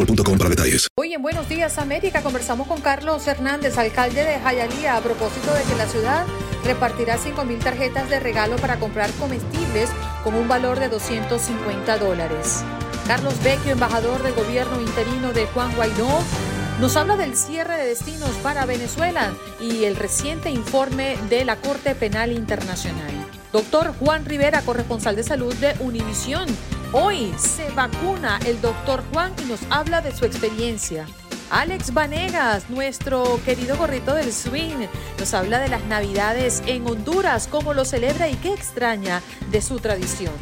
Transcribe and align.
boostmobile.com 0.00 0.38
para 0.38 0.50
detalles. 0.50 0.88
Hoy 0.96 1.14
en 1.14 1.22
Buenos 1.22 1.48
Días 1.48 1.78
América 1.78 2.22
conversamos 2.22 2.66
con 2.66 2.80
Carlos 2.80 3.26
Hernández, 3.26 3.78
alcalde 3.78 4.24
de 4.24 4.38
Jayalía, 4.38 4.96
a 4.96 5.00
propósito 5.00 5.52
de 5.52 5.62
que 5.62 5.76
la 5.76 5.86
ciudad 5.86 6.26
repartirá 6.64 7.18
5 7.18 7.44
mil 7.44 7.58
tarjetas 7.58 8.08
de 8.08 8.20
regalo 8.20 8.56
para 8.56 8.78
comprar 8.78 9.10
comestibles 9.12 9.90
con 10.24 10.34
un 10.34 10.48
valor 10.48 10.78
de 10.78 10.88
250 10.88 11.98
dólares. 11.98 12.62
Carlos 13.06 13.42
Vecchio, 13.42 13.72
embajador 13.72 14.22
del 14.22 14.34
gobierno 14.34 14.80
interino 14.80 15.32
de 15.32 15.46
Juan 15.46 15.74
Guaidó, 15.74 16.08
nos 16.80 16.96
habla 16.96 17.16
del 17.16 17.36
cierre 17.36 17.76
de 17.76 17.86
destinos 17.86 18.30
para 18.42 18.64
Venezuela 18.64 19.32
y 19.60 19.84
el 19.84 19.96
reciente 19.96 20.50
informe 20.50 21.18
de 21.28 21.44
la 21.44 21.56
Corte 21.56 21.94
Penal 21.94 22.32
Internacional. 22.32 23.10
Doctor 23.52 23.92
Juan 23.98 24.24
Rivera, 24.24 24.62
corresponsal 24.62 25.16
de 25.16 25.24
salud 25.24 25.54
de 25.56 25.74
Univisión. 25.80 26.46
Hoy 26.92 27.32
se 27.38 27.70
vacuna 27.70 28.40
el 28.44 28.60
doctor 28.60 29.04
Juan 29.12 29.32
y 29.40 29.44
nos 29.44 29.60
habla 29.70 30.00
de 30.00 30.10
su 30.10 30.24
experiencia. 30.24 31.06
Alex 31.48 31.94
Vanegas, 31.94 32.68
nuestro 32.68 33.40
querido 33.44 33.76
gorrito 33.76 34.12
del 34.12 34.32
swing, 34.32 34.88
nos 35.16 35.32
habla 35.32 35.60
de 35.60 35.68
las 35.68 35.84
navidades 35.84 36.64
en 36.66 36.84
Honduras, 36.88 37.46
cómo 37.46 37.74
lo 37.74 37.84
celebra 37.84 38.28
y 38.28 38.34
qué 38.34 38.52
extraña 38.52 39.22
de 39.52 39.62
su 39.62 39.78
tradición. 39.78 40.32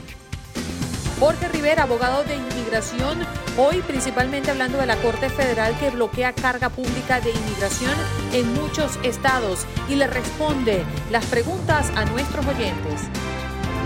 Jorge 1.21 1.49
Rivera, 1.49 1.83
abogado 1.83 2.25
de 2.25 2.37
inmigración, 2.37 3.19
hoy 3.59 3.83
principalmente 3.83 4.51
hablando 4.51 4.79
de 4.79 4.87
la 4.87 4.97
Corte 5.03 5.29
Federal 5.29 5.79
que 5.79 5.91
bloquea 5.91 6.33
carga 6.33 6.71
pública 6.71 7.21
de 7.21 7.31
inmigración 7.31 7.95
en 8.33 8.55
muchos 8.55 8.99
estados 9.03 9.67
y 9.91 9.97
le 9.97 10.07
responde 10.07 10.83
las 11.11 11.27
preguntas 11.27 11.91
a 11.95 12.07
nuestros 12.07 12.47
oyentes. 12.47 13.03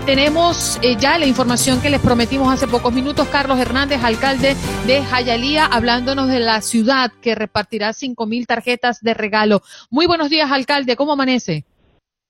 Tenemos 0.05 0.79
eh, 0.83 0.97
ya 0.99 1.17
la 1.17 1.25
información 1.25 1.81
que 1.81 1.89
les 1.89 2.01
prometimos 2.01 2.51
hace 2.53 2.67
pocos 2.67 2.91
minutos. 2.93 3.25
Carlos 3.29 3.57
Hernández, 3.57 4.03
alcalde 4.03 4.53
de 4.85 5.01
Jayalía, 5.01 5.65
hablándonos 5.65 6.27
de 6.27 6.41
la 6.41 6.59
ciudad 6.59 7.09
que 7.21 7.35
repartirá 7.35 7.93
cinco 7.93 8.25
mil 8.27 8.45
tarjetas 8.45 8.99
de 9.01 9.13
regalo. 9.13 9.61
Muy 9.89 10.05
buenos 10.05 10.29
días, 10.29 10.51
alcalde. 10.51 10.97
¿Cómo 10.97 11.13
amanece? 11.13 11.63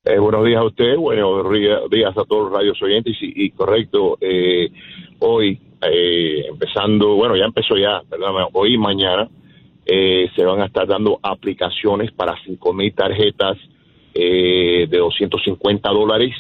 Eh, 0.06 0.20
buenos 0.20 0.46
días 0.46 0.60
a 0.60 0.66
usted, 0.66 0.98
buenos 0.98 1.50
días 1.90 2.16
a 2.16 2.24
todos 2.26 2.44
los 2.44 2.54
radios 2.54 2.80
oyentes 2.84 3.16
y, 3.20 3.50
correcto, 3.50 4.20
eh, 4.22 4.70
hoy 5.18 5.60
eh, 5.82 6.46
empezando, 6.50 7.16
bueno 7.16 7.36
ya 7.36 7.46
empezó 7.46 7.76
ya, 7.76 8.04
¿verdad? 8.08 8.50
hoy 8.54 8.76
y 8.76 8.78
mañana 8.78 9.28
eh, 9.84 10.30
se 10.36 10.46
van 10.46 10.62
a 10.62 10.68
estar 10.68 10.86
dando 10.86 11.20
aplicaciones 11.24 12.12
para 12.12 12.36
cinco 12.46 12.72
mil 12.72 12.94
tarjetas 12.94 13.58
eh, 14.14 14.86
de 14.88 14.98
250 14.98 15.90
dólares 15.90 16.36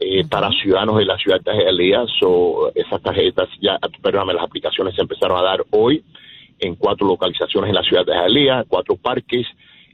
eh, 0.00 0.24
para 0.28 0.50
ciudadanos 0.50 0.98
de 0.98 1.04
la 1.04 1.16
ciudad 1.16 1.40
de 1.40 1.64
Jalía. 1.64 2.04
So, 2.18 2.72
esas 2.74 3.00
tarjetas 3.02 3.48
ya, 3.60 3.78
perdóname, 4.02 4.34
las 4.34 4.44
aplicaciones 4.44 4.94
se 4.94 5.02
empezaron 5.02 5.38
a 5.38 5.42
dar 5.42 5.64
hoy 5.70 6.04
en 6.58 6.74
cuatro 6.76 7.06
localizaciones 7.06 7.68
en 7.68 7.74
la 7.74 7.82
ciudad 7.82 8.04
de 8.04 8.14
Jalía, 8.14 8.64
cuatro 8.68 8.96
parques 8.96 9.46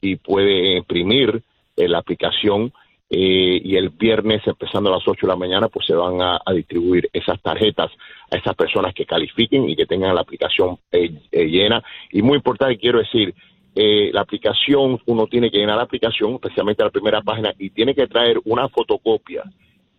y 0.00 0.16
puede 0.16 0.76
imprimir 0.76 1.42
eh, 1.76 1.88
la 1.88 1.98
aplicación 1.98 2.72
eh, 3.16 3.60
y 3.62 3.76
el 3.76 3.90
viernes 3.90 4.42
empezando 4.44 4.90
a 4.90 4.96
las 4.96 5.06
8 5.06 5.24
de 5.24 5.32
la 5.32 5.36
mañana 5.36 5.68
pues 5.68 5.86
se 5.86 5.94
van 5.94 6.20
a, 6.20 6.40
a 6.44 6.52
distribuir 6.52 7.08
esas 7.12 7.40
tarjetas 7.40 7.92
a 8.28 8.36
esas 8.36 8.56
personas 8.56 8.92
que 8.92 9.06
califiquen 9.06 9.68
y 9.68 9.76
que 9.76 9.86
tengan 9.86 10.16
la 10.16 10.22
aplicación 10.22 10.78
eh, 10.90 11.12
eh, 11.30 11.44
llena. 11.44 11.80
Y 12.10 12.22
muy 12.22 12.36
importante 12.38 12.76
quiero 12.76 12.98
decir 12.98 13.32
eh, 13.76 14.10
la 14.12 14.22
aplicación 14.22 14.98
uno 15.06 15.28
tiene 15.28 15.48
que 15.48 15.58
llenar 15.58 15.76
la 15.76 15.84
aplicación 15.84 16.34
especialmente 16.34 16.82
la 16.82 16.90
primera 16.90 17.22
página 17.22 17.54
y 17.56 17.70
tiene 17.70 17.94
que 17.94 18.08
traer 18.08 18.40
una 18.46 18.68
fotocopia 18.68 19.44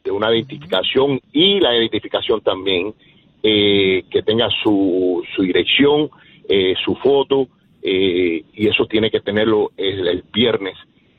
de 0.03 0.11
una 0.11 0.29
identificación 0.33 1.21
y 1.31 1.61
la 1.61 1.73
identificación 1.73 2.41
también 2.41 2.93
eh, 3.41 4.03
que 4.11 4.23
tenga 4.23 4.49
su, 4.61 5.23
su 5.33 5.41
dirección, 5.41 6.09
eh, 6.49 6.73
su 6.83 6.95
foto, 6.95 7.47
y 7.87 8.67
eso 8.67 8.87
tiene 8.87 9.11
que 9.11 9.19
tenerlo 9.19 9.69
el, 9.77 10.07
el 10.07 10.23
viernes 10.33 10.75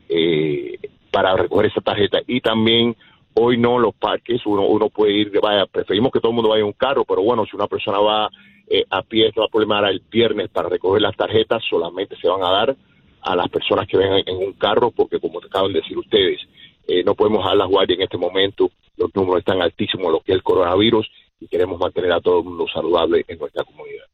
eh, 0.08 0.78
para 1.16 1.34
recoger 1.34 1.64
esa 1.64 1.80
tarjeta. 1.80 2.18
Y 2.26 2.42
también 2.42 2.94
hoy 3.32 3.56
no 3.56 3.78
los 3.78 3.94
parques, 3.94 4.44
uno, 4.44 4.66
uno 4.66 4.90
puede 4.90 5.14
ir, 5.14 5.32
vaya, 5.40 5.64
preferimos 5.64 6.12
que 6.12 6.20
todo 6.20 6.28
el 6.28 6.34
mundo 6.34 6.50
vaya 6.50 6.60
en 6.60 6.66
un 6.66 6.74
carro, 6.74 7.06
pero 7.06 7.22
bueno, 7.22 7.46
si 7.46 7.56
una 7.56 7.66
persona 7.66 7.98
va 8.00 8.28
eh, 8.68 8.84
a 8.90 9.00
pie, 9.00 9.32
no 9.34 9.40
va 9.40 9.46
a 9.46 9.48
problema 9.48 9.76
ahora 9.76 9.88
el 9.88 10.02
viernes 10.10 10.50
para 10.50 10.68
recoger 10.68 11.00
las 11.00 11.16
tarjetas, 11.16 11.62
solamente 11.70 12.16
se 12.20 12.28
van 12.28 12.42
a 12.42 12.50
dar 12.50 12.76
a 13.22 13.34
las 13.34 13.48
personas 13.48 13.88
que 13.88 13.96
vengan 13.96 14.24
en 14.26 14.36
un 14.36 14.52
carro, 14.52 14.90
porque 14.90 15.18
como 15.18 15.40
te 15.40 15.46
acaban 15.46 15.72
de 15.72 15.80
decir 15.80 15.96
ustedes, 15.96 16.38
eh, 16.86 17.02
no 17.02 17.14
podemos 17.14 17.38
dejar 17.38 17.56
las 17.56 17.70
guardias 17.70 17.98
en 17.98 18.02
este 18.02 18.18
momento, 18.18 18.70
los 18.98 19.08
números 19.14 19.38
están 19.38 19.62
altísimos, 19.62 20.12
lo 20.12 20.20
que 20.20 20.32
es 20.32 20.36
el 20.36 20.42
coronavirus, 20.42 21.10
y 21.40 21.48
queremos 21.48 21.80
mantener 21.80 22.12
a 22.12 22.20
todo 22.20 22.40
el 22.40 22.44
mundo 22.44 22.66
saludable 22.70 23.24
en 23.26 23.38
nuestra 23.38 23.64
comunidad. 23.64 24.04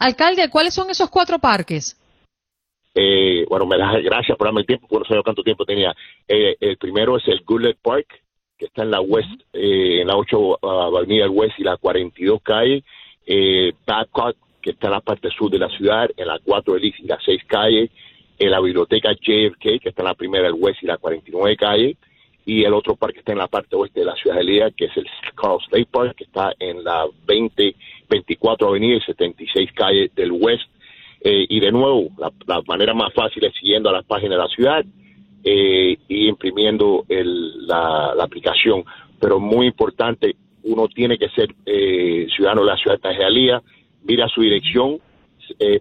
Alcalde, 0.00 0.50
¿cuáles 0.50 0.74
son 0.74 0.90
esos 0.90 1.08
cuatro 1.08 1.38
parques? 1.38 1.96
Eh, 2.98 3.44
bueno, 3.50 3.66
me 3.66 3.76
das 3.76 4.02
gracias 4.02 4.38
por 4.38 4.46
darme 4.46 4.60
el 4.60 4.66
tiempo, 4.66 4.88
por 4.88 5.00
no 5.00 5.04
saber 5.04 5.22
cuánto 5.22 5.42
tiempo 5.42 5.66
tenía. 5.66 5.94
Eh, 6.26 6.56
el 6.58 6.78
primero 6.78 7.18
es 7.18 7.28
el 7.28 7.42
Gullet 7.44 7.76
Park, 7.82 8.06
que 8.56 8.64
está 8.64 8.84
en 8.84 8.90
la 8.90 9.02
West, 9.02 9.30
eh, 9.52 10.00
en 10.00 10.08
la 10.08 10.16
8 10.16 10.38
uh, 10.38 10.66
Avenida 10.66 11.28
West 11.28 11.58
y 11.58 11.62
la 11.62 11.76
42 11.76 12.40
calle. 12.42 12.82
Eh, 13.26 13.74
Babcock, 13.86 14.36
que 14.62 14.70
está 14.70 14.86
en 14.86 14.94
la 14.94 15.00
parte 15.00 15.28
sur 15.30 15.50
de 15.50 15.58
la 15.58 15.68
ciudad, 15.68 16.08
en 16.16 16.26
la 16.26 16.38
4 16.42 16.74
Elise 16.74 17.02
y 17.02 17.06
la 17.06 17.18
6 17.22 17.44
calle. 17.46 17.90
En 18.38 18.50
la 18.50 18.60
biblioteca 18.60 19.12
JFK, 19.12 19.80
que 19.80 19.88
está 19.90 20.00
en 20.00 20.08
la 20.08 20.14
primera 20.14 20.44
del 20.44 20.54
West 20.54 20.82
y 20.82 20.86
la 20.86 20.96
49 20.96 21.54
calle. 21.56 21.96
y 22.48 22.62
el 22.62 22.72
otro 22.72 22.94
parque 22.94 23.18
está 23.18 23.32
en 23.32 23.38
la 23.38 23.48
parte 23.48 23.74
oeste 23.74 24.00
de 24.00 24.06
la 24.06 24.14
ciudad 24.14 24.36
de 24.36 24.44
Lía, 24.44 24.70
que 24.70 24.84
es 24.84 24.96
el 24.96 25.06
Carl 25.34 25.58
State 25.64 25.88
Park, 25.90 26.14
que 26.16 26.24
está 26.24 26.54
en 26.60 26.84
la 26.84 27.04
20, 27.26 27.74
24 28.08 28.68
Avenida 28.68 28.96
y 28.96 29.00
76 29.00 29.72
Calle 29.72 30.10
del 30.14 30.30
West. 30.30 30.70
Eh, 31.20 31.46
y 31.48 31.60
de 31.60 31.72
nuevo, 31.72 32.08
la, 32.18 32.62
manera 32.66 32.94
más 32.94 33.12
fácil 33.12 33.44
es 33.44 33.54
siguiendo 33.54 33.88
a 33.88 33.92
las 33.92 34.04
páginas 34.04 34.38
de 34.38 34.42
la 34.44 34.48
ciudad 34.48 34.84
eh, 35.42 35.96
y 36.08 36.28
imprimiendo 36.28 37.04
la, 37.08 38.12
aplicación. 38.20 38.84
Pero 39.20 39.40
muy 39.40 39.66
importante, 39.66 40.36
uno 40.62 40.88
tiene 40.88 41.18
que 41.18 41.28
ser 41.30 41.54
eh, 41.64 42.26
ciudadano 42.34 42.62
de 42.62 42.66
la 42.68 42.76
ciudad 42.76 42.96
de 42.96 43.02
Tajalía, 43.02 43.62
mira 44.04 44.28
su 44.28 44.42
dirección, 44.42 44.98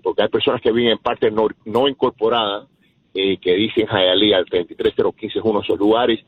porque 0.04 0.22
hay 0.22 0.30
personas 0.30 0.62
que 0.62 0.72
viven 0.72 0.92
en 0.92 0.98
partes 1.00 1.34
no, 1.34 1.48
no 1.66 1.88
incorporadas, 1.88 2.68
que 3.14 3.56
dicen 3.56 3.88
Jayalía, 3.88 4.38
el 4.38 4.46
33015 4.46 5.40
es 5.40 5.44
uno 5.44 5.60
de 5.60 5.64
esos 5.64 5.80
lugares, 5.80 6.20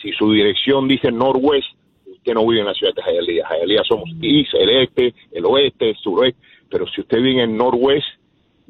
si 0.00 0.12
su 0.12 0.32
dirección 0.32 0.88
dice 0.88 1.12
Norwest, 1.12 1.68
usted 2.06 2.34
no 2.34 2.46
vive 2.46 2.60
en 2.60 2.66
la 2.66 2.74
ciudad 2.74 2.94
de 2.94 3.02
Hialeah. 3.02 3.48
Hialeah 3.48 3.84
somos 3.84 4.08
el 4.22 4.70
este, 4.82 5.14
el 5.32 5.44
oeste, 5.44 5.90
el 5.90 5.96
suroeste, 5.96 6.40
pero 6.70 6.86
si 6.88 7.00
usted 7.00 7.20
vive 7.20 7.42
en 7.42 7.56
Norwest, 7.56 8.06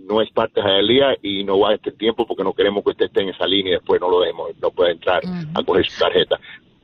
no 0.09 0.21
es 0.21 0.31
parte 0.31 0.61
de 0.61 0.67
Hialeah 0.67 1.17
y 1.23 1.45
no 1.45 1.59
va 1.59 1.71
a 1.71 1.75
este 1.75 1.93
tiempo 1.93 2.27
porque 2.27 2.45
no 2.45 2.53
queremos 2.53 2.85
que 2.85 2.91
usted 2.91 3.07
esté 3.07 3.23
en 3.23 3.31
esa 3.31 3.47
línea 3.47 3.73
y 3.73 3.75
después 3.77 4.01
no 4.01 4.11
lo 4.11 4.21
dejemos, 4.21 4.51
no 4.61 4.71
puede 4.71 4.93
entrar 4.93 5.23
a 5.55 5.63
coger 5.63 5.87
su 5.87 5.99
tarjeta. 5.99 6.39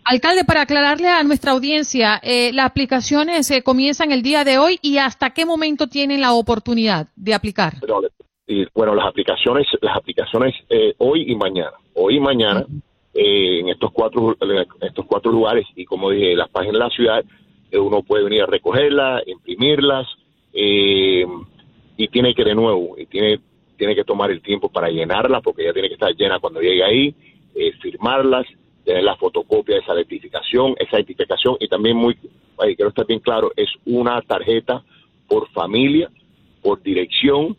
Alcalde, 0.04 0.44
para 0.44 0.62
aclararle 0.62 1.08
a 1.08 1.22
nuestra 1.24 1.52
audiencia, 1.52 2.20
eh, 2.22 2.52
las 2.52 2.66
aplicaciones 2.66 3.50
eh, 3.50 3.62
comienzan 3.62 4.12
el 4.12 4.22
día 4.22 4.44
de 4.44 4.58
hoy 4.58 4.78
y 4.80 4.98
hasta 4.98 5.30
qué 5.30 5.44
momento 5.44 5.88
tienen 5.88 6.20
la 6.20 6.32
oportunidad 6.32 7.08
de 7.16 7.34
aplicar. 7.34 7.74
bueno, 8.74 8.94
las 8.94 9.06
aplicaciones, 9.06 9.66
las 9.80 9.96
aplicaciones 9.96 10.54
eh, 10.70 10.94
hoy 10.98 11.24
y 11.30 11.34
mañana, 11.34 11.72
hoy 11.94 12.16
y 12.16 12.20
mañana. 12.20 12.64
Eh, 13.18 13.60
en 13.60 13.70
estos 13.70 13.92
cuatro 13.92 14.36
estos 14.82 15.06
cuatro 15.06 15.32
lugares 15.32 15.64
y 15.74 15.86
como 15.86 16.10
dije 16.10 16.36
las 16.36 16.50
páginas 16.50 16.74
de 16.74 16.78
la 16.80 16.90
ciudad 16.90 17.24
eh, 17.70 17.78
uno 17.78 18.02
puede 18.02 18.24
venir 18.24 18.42
a 18.42 18.46
recogerlas 18.46 19.22
imprimirlas 19.26 20.06
eh, 20.52 21.24
y 21.96 22.08
tiene 22.08 22.34
que 22.34 22.44
de 22.44 22.54
nuevo 22.54 22.96
y 22.98 23.06
tiene 23.06 23.40
tiene 23.76 23.94
que 23.94 24.04
tomar 24.04 24.30
el 24.30 24.40
tiempo 24.40 24.70
para 24.70 24.88
llenarlas 24.88 25.42
porque 25.42 25.64
ya 25.64 25.72
tiene 25.72 25.88
que 25.88 25.94
estar 25.94 26.14
llena 26.14 26.38
cuando 26.38 26.60
llegue 26.60 26.82
ahí 26.82 27.14
firmarlas 27.80 28.46
tener 28.84 29.02
la 29.02 29.16
fotocopia 29.16 29.76
de 29.76 29.80
esa 29.82 29.94
identificación 29.94 30.74
esa 30.78 30.96
identificación 30.96 31.56
y 31.60 31.68
también 31.68 31.96
muy 31.96 32.16
quiero 32.74 32.88
estar 32.88 33.06
bien 33.06 33.20
claro 33.20 33.52
es 33.56 33.68
una 33.84 34.20
tarjeta 34.22 34.82
por 35.28 35.48
familia 35.50 36.10
por 36.62 36.82
dirección 36.82 37.56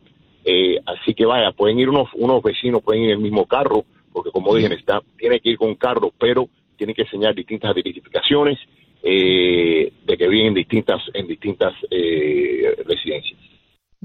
así 0.86 1.13
que 1.13 1.25
vaya 1.25 1.51
pueden 1.51 1.80
ir 1.80 1.89
unos 1.89 2.10
unos 2.16 2.42
vecinos 2.42 2.81
pueden 2.81 3.04
ir 3.04 3.10
en 3.10 3.18
el 3.18 3.24
mismo 3.24 3.45
carro 3.45 3.86
porque 4.18 4.31
como 4.31 4.56
dije, 4.56 4.74
está, 4.74 5.00
tiene 5.16 5.39
que 5.39 5.51
ir 5.51 5.57
con 5.60 5.75
carro, 5.75 6.12
pero 6.18 6.50
tiene 6.75 6.95
que 6.95 7.04
enseñar 7.04 7.36
distintas 7.36 7.78
identificaciones 7.78 8.57
eh, 9.04 9.94
de 10.07 10.18
que 10.18 10.28
viven 10.28 10.48
en 10.48 10.54
distintas, 10.56 11.04
en 11.13 11.28
distintas 11.28 11.74
eh, 11.92 12.75
residencias. 12.84 13.39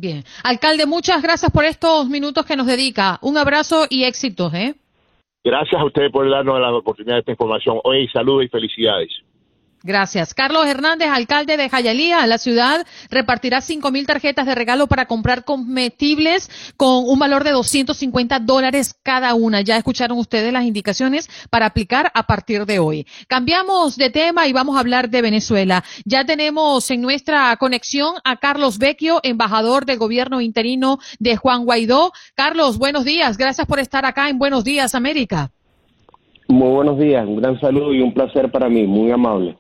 Bien. 0.03 0.25
Alcalde, 0.43 0.85
muchas 0.85 1.23
gracias 1.23 1.53
por 1.53 1.65
estos 1.65 2.09
minutos 2.09 2.45
que 2.45 2.57
nos 2.57 2.67
dedica. 2.67 3.21
Un 3.23 3.39
abrazo 3.39 3.87
y 3.89 4.03
éxitos, 4.03 4.53
¿eh? 4.53 4.75
Gracias 5.45 5.81
a 5.81 5.85
ustedes 5.85 6.11
por 6.11 6.29
darnos 6.29 6.59
la 6.59 6.75
oportunidad 6.75 7.15
de 7.15 7.21
esta 7.21 7.31
información. 7.31 7.79
Hoy 7.85 8.09
saludos 8.09 8.47
y 8.47 8.49
felicidades. 8.49 9.11
Gracias. 9.83 10.35
Carlos 10.35 10.67
Hernández, 10.67 11.09
alcalde 11.09 11.57
de 11.57 11.69
Jayalía, 11.69 12.27
la 12.27 12.39
ciudad 12.39 12.87
repartirá 13.11 13.61
cinco 13.61 13.91
mil 13.91 14.07
tarjetas 14.07 14.47
de 14.47 14.55
regalo 14.55 14.87
para 14.87 15.07
comprar 15.07 15.45
comestibles 15.45 16.51
con 16.77 17.05
un 17.09 17.19
valor 17.19 17.43
de 17.43 17.51
250 17.51 18.39
dólares 18.41 18.95
cada 19.03 19.35
una. 19.35 19.61
Ya 19.61 19.77
escucharon 19.77 20.19
ustedes 20.19 20.53
las 20.53 20.65
indicaciones 20.65 21.29
para 21.51 21.67
aplicar 21.67 22.13
a 22.15 22.23
partir 22.25 22.65
de 22.65 22.79
hoy. 22.79 23.07
Cambiamos 23.27 23.97
de 23.97 24.11
tema 24.11 24.47
y 24.47 24.53
vamos 24.53 24.77
a 24.77 24.81
hablar 24.81 25.11
de 25.11 25.23
Venezuela. 25.23 25.83
Ya 26.05 26.25
tenemos 26.25 26.89
en 26.91 27.01
nuestra 27.01 27.57
conexión 27.57 28.15
a 28.25 28.37
Carlos 28.37 28.79
Vecchio, 28.79 29.21
embajador 29.23 29.85
del 29.85 29.99
gobierno 29.99 30.41
interino 30.41 30.99
de 31.19 31.37
Juan 31.37 31.65
Guaidó. 31.65 32.13
Carlos, 32.35 32.79
buenos 32.79 33.05
días. 33.05 33.37
Gracias 33.37 33.67
por 33.67 33.81
estar 33.81 34.05
acá 34.05 34.29
en 34.29 34.39
Buenos 34.39 34.65
Días, 34.65 34.95
América. 34.95 35.51
Muy 36.49 36.69
buenos 36.69 36.99
días. 36.99 37.27
Un 37.27 37.37
gran 37.37 37.59
saludo 37.61 37.95
y 37.95 38.01
un 38.01 38.13
placer 38.13 38.51
para 38.51 38.69
mí. 38.69 38.87
Muy 38.87 39.11
amable. 39.11 39.57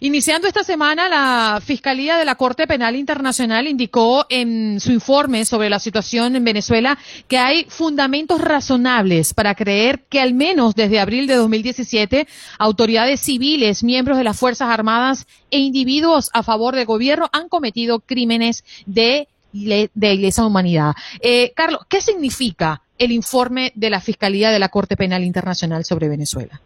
Iniciando 0.00 0.46
esta 0.46 0.62
semana, 0.62 1.08
la 1.08 1.60
Fiscalía 1.60 2.18
de 2.18 2.24
la 2.24 2.36
Corte 2.36 2.68
Penal 2.68 2.94
Internacional 2.94 3.66
indicó 3.66 4.26
en 4.28 4.78
su 4.78 4.92
informe 4.92 5.44
sobre 5.44 5.68
la 5.68 5.80
situación 5.80 6.36
en 6.36 6.44
Venezuela 6.44 6.96
que 7.26 7.36
hay 7.36 7.64
fundamentos 7.68 8.40
razonables 8.40 9.34
para 9.34 9.56
creer 9.56 10.04
que 10.08 10.20
al 10.20 10.34
menos 10.34 10.76
desde 10.76 11.00
abril 11.00 11.26
de 11.26 11.34
2017 11.34 12.28
autoridades 12.58 13.20
civiles, 13.20 13.82
miembros 13.82 14.18
de 14.18 14.24
las 14.24 14.38
Fuerzas 14.38 14.68
Armadas 14.68 15.26
e 15.50 15.58
individuos 15.58 16.30
a 16.32 16.44
favor 16.44 16.76
del 16.76 16.86
gobierno 16.86 17.28
han 17.32 17.48
cometido 17.48 17.98
crímenes 17.98 18.64
de, 18.86 19.26
de 19.52 20.32
humanidad. 20.46 20.94
Eh, 21.20 21.52
Carlos, 21.56 21.80
¿qué 21.88 22.00
significa 22.00 22.82
el 22.98 23.10
informe 23.10 23.72
de 23.74 23.90
la 23.90 24.00
Fiscalía 24.00 24.50
de 24.50 24.60
la 24.60 24.68
Corte 24.68 24.96
Penal 24.96 25.24
Internacional 25.24 25.84
sobre 25.84 26.08
Venezuela? 26.08 26.60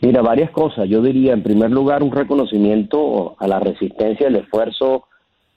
Mira, 0.00 0.22
varias 0.22 0.50
cosas. 0.50 0.88
Yo 0.88 1.00
diría, 1.00 1.32
en 1.32 1.42
primer 1.42 1.70
lugar, 1.70 2.02
un 2.02 2.12
reconocimiento 2.12 3.36
a 3.38 3.46
la 3.46 3.58
resistencia 3.58 4.26
y 4.26 4.28
el 4.28 4.36
esfuerzo 4.36 5.04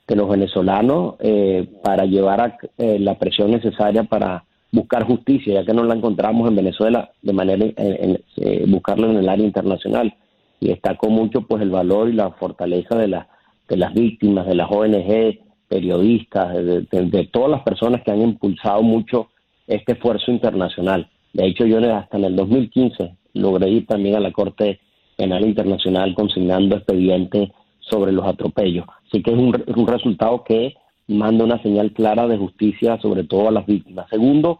de 0.07 0.15
los 0.15 0.29
venezolanos 0.29 1.15
eh, 1.19 1.67
para 1.83 2.05
llevar 2.05 2.41
a 2.41 2.57
eh, 2.77 2.97
la 2.99 3.19
presión 3.19 3.51
necesaria 3.51 4.03
para 4.03 4.45
buscar 4.71 5.03
justicia, 5.03 5.55
ya 5.55 5.65
que 5.65 5.73
no 5.73 5.83
la 5.83 5.95
encontramos 5.95 6.47
en 6.47 6.55
Venezuela 6.55 7.11
de 7.21 7.33
manera 7.33 7.65
en, 7.75 8.21
eh, 8.37 8.65
buscarla 8.67 9.07
en 9.07 9.17
el 9.17 9.29
área 9.29 9.45
internacional. 9.45 10.15
Y 10.59 10.69
destaco 10.69 11.09
mucho 11.09 11.41
pues 11.41 11.61
el 11.61 11.69
valor 11.69 12.09
y 12.09 12.13
la 12.13 12.31
fortaleza 12.31 12.95
de, 12.97 13.09
la, 13.09 13.27
de 13.67 13.77
las 13.77 13.93
víctimas, 13.93 14.47
de 14.47 14.55
las 14.55 14.71
ONG, 14.71 15.39
periodistas, 15.67 16.53
de, 16.55 16.81
de 16.89 17.29
todas 17.31 17.51
las 17.51 17.61
personas 17.63 18.01
que 18.03 18.11
han 18.11 18.21
impulsado 18.21 18.81
mucho 18.81 19.27
este 19.67 19.91
esfuerzo 19.91 20.31
internacional. 20.31 21.09
De 21.33 21.45
hecho, 21.45 21.65
yo 21.65 21.77
hasta 21.93 22.17
en 22.17 22.23
el 22.23 22.35
2015 22.35 23.16
logré 23.37 23.69
ir 23.69 23.85
también 23.85 24.15
a 24.15 24.19
la 24.19 24.31
Corte 24.31 24.79
Penal 25.15 25.45
Internacional 25.45 26.13
consignando 26.13 26.75
expedientes 26.75 27.49
sobre 27.79 28.11
los 28.11 28.25
atropellos. 28.25 28.85
Así 29.07 29.23
que 29.23 29.31
es 29.31 29.37
un, 29.37 29.63
un 29.75 29.87
resultado 29.87 30.43
que 30.43 30.75
manda 31.07 31.45
una 31.45 31.61
señal 31.61 31.91
clara 31.91 32.27
de 32.27 32.37
justicia 32.37 32.99
sobre 33.01 33.23
todo 33.23 33.47
a 33.47 33.51
las 33.51 33.65
víctimas. 33.65 34.07
Segundo, 34.09 34.59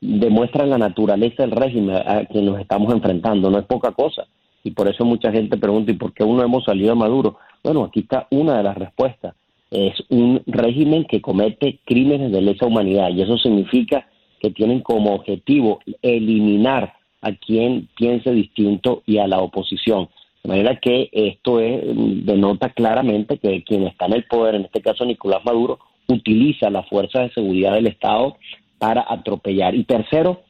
demuestra 0.00 0.64
la 0.66 0.78
naturaleza 0.78 1.42
del 1.42 1.52
régimen 1.52 1.96
a 1.96 2.24
que 2.24 2.40
nos 2.40 2.60
estamos 2.60 2.92
enfrentando, 2.92 3.50
no 3.50 3.58
es 3.58 3.66
poca 3.66 3.92
cosa. 3.92 4.26
Y 4.64 4.72
por 4.72 4.88
eso 4.88 5.04
mucha 5.04 5.32
gente 5.32 5.56
pregunta, 5.56 5.92
¿y 5.92 5.96
por 5.96 6.12
qué 6.12 6.24
uno 6.24 6.42
hemos 6.42 6.64
salido 6.64 6.92
a 6.92 6.96
Maduro? 6.96 7.38
Bueno, 7.62 7.84
aquí 7.84 8.00
está 8.00 8.26
una 8.30 8.56
de 8.58 8.62
las 8.62 8.76
respuestas. 8.76 9.34
Es 9.70 9.94
un 10.08 10.42
régimen 10.46 11.04
que 11.04 11.20
comete 11.20 11.80
crímenes 11.84 12.32
de 12.32 12.40
lesa 12.40 12.66
humanidad 12.66 13.10
y 13.10 13.22
eso 13.22 13.36
significa 13.36 14.06
que 14.40 14.50
tienen 14.50 14.80
como 14.80 15.14
objetivo 15.14 15.80
eliminar 16.00 16.94
a 17.20 17.32
quien 17.32 17.88
piense 17.96 18.30
distinto 18.32 19.02
y 19.06 19.18
a 19.18 19.26
la 19.26 19.40
oposición. 19.40 20.08
De 20.42 20.48
manera 20.48 20.76
que 20.76 21.10
esto 21.12 21.60
es, 21.60 21.82
denota 22.24 22.70
claramente 22.70 23.38
que 23.38 23.62
quien 23.64 23.86
está 23.86 24.06
en 24.06 24.14
el 24.14 24.24
poder, 24.24 24.54
en 24.54 24.64
este 24.64 24.80
caso 24.80 25.04
Nicolás 25.04 25.44
Maduro, 25.44 25.78
utiliza 26.06 26.70
las 26.70 26.88
fuerzas 26.88 27.28
de 27.28 27.34
seguridad 27.34 27.74
del 27.74 27.88
Estado 27.88 28.36
para 28.78 29.04
atropellar. 29.08 29.74
Y 29.74 29.84
tercero, 29.84 30.42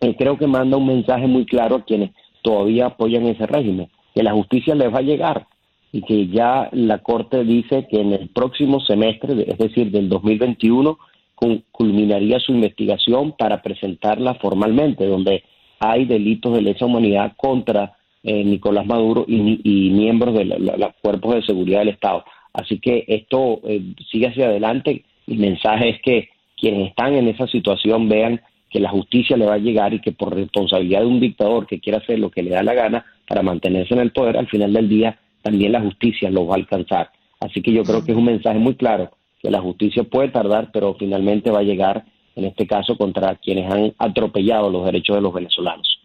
eh, 0.00 0.16
creo 0.16 0.38
que 0.38 0.46
manda 0.46 0.76
un 0.76 0.86
mensaje 0.86 1.26
muy 1.26 1.46
claro 1.46 1.76
a 1.76 1.84
quienes 1.84 2.10
todavía 2.42 2.86
apoyan 2.86 3.26
ese 3.26 3.46
régimen, 3.46 3.88
que 4.14 4.22
la 4.22 4.32
justicia 4.32 4.74
les 4.74 4.92
va 4.92 4.98
a 4.98 5.02
llegar 5.02 5.46
y 5.92 6.02
que 6.02 6.26
ya 6.28 6.68
la 6.72 6.98
Corte 6.98 7.44
dice 7.44 7.86
que 7.88 8.00
en 8.00 8.12
el 8.12 8.28
próximo 8.30 8.80
semestre, 8.80 9.44
es 9.46 9.58
decir, 9.58 9.90
del 9.90 10.08
2021, 10.08 10.98
culminaría 11.70 12.38
su 12.40 12.52
investigación 12.52 13.32
para 13.32 13.62
presentarla 13.62 14.34
formalmente, 14.36 15.06
donde 15.06 15.42
hay 15.82 16.04
delitos 16.04 16.54
de 16.54 16.62
lesa 16.62 16.86
humanidad 16.86 17.32
contra 17.36 17.96
eh, 18.22 18.44
Nicolás 18.44 18.86
Maduro 18.86 19.24
y, 19.26 19.90
miembros 19.90 20.34
de 20.34 20.44
los 20.44 20.94
cuerpos 21.02 21.34
de 21.34 21.42
seguridad 21.42 21.80
del 21.80 21.88
Estado. 21.88 22.24
Así 22.52 22.78
que 22.78 23.04
esto 23.08 23.60
eh, 23.64 23.82
sigue 24.10 24.28
hacia 24.28 24.46
adelante. 24.46 25.04
El 25.26 25.38
mensaje 25.38 25.88
es 25.88 26.02
que 26.02 26.28
quienes 26.56 26.90
están 26.90 27.14
en 27.14 27.26
esa 27.26 27.48
situación 27.48 28.08
vean 28.08 28.40
que 28.70 28.78
la 28.78 28.90
justicia 28.90 29.36
le 29.36 29.46
va 29.46 29.54
a 29.54 29.58
llegar 29.58 29.92
y 29.92 30.00
que 30.00 30.12
por 30.12 30.34
responsabilidad 30.34 31.00
de 31.00 31.06
un 31.06 31.18
dictador 31.18 31.66
que 31.66 31.80
quiera 31.80 31.98
hacer 31.98 32.20
lo 32.20 32.30
que 32.30 32.44
le 32.44 32.50
da 32.50 32.62
la 32.62 32.74
gana 32.74 33.04
para 33.26 33.42
mantenerse 33.42 33.94
en 33.94 34.00
el 34.00 34.12
poder, 34.12 34.36
al 34.36 34.48
final 34.48 34.72
del 34.72 34.88
día 34.88 35.18
también 35.42 35.72
la 35.72 35.80
justicia 35.80 36.30
lo 36.30 36.46
va 36.46 36.54
a 36.54 36.58
alcanzar. 36.58 37.10
Así 37.40 37.60
que 37.60 37.72
yo 37.72 37.82
creo 37.82 38.04
que 38.04 38.12
es 38.12 38.18
un 38.18 38.24
mensaje 38.24 38.58
muy 38.58 38.76
claro 38.76 39.10
que 39.40 39.50
la 39.50 39.60
justicia 39.60 40.04
puede 40.04 40.28
tardar, 40.28 40.70
pero 40.72 40.94
finalmente 40.94 41.50
va 41.50 41.58
a 41.58 41.64
llegar 41.64 42.04
en 42.34 42.44
este 42.44 42.66
caso 42.66 42.96
contra 42.96 43.36
quienes 43.36 43.70
han 43.70 43.94
atropellado 43.98 44.70
los 44.70 44.84
derechos 44.84 45.16
de 45.16 45.22
los 45.22 45.32
venezolanos. 45.32 46.01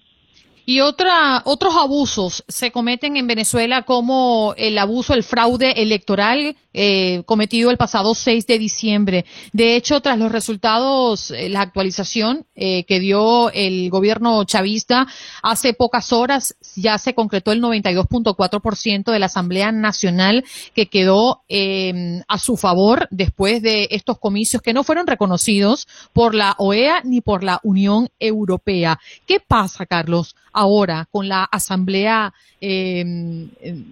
Y 0.70 0.82
otra, 0.82 1.44
otros 1.46 1.78
abusos 1.78 2.44
se 2.50 2.74
cometen 2.74 3.16
en 3.16 3.26
Venezuela 3.26 3.84
como 3.84 4.54
el 4.58 4.78
abuso, 4.78 5.14
el 5.14 5.24
fraude 5.24 5.82
electoral 5.82 6.58
eh, 6.74 7.24
cometido 7.26 7.72
el 7.72 7.78
pasado 7.78 8.14
6 8.14 8.46
de 8.46 8.60
diciembre. 8.60 9.26
De 9.52 9.76
hecho, 9.76 10.02
tras 10.02 10.20
los 10.20 10.32
resultados, 10.32 11.32
eh, 11.32 11.50
la 11.50 11.62
actualización 11.62 12.46
eh, 12.54 12.84
que 12.84 13.00
dio 13.00 13.50
el 13.52 13.90
gobierno 13.90 14.44
chavista 14.44 15.08
hace 15.42 15.74
pocas 15.74 16.14
horas, 16.14 16.56
ya 16.76 17.00
se 17.00 17.16
concretó 17.16 17.52
el 17.52 17.64
92.4% 17.64 19.12
de 19.12 19.20
la 19.20 19.26
Asamblea 19.26 19.72
Nacional 19.72 20.46
que 20.76 20.86
quedó 20.86 21.44
em, 21.48 22.22
a 22.28 22.38
su 22.38 22.58
favor 22.58 23.08
después 23.10 23.64
de 23.64 23.88
estos 23.90 24.20
comicios 24.20 24.62
que 24.62 24.74
no 24.74 24.84
fueron 24.84 25.08
reconocidos 25.08 25.88
por 26.14 26.36
la 26.36 26.56
OEA 26.60 27.02
ni 27.06 27.22
por 27.22 27.44
la 27.44 27.60
Unión 27.64 28.10
Europea. 28.20 29.00
¿Qué 29.26 29.40
pasa, 29.40 29.88
Carlos? 29.88 30.36
Ahora 30.58 31.08
con 31.12 31.30
la 31.30 31.44
asamblea 31.44 32.34
em, 32.60 33.50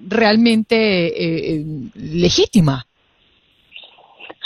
realmente 0.08 0.76
eh, 0.76 1.56
em, 1.56 1.92
legítima. 1.94 2.86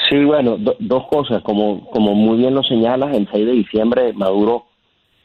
Sí, 0.09 0.23
bueno, 0.25 0.57
dos 0.57 1.07
cosas. 1.07 1.41
Como, 1.43 1.89
como 1.91 2.15
muy 2.15 2.37
bien 2.39 2.53
lo 2.53 2.63
señalas, 2.63 3.15
el 3.15 3.27
6 3.31 3.45
de 3.45 3.51
diciembre 3.53 4.13
Maduro 4.13 4.65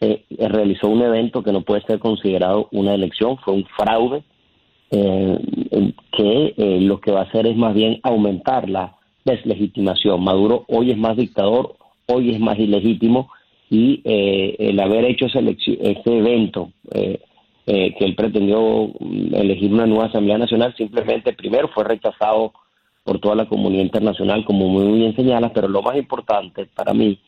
eh, 0.00 0.24
realizó 0.38 0.88
un 0.88 1.02
evento 1.02 1.42
que 1.42 1.52
no 1.52 1.62
puede 1.62 1.82
ser 1.82 1.98
considerado 1.98 2.68
una 2.70 2.94
elección, 2.94 3.38
fue 3.38 3.54
un 3.54 3.66
fraude, 3.76 4.22
eh, 4.90 5.38
que 6.12 6.54
lo 6.80 7.00
que 7.00 7.10
va 7.10 7.20
a 7.20 7.24
hacer 7.24 7.46
es 7.46 7.56
más 7.56 7.74
bien 7.74 7.98
aumentar 8.04 8.68
la 8.68 8.94
deslegitimación. 9.24 10.22
Maduro 10.22 10.64
hoy 10.68 10.92
es 10.92 10.98
más 10.98 11.16
dictador, 11.16 11.76
hoy 12.06 12.30
es 12.30 12.40
más 12.40 12.58
ilegítimo 12.58 13.30
y 13.70 14.00
eh, 14.04 14.56
el 14.58 14.78
haber 14.80 15.04
hecho 15.04 15.26
ese, 15.26 15.38
ese 15.38 16.18
evento 16.18 16.70
eh, 16.92 17.20
eh, 17.66 17.94
que 17.98 18.04
él 18.04 18.14
pretendió 18.14 18.88
mm, 18.98 19.34
elegir 19.34 19.72
una 19.72 19.86
nueva 19.86 20.06
Asamblea 20.06 20.38
Nacional, 20.38 20.74
simplemente 20.76 21.32
primero 21.32 21.68
fue 21.68 21.84
rechazado 21.84 22.52
por 23.04 23.18
toda 23.18 23.34
la 23.34 23.46
comunidad 23.46 23.82
internacional, 23.82 24.44
como 24.44 24.68
muy 24.68 24.98
bien 24.98 25.14
señala, 25.14 25.52
pero 25.52 25.68
lo 25.68 25.82
más 25.82 25.96
importante 25.96 26.66
para 26.74 26.94
mí 26.94 27.18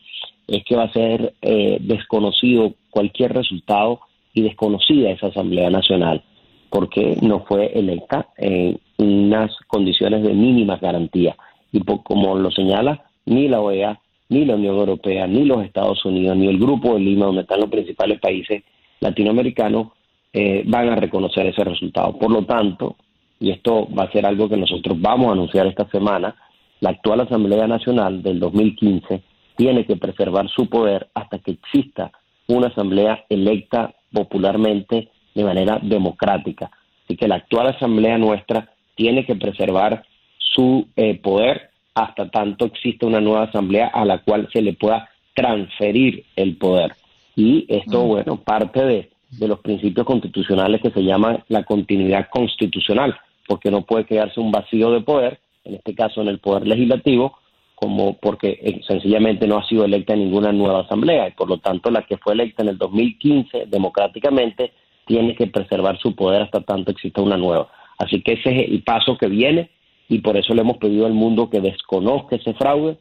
es 0.47 0.63
que 0.63 0.75
va 0.75 0.83
a 0.83 0.93
ser 0.93 1.33
desconocido 1.81 2.73
cualquier 2.89 3.33
resultado 3.33 3.99
y 4.33 4.41
desconocida 4.41 5.11
esa 5.11 5.27
Asamblea 5.27 5.69
Nacional, 5.69 6.23
porque 6.71 7.17
no 7.21 7.41
fue 7.41 7.67
electa 7.77 8.29
en 8.37 8.79
unas 8.97 9.51
condiciones 9.67 10.23
de 10.23 10.33
mínima 10.33 10.77
garantía. 10.77 11.35
Y 11.71 11.81
como 11.81 12.35
lo 12.37 12.49
señala, 12.49 13.05
ni 13.25 13.47
la 13.47 13.61
OEA 13.61 13.99
ni 14.29 14.45
la 14.45 14.55
Unión 14.55 14.75
Europea, 14.75 15.27
ni 15.27 15.45
los 15.45 15.63
Estados 15.63 16.03
Unidos, 16.05 16.35
ni 16.37 16.47
el 16.47 16.57
Grupo 16.57 16.93
de 16.93 16.99
Lima, 16.99 17.27
donde 17.27 17.41
están 17.41 17.61
los 17.61 17.69
principales 17.69 18.19
países 18.19 18.63
latinoamericanos, 18.99 19.89
eh, 20.33 20.63
van 20.65 20.89
a 20.89 20.95
reconocer 20.95 21.45
ese 21.45 21.63
resultado. 21.63 22.17
Por 22.17 22.31
lo 22.31 22.45
tanto, 22.45 22.95
y 23.39 23.51
esto 23.51 23.87
va 23.93 24.03
a 24.03 24.11
ser 24.11 24.25
algo 24.25 24.49
que 24.49 24.57
nosotros 24.57 24.99
vamos 24.99 25.29
a 25.29 25.31
anunciar 25.33 25.67
esta 25.67 25.87
semana, 25.89 26.35
la 26.79 26.91
actual 26.91 27.21
Asamblea 27.21 27.67
Nacional 27.67 28.21
del 28.21 28.39
2015 28.39 29.21
tiene 29.55 29.85
que 29.85 29.95
preservar 29.95 30.47
su 30.49 30.69
poder 30.69 31.07
hasta 31.13 31.39
que 31.39 31.51
exista 31.51 32.11
una 32.47 32.67
asamblea 32.67 33.25
electa 33.29 33.93
popularmente 34.11 35.09
de 35.33 35.43
manera 35.43 35.79
democrática. 35.81 36.71
Así 37.03 37.15
que 37.15 37.27
la 37.27 37.35
actual 37.35 37.67
asamblea 37.67 38.17
nuestra 38.17 38.69
tiene 38.95 39.25
que 39.25 39.35
preservar 39.35 40.03
su 40.37 40.87
eh, 40.95 41.19
poder 41.19 41.71
hasta 41.97 42.29
tanto 42.29 42.65
existe 42.65 43.07
una 43.07 43.19
nueva 43.19 43.45
asamblea 43.45 43.87
a 43.87 44.05
la 44.05 44.19
cual 44.19 44.47
se 44.53 44.61
le 44.61 44.73
pueda 44.73 45.09
transferir 45.33 46.23
el 46.35 46.55
poder. 46.55 46.93
Y 47.35 47.65
esto, 47.67 48.05
mm. 48.05 48.07
bueno, 48.07 48.37
parte 48.37 48.85
de, 48.85 49.09
los 49.47 49.59
principios 49.59 50.05
constitucionales 50.05 50.79
que 50.79 50.91
se 50.91 51.03
llama 51.03 51.43
la 51.47 51.63
continuidad 51.63 52.29
constitucional, 52.29 53.17
porque 53.47 53.71
no 53.71 53.81
puede 53.81 54.05
quedarse 54.05 54.39
un 54.39 54.51
vacío 54.51 54.91
de 54.91 55.01
poder, 55.01 55.39
en 55.63 55.73
este 55.73 55.95
caso 55.95 56.21
en 56.21 56.27
el 56.27 56.37
poder 56.37 56.67
legislativo, 56.67 57.35
como 57.73 58.15
porque 58.17 58.59
eh, 58.61 58.81
sencillamente 58.87 59.47
no 59.47 59.57
ha 59.57 59.67
sido 59.67 59.83
electa 59.83 60.15
ninguna 60.15 60.51
nueva 60.51 60.81
asamblea 60.81 61.27
y 61.27 61.31
por 61.31 61.49
lo 61.49 61.57
tanto 61.57 61.91
la 61.91 62.03
que 62.03 62.17
fue 62.17 62.33
electa 62.33 62.63
en 62.63 62.69
el 62.69 62.77
2015 62.77 63.65
democráticamente 63.67 64.71
tiene 65.05 65.35
que 65.35 65.47
preservar 65.47 65.99
su 65.99 66.15
poder 66.15 66.43
hasta 66.43 66.61
tanto 66.61 66.91
exista 66.91 67.21
una 67.21 67.37
nueva. 67.37 67.69
Así 67.97 68.21
que 68.21 68.33
ese 68.33 68.49
es 68.49 68.69
el 68.69 68.83
paso 68.83 69.17
que 69.17 69.27
viene 69.27 69.69
y 70.09 70.19
por 70.19 70.37
eso 70.37 70.53
le 70.53 70.61
hemos 70.61 70.77
pedido 70.77 71.05
al 71.05 71.13
mundo 71.13 71.49
que 71.49 71.61
desconozca 71.61 72.35
ese 72.35 72.53
fraude, 72.53 72.97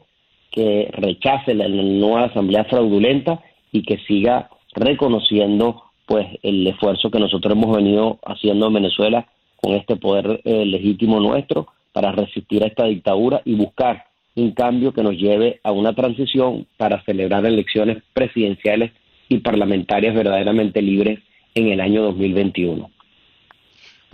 que 0.50 0.88
rechace 0.92 1.54
la, 1.54 1.68
nueva 1.68 2.24
asamblea 2.24 2.64
fraudulenta 2.64 3.40
y 3.72 3.82
que 3.82 3.98
siga 4.06 4.48
reconociendo 4.74 5.82
pues 6.06 6.26
el 6.42 6.66
esfuerzo 6.66 7.10
que 7.10 7.18
nosotros 7.18 7.52
hemos 7.52 7.76
venido 7.76 8.18
haciendo 8.24 8.68
en 8.68 8.74
Venezuela 8.74 9.28
con 9.56 9.74
este 9.74 9.96
poder 9.96 10.40
eh, 10.44 10.64
legítimo 10.64 11.20
nuestro 11.20 11.68
para 11.92 12.12
resistir 12.12 12.62
a 12.62 12.68
esta 12.68 12.84
dictadura 12.84 13.42
y 13.44 13.54
buscar 13.54 14.04
un 14.34 14.52
cambio 14.52 14.92
que 14.92 15.02
nos 15.02 15.16
lleve 15.16 15.60
a 15.64 15.72
una 15.72 15.94
transición 15.94 16.66
para 16.76 17.02
celebrar 17.04 17.44
elecciones 17.46 18.02
presidenciales 18.12 18.92
y 19.28 19.38
parlamentarias 19.38 20.14
verdaderamente 20.14 20.82
libres 20.82 21.20
en 21.54 21.68
el 21.68 21.80
año 21.80 22.02
2021. 22.02 22.90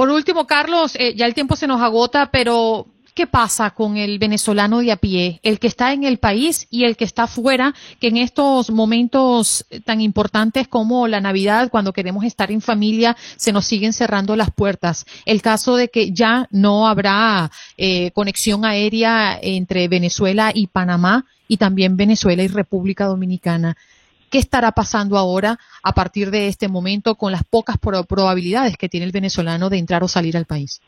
Por 0.03 0.11
último, 0.11 0.49
Carlos, 0.49 0.97
eh, 0.97 1.15
ya 1.15 1.27
el 1.27 1.35
tiempo 1.35 1.55
se 1.55 1.69
nos 1.69 1.81
agota, 1.81 2.33
pero 2.33 2.89
¿qué 3.15 3.29
pasa 3.29 3.71
con 3.71 3.97
el 3.97 4.19
venezolano 4.19 4.81
de 4.81 4.91
a 4.91 4.97
pie, 4.97 5.39
el 5.45 5.61
que 5.61 5.69
está 5.69 5.93
en 5.93 6.03
el 6.03 6.19
país 6.19 6.67
y 6.71 6.83
el 6.83 6.97
que 6.97 7.05
está 7.05 7.29
fuera, 7.29 7.73
que 8.01 8.09
en 8.09 8.17
estos 8.17 8.73
momentos 8.73 9.65
tan 9.85 10.01
importantes 10.01 10.67
como 10.67 11.07
la 11.07 11.21
Navidad, 11.21 11.69
cuando 11.71 11.93
queremos 11.93 12.25
estar 12.25 12.51
en 12.51 12.61
familia, 12.61 13.17
se 13.37 13.53
nos 13.53 13.65
siguen 13.65 13.93
cerrando 13.93 14.35
las 14.35 14.51
puertas? 14.51 15.07
El 15.25 15.41
caso 15.41 15.77
de 15.77 15.87
que 15.87 16.11
ya 16.11 16.49
no 16.51 16.89
habrá 16.89 17.53
eh, 17.77 18.11
conexión 18.11 18.65
aérea 18.65 19.39
entre 19.41 19.87
Venezuela 19.87 20.51
y 20.53 20.67
Panamá 20.67 21.27
y 21.47 21.59
también 21.59 21.97
Venezuela 21.97 22.43
y 22.43 22.49
República 22.49 23.05
Dominicana. 23.05 23.77
¿Qué 24.33 24.39
estará 24.39 24.73
pasando 24.73 25.19
ahora 25.19 25.59
a 25.83 25.93
partir 25.93 26.31
de 26.31 26.49
este 26.49 26.67
momento 26.67 27.17
con 27.17 27.33
las 27.33 27.45
pocas 27.45 27.77
probabilidades 27.77 28.79
que 28.79 28.89
tiene 28.89 29.05
el 29.05 29.13
venezolano 29.13 29.69
de 29.69 29.77
entrar 29.77 30.03
o 30.03 30.09
salir 30.09 30.39
al 30.39 30.47
país? 30.47 30.81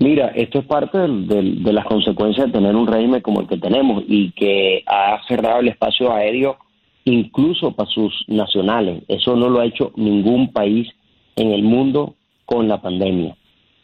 Mira, 0.00 0.32
esto 0.34 0.58
es 0.58 0.66
parte 0.66 0.98
de 0.98 1.72
las 1.72 1.84
consecuencias 1.84 2.48
de 2.48 2.52
tener 2.52 2.74
un 2.74 2.88
régimen 2.88 3.20
como 3.20 3.42
el 3.42 3.46
que 3.46 3.58
tenemos 3.58 4.02
y 4.08 4.32
que 4.32 4.82
ha 4.86 5.20
cerrado 5.28 5.60
el 5.60 5.68
espacio 5.68 6.12
aéreo 6.12 6.56
incluso 7.04 7.70
para 7.70 7.88
sus 7.90 8.12
nacionales. 8.26 9.04
Eso 9.06 9.36
no 9.36 9.48
lo 9.48 9.60
ha 9.60 9.66
hecho 9.66 9.92
ningún 9.94 10.52
país 10.52 10.88
en 11.36 11.52
el 11.52 11.62
mundo 11.62 12.16
con 12.44 12.66
la 12.66 12.82
pandemia. 12.82 13.36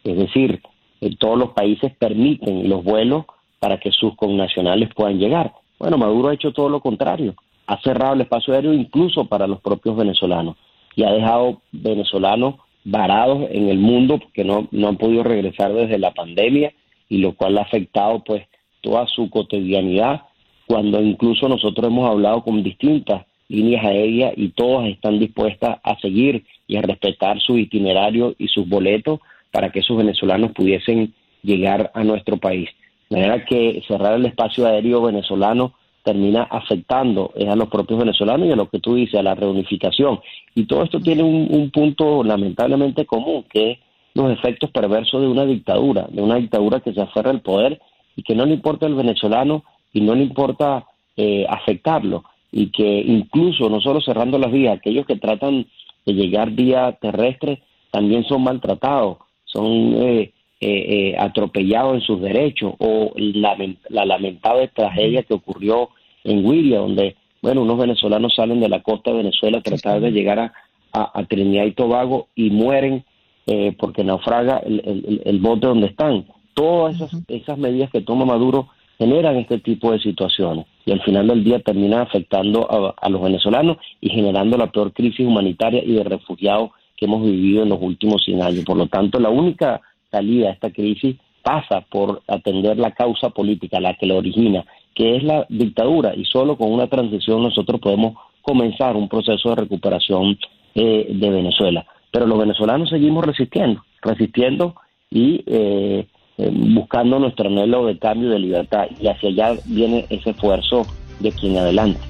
Es 0.03 0.17
decir, 0.17 0.61
eh, 1.01 1.15
todos 1.17 1.39
los 1.39 1.51
países 1.51 1.93
permiten 1.97 2.69
los 2.69 2.83
vuelos 2.83 3.25
para 3.61 3.79
que 3.79 3.93
sus 3.93 4.17
connacionales 4.17 4.89
puedan 4.97 5.21
llegar. 5.21 5.53
Bueno, 5.79 5.97
Maduro 5.97 6.31
ha 6.31 6.35
hecho 6.35 6.53
todo 6.53 6.69
lo 6.69 6.81
contrario 6.81 7.37
ha 7.73 7.81
cerrado 7.81 8.13
el 8.13 8.21
espacio 8.21 8.53
aéreo 8.53 8.75
incluso 8.75 9.25
para 9.25 9.47
los 9.47 9.61
propios 9.61 9.97
venezolanos 9.97 10.57
y 10.95 11.05
ha 11.05 11.13
dejado 11.13 11.63
venezolanos 11.73 12.57
varados 12.85 13.49
en 13.51 13.71
el 13.71 13.79
mundo 13.79 14.19
porque 14.19 14.45
no, 14.45 14.69
no 14.73 14.89
han 14.89 14.99
podido 14.99 15.23
regresar 15.23 15.73
desde 15.73 15.99
la 15.99 16.13
pandemia 16.13 16.75
y 17.09 17.19
lo 17.19 17.33
cual 17.33 17.57
ha 17.57 17.63
afectado 17.63 18.23
pues 18.25 18.43
toda 18.83 19.07
su 19.07 19.31
cotidianidad 19.31 20.23
cuando 20.67 21.01
incluso 21.01 21.49
nosotros 21.49 21.87
hemos 21.87 22.11
hablado 22.11 22.43
con 22.43 22.63
distintas 22.63 23.25
líneas 23.49 23.87
aéreas 23.87 24.35
y 24.37 24.51
todas 24.51 24.89
están 24.89 25.19
dispuestas 25.19 25.79
a 25.83 25.99
seguir 25.99 26.45
y 26.67 26.77
a 26.77 26.83
respetar 26.83 27.41
su 27.41 27.57
itinerario 27.57 28.35
y 28.37 28.49
sus 28.49 28.69
boletos 28.69 29.21
para 29.51 29.71
que 29.73 29.81
esos 29.81 29.97
venezolanos 29.97 30.53
pudiesen 30.53 31.15
llegar 31.43 31.91
a 31.95 32.05
nuestro 32.05 32.37
país. 32.37 32.69
De 33.09 33.17
manera 33.17 33.45
que 33.47 33.83
cerrar 33.89 34.15
el 34.15 34.27
espacio 34.27 34.67
aéreo 34.67 35.03
venezolano 35.03 35.73
termina 36.03 36.43
afectando 36.45 37.33
a 37.49 37.57
los 37.57 37.69
propios 37.69 37.99
venezolanos 38.01 38.49
y 38.49 38.53
a 38.53 38.57
lo 38.57 38.69
que 38.69 38.81
tú 38.81 38.95
dices, 38.95 39.19
a 39.19 39.23
la 39.23 39.35
reunificación. 39.35 40.21
Y 40.55 40.65
todo 40.67 40.83
esto 40.83 41.01
tiene 41.01 41.23
un, 41.23 41.71
punto 41.71 42.23
lamentablemente 42.25 43.07
común, 43.07 43.45
que 43.49 43.73
es 43.73 43.79
los 44.15 44.31
efectos 44.31 44.71
perversos 44.71 45.21
de 45.21 45.29
una 45.29 45.47
dictadura, 45.47 46.07
de 46.11 46.21
una 46.21 46.37
dictadura 46.37 46.81
que 46.81 46.93
se 46.93 47.01
aferra 47.01 47.31
al 47.31 47.41
poder 47.41 47.81
y 48.17 48.23
que 48.23 48.35
no 48.35 48.45
le 48.45 48.55
importa 48.55 48.87
al 48.87 48.95
venezolano 48.95 49.65
y 49.93 50.01
no 50.01 50.15
le 50.15 50.23
importa 50.25 50.87
eh, 51.17 51.47
afectarlo. 51.49 52.25
Y 52.51 52.71
que 52.71 53.01
incluso, 53.01 53.71
no 53.71 53.81
solo 53.81 54.01
cerrando 54.01 54.39
las 54.39 54.53
vías, 54.53 54.77
aquellos 54.77 55.07
que 55.07 55.17
tratan 55.17 55.67
de 56.05 56.13
llegar 56.13 56.51
vía 56.51 56.93
terrestre 57.01 57.63
también 57.91 58.25
son 58.25 58.43
maltratados, 58.43 59.19
son 59.45 59.95
eh, 60.03 60.33
eh, 60.65 61.11
eh, 61.11 61.17
atropellados 61.19 61.97
en 61.97 62.01
sus 62.03 62.21
derechos 62.21 62.75
o 62.79 63.13
la, 63.17 63.57
lamentable 64.05 64.69
tragedia 64.69 65.25
que 65.25 65.35
ocurrió 65.35 65.89
en 66.23 66.47
Willia, 66.47 66.79
donde 66.79 67.17
bueno 67.43 67.63
unos 67.63 67.79
venezolanos 67.79 68.33
salen 68.37 68.61
de 68.61 68.69
la 68.69 68.81
costa 68.81 69.11
de 69.11 69.17
Venezuela 69.17 69.59
a 69.59 69.63
tratar 69.63 70.01
de 70.01 70.13
llegar 70.13 70.39
a, 70.39 70.53
a, 70.93 71.25
Trinidad 71.25 71.65
y 71.65 71.73
Tobago 71.73 72.29
y 72.37 72.51
mueren 72.51 73.05
eh, 73.49 73.75
porque 73.77 74.05
naufraga 74.05 74.59
el, 74.59 75.41
bote 75.41 75.67
donde 75.67 75.89
están. 75.89 76.27
Todas 76.55 76.95
esas, 76.95 77.21
esas 77.27 77.59
medidas 77.59 77.91
que 77.91 78.03
toma 78.03 78.25
Maduro 78.25 78.69
generan 78.99 79.39
este 79.39 79.59
tipo 79.59 79.91
de 79.91 79.99
situaciones 79.99 80.67
y 80.87 80.93
al 80.93 81.03
final 81.03 81.27
del 81.27 81.43
día 81.43 81.59
terminan 81.59 82.03
afectando 82.03 82.95
a, 82.97 83.09
los 83.09 83.21
venezolanos 83.21 83.79
y 84.01 84.11
generando 84.11 84.57
la 84.57 84.71
peor 84.71 84.93
crisis 84.93 85.27
humanitaria 85.27 85.83
y 85.83 85.95
de 85.95 86.05
refugiados 86.05 86.71
que 86.97 87.07
hemos 87.07 87.25
vivido 87.25 87.65
en 87.65 87.71
los 87.71 87.83
últimos 87.83 88.23
100 88.25 88.43
años. 88.43 88.65
Por 88.65 88.77
lo 88.77 88.87
tanto, 88.87 89.19
la 89.19 89.29
única 89.29 89.81
salida 90.13 90.51
a 90.51 90.53
esta 90.53 90.71
crisis 90.71 91.17
pasa 91.43 91.81
por 91.91 92.23
atender 92.29 92.79
la 92.79 92.93
causa 92.93 93.31
política, 93.31 93.81
la 93.81 93.95
que 93.95 94.07
la 94.07 94.15
origina, 94.15 94.65
que 94.95 95.17
es 95.17 95.25
la 95.25 95.45
dictadura, 95.49 96.15
y 96.15 96.25
solo 96.25 96.57
con 96.57 96.71
una 96.71 96.87
transición 96.87 97.43
nosotros 97.43 97.81
podemos 97.81 98.15
comenzar 98.43 98.95
un 98.97 99.09
proceso 99.09 99.51
de 99.51 99.57
recuperación 99.57 100.39
eh, 100.75 101.07
de 101.09 101.31
Venezuela. 101.31 101.85
Pero 102.13 102.27
los 102.27 102.39
venezolanos 102.39 102.91
seguimos 102.91 103.25
resistiendo, 103.25 103.83
resistiendo 104.03 104.75
y 105.11 105.43
eh, 105.47 106.07
eh, 106.39 106.51
buscando 106.53 107.19
nuestro 107.19 107.49
anhelo 107.49 107.87
de 107.87 107.99
cambio 107.99 108.31
de 108.31 108.39
libertad. 108.39 108.87
Y 109.01 109.09
hacia 109.09 109.31
allá 109.31 109.61
viene 109.67 110.07
ese 110.11 110.31
esfuerzo 110.31 110.87
de 111.21 111.31
aquí 111.31 111.49
en 111.49 111.59
adelante. 111.59 112.01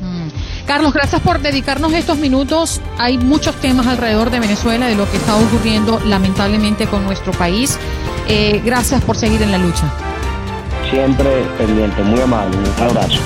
Mm. 0.00 0.57
Carlos, 0.68 0.92
gracias 0.92 1.22
por 1.22 1.40
dedicarnos 1.40 1.94
estos 1.94 2.18
minutos. 2.18 2.82
Hay 2.98 3.16
muchos 3.16 3.54
temas 3.56 3.86
alrededor 3.86 4.28
de 4.28 4.38
Venezuela, 4.38 4.86
de 4.86 4.96
lo 4.96 5.10
que 5.10 5.16
está 5.16 5.34
ocurriendo 5.34 5.98
lamentablemente 6.04 6.86
con 6.86 7.04
nuestro 7.04 7.32
país. 7.32 7.78
Eh, 8.28 8.60
gracias 8.62 9.02
por 9.02 9.16
seguir 9.16 9.40
en 9.40 9.50
la 9.50 9.56
lucha. 9.56 9.90
Siempre 10.90 11.46
pendiente, 11.56 12.02
muy 12.02 12.20
amable. 12.20 12.58
Un 12.58 12.82
abrazo. 12.82 13.18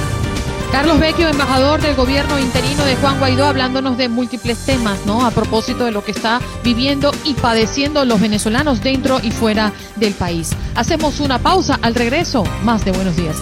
Carlos 0.71 1.01
Vecchio, 1.01 1.29
embajador 1.29 1.81
del 1.81 1.97
gobierno 1.97 2.39
interino 2.39 2.85
de 2.85 2.95
Juan 2.95 3.19
Guaidó, 3.19 3.47
hablándonos 3.47 3.99
de 3.99 4.09
múltiples 4.09 4.65
temas, 4.65 5.01
¿no? 5.05 5.27
A 5.27 5.33
propósito 5.33 5.85
de 5.85 5.91
lo 5.91 6.05
que 6.05 6.13
está 6.13 6.41
viviendo 6.63 7.11
y 7.25 7.35
padeciendo 7.35 8.05
los 8.05 8.21
venezolanos 8.21 8.83
dentro 8.83 9.19
y 9.21 9.33
fuera 9.33 9.73
del 9.97 10.15
país. 10.15 10.51
Hacemos 10.77 11.19
una 11.19 11.41
pausa 11.41 11.77
al 11.83 11.97
regreso. 11.97 12.45
Más 12.63 12.85
de 12.85 12.93
Buenos 12.93 13.17
Días, 13.17 13.37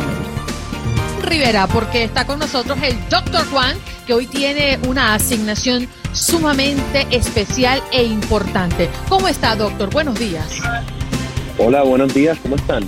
Rivera, 1.22 1.66
porque 1.66 2.04
está 2.04 2.26
con 2.26 2.38
nosotros 2.38 2.78
el 2.82 2.98
doctor 3.10 3.46
Juan, 3.50 3.76
que 4.10 4.14
hoy 4.14 4.26
tiene 4.26 4.76
una 4.88 5.14
asignación 5.14 5.86
sumamente 6.12 7.06
especial 7.12 7.80
e 7.92 8.02
importante. 8.02 8.88
¿Cómo 9.08 9.28
está, 9.28 9.54
doctor? 9.54 9.88
Buenos 9.88 10.18
días. 10.18 10.48
Hola, 11.58 11.84
buenos 11.84 12.12
días, 12.12 12.36
¿cómo 12.42 12.56
están? 12.56 12.82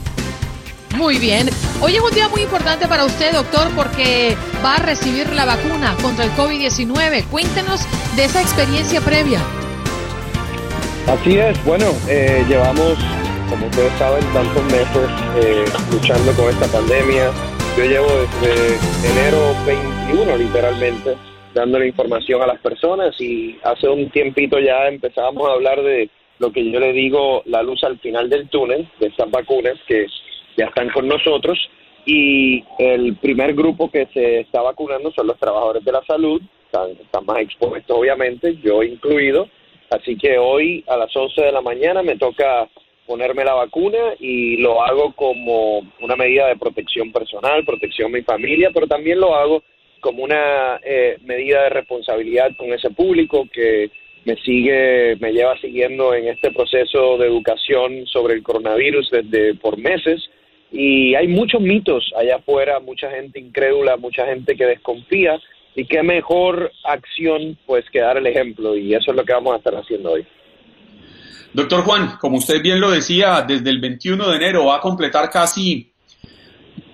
Muy 0.96 1.18
bien. 1.18 1.48
Hoy 1.80 1.94
es 1.94 2.00
un 2.00 2.10
día 2.10 2.28
muy 2.28 2.42
importante 2.42 2.88
para 2.88 3.04
usted, 3.04 3.34
doctor, 3.34 3.70
porque 3.76 4.36
va 4.64 4.74
a 4.74 4.78
recibir 4.80 5.32
la 5.32 5.44
vacuna 5.44 5.94
contra 6.02 6.24
el 6.24 6.32
COVID-19. 6.32 7.24
Cuéntenos 7.26 7.82
de 8.16 8.24
esa 8.24 8.42
experiencia 8.42 9.00
previa. 9.00 9.38
Así 11.06 11.38
es. 11.38 11.64
Bueno, 11.64 11.86
eh, 12.08 12.44
llevamos, 12.48 12.98
como 13.48 13.66
ustedes 13.66 13.96
saben, 13.96 14.24
tantos 14.32 14.64
meses 14.64 15.08
eh, 15.36 15.64
luchando 15.92 16.32
con 16.32 16.50
esta 16.50 16.66
pandemia. 16.66 17.30
Yo 17.76 17.84
llevo 17.84 18.06
desde 18.42 18.76
enero 19.10 19.54
21, 19.66 20.36
literalmente, 20.36 21.16
dándole 21.54 21.88
información 21.88 22.42
a 22.42 22.46
las 22.46 22.60
personas 22.60 23.18
y 23.18 23.58
hace 23.64 23.88
un 23.88 24.10
tiempito 24.10 24.58
ya 24.58 24.88
empezábamos 24.88 25.48
a 25.48 25.54
hablar 25.54 25.82
de 25.82 26.10
lo 26.38 26.52
que 26.52 26.70
yo 26.70 26.78
le 26.78 26.92
digo 26.92 27.42
la 27.46 27.62
luz 27.62 27.82
al 27.84 27.98
final 27.98 28.28
del 28.28 28.48
túnel 28.50 28.86
de 29.00 29.06
estas 29.06 29.30
vacunas 29.30 29.78
que 29.88 30.06
ya 30.58 30.66
están 30.66 30.90
con 30.90 31.08
nosotros. 31.08 31.58
Y 32.04 32.62
el 32.78 33.16
primer 33.16 33.54
grupo 33.54 33.90
que 33.90 34.06
se 34.12 34.40
está 34.40 34.60
vacunando 34.60 35.10
son 35.12 35.28
los 35.28 35.38
trabajadores 35.38 35.82
de 35.82 35.92
la 35.92 36.04
salud, 36.04 36.42
están, 36.66 37.24
más 37.24 37.38
expuestos 37.38 37.96
obviamente, 37.96 38.56
yo 38.62 38.82
incluido, 38.82 39.48
así 39.88 40.16
que 40.16 40.36
hoy 40.36 40.84
a 40.88 40.96
las 40.98 41.16
11 41.16 41.40
de 41.40 41.52
la 41.52 41.62
mañana 41.62 42.02
me 42.02 42.16
toca 42.16 42.68
ponerme 43.06 43.44
la 43.44 43.54
vacuna 43.54 44.14
y 44.18 44.56
lo 44.58 44.82
hago 44.82 45.12
como 45.14 45.80
una 46.00 46.16
medida 46.16 46.48
de 46.48 46.56
protección 46.56 47.12
personal, 47.12 47.64
protección 47.64 48.12
de 48.12 48.20
mi 48.20 48.24
familia, 48.24 48.70
pero 48.72 48.86
también 48.86 49.20
lo 49.20 49.34
hago 49.34 49.62
como 50.00 50.24
una 50.24 50.80
eh, 50.84 51.18
medida 51.24 51.62
de 51.62 51.70
responsabilidad 51.70 52.50
con 52.56 52.72
ese 52.72 52.90
público 52.90 53.46
que 53.52 53.90
me 54.24 54.36
sigue, 54.36 55.16
me 55.20 55.32
lleva 55.32 55.58
siguiendo 55.58 56.14
en 56.14 56.28
este 56.28 56.50
proceso 56.52 57.18
de 57.18 57.26
educación 57.26 58.06
sobre 58.06 58.34
el 58.34 58.42
coronavirus 58.42 59.10
desde 59.10 59.54
por 59.54 59.78
meses. 59.78 60.20
Y 60.70 61.14
hay 61.14 61.28
muchos 61.28 61.60
mitos 61.60 62.12
allá 62.16 62.36
afuera, 62.36 62.80
mucha 62.80 63.10
gente 63.10 63.40
incrédula, 63.40 63.96
mucha 63.96 64.26
gente 64.26 64.56
que 64.56 64.66
desconfía. 64.66 65.40
Y 65.74 65.86
qué 65.86 66.02
mejor 66.02 66.70
acción 66.84 67.56
pues 67.66 67.88
que 67.90 68.00
dar 68.00 68.16
el 68.16 68.26
ejemplo. 68.26 68.76
Y 68.76 68.94
eso 68.94 69.10
es 69.10 69.16
lo 69.16 69.24
que 69.24 69.32
vamos 69.32 69.54
a 69.54 69.58
estar 69.58 69.74
haciendo 69.74 70.12
hoy. 70.12 70.26
Doctor 71.54 71.82
Juan, 71.82 72.16
como 72.18 72.38
usted 72.38 72.62
bien 72.62 72.80
lo 72.80 72.90
decía, 72.90 73.44
desde 73.46 73.68
el 73.68 73.80
21 73.80 74.28
de 74.30 74.36
enero 74.36 74.66
va 74.66 74.76
a 74.76 74.80
completar 74.80 75.30
casi 75.30 75.92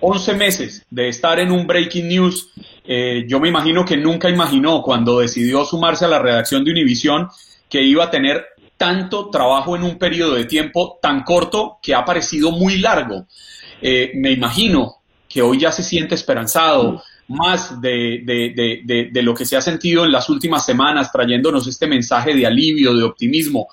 11 0.01 0.35
meses 0.35 0.87
de 0.90 1.09
estar 1.09 1.38
en 1.38 1.53
un 1.53 1.66
Breaking 1.66 2.09
News. 2.09 2.51
Eh, 2.85 3.25
yo 3.29 3.38
me 3.38 3.49
imagino 3.49 3.85
que 3.85 3.97
nunca 3.97 4.29
imaginó 4.29 4.83
cuando 4.83 5.21
decidió 5.21 5.64
sumarse 5.64 6.05
a 6.05 6.09
la 6.09 6.18
redacción 6.18 6.64
de 6.64 6.73
Univisión 6.73 7.29
que 7.68 7.83
iba 7.83 8.05
a 8.05 8.11
tener 8.11 8.47
tanto 8.77 9.29
trabajo 9.31 9.77
en 9.77 9.83
un 9.83 9.99
periodo 9.99 10.35
de 10.35 10.44
tiempo 10.44 10.99
tan 11.03 11.23
corto 11.23 11.79
que 11.83 11.94
ha 11.94 12.05
parecido 12.05 12.51
muy 12.51 12.79
largo. 12.79 13.27
Eh, 13.81 14.12
me 14.14 14.33
imagino 14.33 14.97
que 15.29 15.42
hoy 15.42 15.61
ya 15.61 15.73
se 15.73 15.83
siente 15.83 16.14
esperanzado 16.14 17.03
más 17.29 17.81
de, 17.81 18.23
de, 18.25 19.23
lo 19.23 19.35
que 19.35 19.44
se 19.44 19.57
ha 19.57 19.61
sentido 19.61 20.05
en 20.05 20.12
las 20.12 20.31
últimas 20.31 20.64
semanas, 20.64 21.12
trayéndonos 21.12 21.66
este 21.66 21.87
mensaje 21.87 22.35
de 22.35 22.47
alivio, 22.47 22.94
de 22.94 23.05
optimismo. 23.05 23.68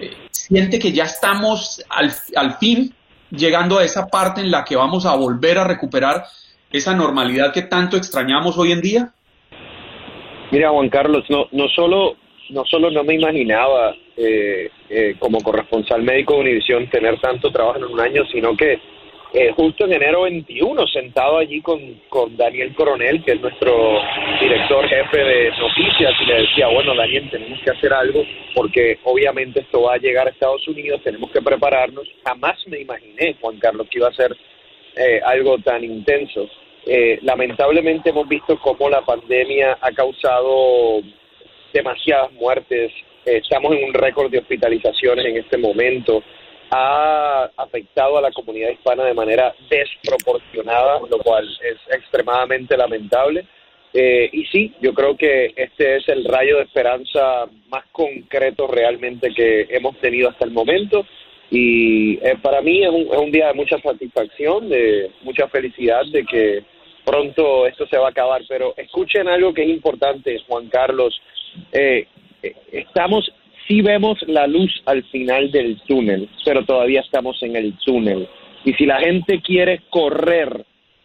Eh, 0.00 0.10
¿Siente 0.30 0.78
que 0.78 0.92
ya 0.92 1.04
estamos 1.04 1.84
al, 1.88 2.12
al 2.36 2.54
fin 2.58 2.94
llegando 3.30 3.78
a 3.78 3.84
esa 3.84 4.06
parte 4.06 4.40
en 4.40 4.50
la 4.50 4.64
que 4.64 4.76
vamos 4.76 5.06
a 5.06 5.16
volver 5.16 5.58
a 5.58 5.64
recuperar 5.64 6.24
esa 6.70 6.94
normalidad 6.94 7.52
que 7.52 7.62
tanto 7.62 7.96
extrañamos 7.96 8.58
hoy 8.58 8.72
en 8.72 8.80
día? 8.80 9.12
Mira, 10.50 10.70
Juan 10.70 10.88
Carlos, 10.88 11.24
no, 11.28 11.46
no 11.52 11.68
solo 11.68 12.16
no 12.50 12.64
solo 12.66 12.90
no 12.90 13.02
me 13.04 13.14
imaginaba 13.14 13.94
eh, 14.16 14.70
como 15.18 15.40
corresponsal 15.40 16.02
médico 16.02 16.34
de 16.34 16.40
Univisión 16.40 16.88
tener 16.90 17.18
tanto 17.20 17.50
trabajo 17.50 17.78
en 17.78 17.84
un 17.84 18.00
año, 18.00 18.22
sino 18.30 18.56
que 18.56 18.78
eh, 19.36 19.52
justo 19.56 19.84
en 19.84 19.94
enero 19.94 20.22
21, 20.22 20.86
sentado 20.86 21.38
allí 21.38 21.60
con, 21.60 21.80
con 22.08 22.36
Daniel 22.36 22.72
Coronel, 22.72 23.24
que 23.24 23.32
es 23.32 23.40
nuestro 23.40 24.00
director 24.40 24.88
jefe 24.88 25.18
de 25.18 25.50
noticias, 25.58 26.12
y 26.20 26.24
le 26.24 26.42
decía, 26.42 26.68
bueno, 26.68 26.94
Daniel, 26.94 27.28
tenemos 27.30 27.58
que 27.64 27.70
hacer 27.72 27.92
algo 27.92 28.22
porque 28.54 29.00
obviamente 29.02 29.58
esto 29.58 29.82
va 29.82 29.94
a 29.94 29.98
llegar 29.98 30.28
a 30.28 30.30
Estados 30.30 30.68
Unidos, 30.68 31.02
tenemos 31.02 31.32
que 31.32 31.42
prepararnos. 31.42 32.06
Jamás 32.24 32.64
me 32.68 32.78
imaginé, 32.78 33.34
Juan 33.40 33.58
Carlos, 33.58 33.88
que 33.90 33.98
iba 33.98 34.08
a 34.08 34.14
ser 34.14 34.36
eh, 34.94 35.20
algo 35.24 35.58
tan 35.58 35.82
intenso. 35.82 36.48
Eh, 36.86 37.18
lamentablemente 37.22 38.10
hemos 38.10 38.28
visto 38.28 38.56
cómo 38.60 38.88
la 38.88 39.00
pandemia 39.00 39.78
ha 39.80 39.90
causado 39.90 41.00
demasiadas 41.72 42.32
muertes, 42.34 42.92
estamos 43.24 43.74
en 43.74 43.82
un 43.82 43.94
récord 43.94 44.30
de 44.30 44.38
hospitalizaciones 44.38 45.26
en 45.26 45.38
este 45.38 45.56
momento 45.56 46.22
ha 46.74 47.50
afectado 47.56 48.18
a 48.18 48.22
la 48.22 48.32
comunidad 48.32 48.70
hispana 48.70 49.04
de 49.04 49.14
manera 49.14 49.54
desproporcionada, 49.70 50.98
lo 51.08 51.18
cual 51.18 51.48
es 51.62 51.78
extremadamente 51.96 52.76
lamentable. 52.76 53.46
Eh, 53.92 54.28
y 54.32 54.44
sí, 54.46 54.74
yo 54.80 54.92
creo 54.92 55.16
que 55.16 55.52
este 55.54 55.96
es 55.96 56.08
el 56.08 56.24
rayo 56.24 56.56
de 56.56 56.64
esperanza 56.64 57.46
más 57.68 57.84
concreto 57.92 58.66
realmente 58.66 59.32
que 59.32 59.68
hemos 59.70 59.96
tenido 60.00 60.28
hasta 60.28 60.44
el 60.44 60.50
momento. 60.50 61.06
Y 61.50 62.14
eh, 62.14 62.36
para 62.42 62.60
mí 62.60 62.82
es 62.82 62.90
un, 62.90 63.02
es 63.02 63.18
un, 63.18 63.30
día 63.30 63.48
de 63.48 63.54
mucha 63.54 63.78
satisfacción, 63.78 64.68
de 64.68 65.12
mucha 65.22 65.46
felicidad 65.46 66.02
de 66.10 66.24
que 66.24 66.64
pronto 67.04 67.66
esto 67.66 67.86
se 67.86 67.98
va 67.98 68.08
a 68.08 68.10
acabar. 68.10 68.42
Pero 68.48 68.74
escuchen 68.76 69.28
algo 69.28 69.54
que 69.54 69.62
es 69.62 69.68
importante, 69.68 70.42
Juan 70.48 70.68
Carlos. 70.68 71.20
Eh, 71.70 72.08
estamos 72.72 73.32
sí 73.66 73.82
vemos 73.82 74.18
la 74.26 74.46
luz 74.46 74.70
al 74.86 75.02
final 75.04 75.50
del 75.50 75.80
túnel, 75.86 76.28
pero 76.44 76.64
todavía 76.64 77.00
estamos 77.00 77.42
en 77.42 77.56
el 77.56 77.74
túnel. 77.84 78.28
Y 78.64 78.72
si 78.74 78.86
la 78.86 79.00
gente 79.00 79.40
quiere 79.42 79.82
correr 79.90 80.64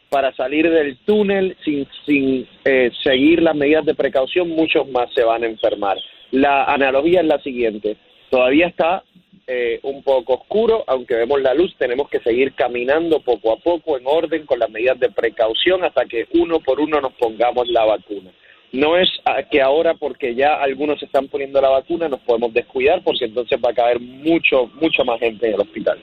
para 0.09 0.33
salir 0.35 0.69
del 0.69 0.97
túnel 1.05 1.55
sin, 1.63 1.87
sin 2.05 2.47
eh, 2.65 2.91
seguir 3.03 3.41
las 3.41 3.55
medidas 3.55 3.85
de 3.85 3.95
precaución, 3.95 4.49
muchos 4.49 4.87
más 4.89 5.13
se 5.13 5.23
van 5.23 5.43
a 5.43 5.47
enfermar. 5.47 5.97
La 6.31 6.65
analogía 6.65 7.21
es 7.21 7.27
la 7.27 7.39
siguiente, 7.39 7.97
todavía 8.29 8.67
está 8.67 9.03
eh, 9.47 9.79
un 9.81 10.03
poco 10.03 10.35
oscuro, 10.35 10.83
aunque 10.85 11.15
vemos 11.15 11.41
la 11.41 11.55
luz, 11.55 11.75
tenemos 11.77 12.07
que 12.07 12.19
seguir 12.19 12.53
caminando 12.53 13.19
poco 13.19 13.51
a 13.51 13.57
poco 13.57 13.97
en 13.97 14.03
orden 14.05 14.45
con 14.45 14.59
las 14.59 14.69
medidas 14.69 14.99
de 14.99 15.09
precaución 15.09 15.83
hasta 15.83 16.05
que 16.05 16.27
uno 16.35 16.59
por 16.59 16.79
uno 16.79 17.01
nos 17.01 17.13
pongamos 17.13 17.67
la 17.67 17.83
vacuna. 17.83 18.29
No 18.71 18.97
es 18.97 19.09
que 19.49 19.61
ahora 19.61 19.95
porque 19.95 20.35
ya 20.35 20.55
algunos 20.55 21.01
están 21.01 21.27
poniendo 21.27 21.59
la 21.59 21.69
vacuna 21.69 22.07
nos 22.07 22.19
podemos 22.21 22.53
descuidar 22.53 23.01
porque 23.03 23.25
entonces 23.25 23.59
va 23.63 23.71
a 23.71 23.73
caer 23.73 23.99
mucho, 23.99 24.67
mucho 24.79 25.03
más 25.03 25.19
gente 25.19 25.47
en 25.47 25.53
el 25.55 25.61
hospital. 25.61 25.99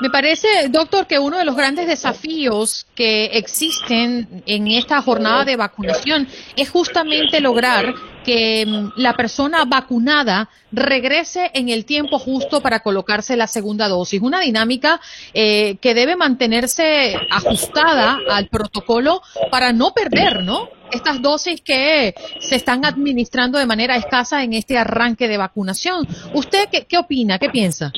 Me 0.00 0.10
parece, 0.10 0.48
doctor, 0.70 1.06
que 1.06 1.18
uno 1.18 1.38
de 1.38 1.44
los 1.44 1.56
grandes 1.56 1.86
desafíos 1.86 2.86
que 2.96 3.26
existen 3.26 4.42
en 4.44 4.66
esta 4.66 5.00
jornada 5.00 5.44
de 5.44 5.56
vacunación 5.56 6.26
es 6.56 6.68
justamente 6.68 7.40
lograr 7.40 7.94
que 8.24 8.64
mm, 8.66 8.92
la 8.96 9.14
persona 9.14 9.64
vacunada 9.66 10.48
regrese 10.72 11.50
en 11.54 11.68
el 11.68 11.84
tiempo 11.84 12.18
justo 12.18 12.60
para 12.60 12.80
colocarse 12.80 13.36
la 13.36 13.46
segunda 13.46 13.88
dosis. 13.88 14.20
Una 14.20 14.40
dinámica 14.40 15.00
eh, 15.32 15.76
que 15.80 15.94
debe 15.94 16.16
mantenerse 16.16 17.14
ajustada 17.30 18.18
al 18.28 18.48
protocolo 18.48 19.22
para 19.50 19.72
no 19.72 19.92
perder, 19.92 20.42
¿no? 20.42 20.68
Estas 20.90 21.22
dosis 21.22 21.60
que 21.60 22.14
se 22.40 22.56
están 22.56 22.84
administrando 22.84 23.58
de 23.58 23.66
manera 23.66 23.96
escasa 23.96 24.42
en 24.42 24.52
este 24.52 24.76
arranque 24.78 25.28
de 25.28 25.38
vacunación. 25.38 26.06
¿Usted 26.34 26.68
qué, 26.70 26.86
qué 26.86 26.98
opina? 26.98 27.38
¿Qué 27.38 27.48
piensa? 27.48 27.92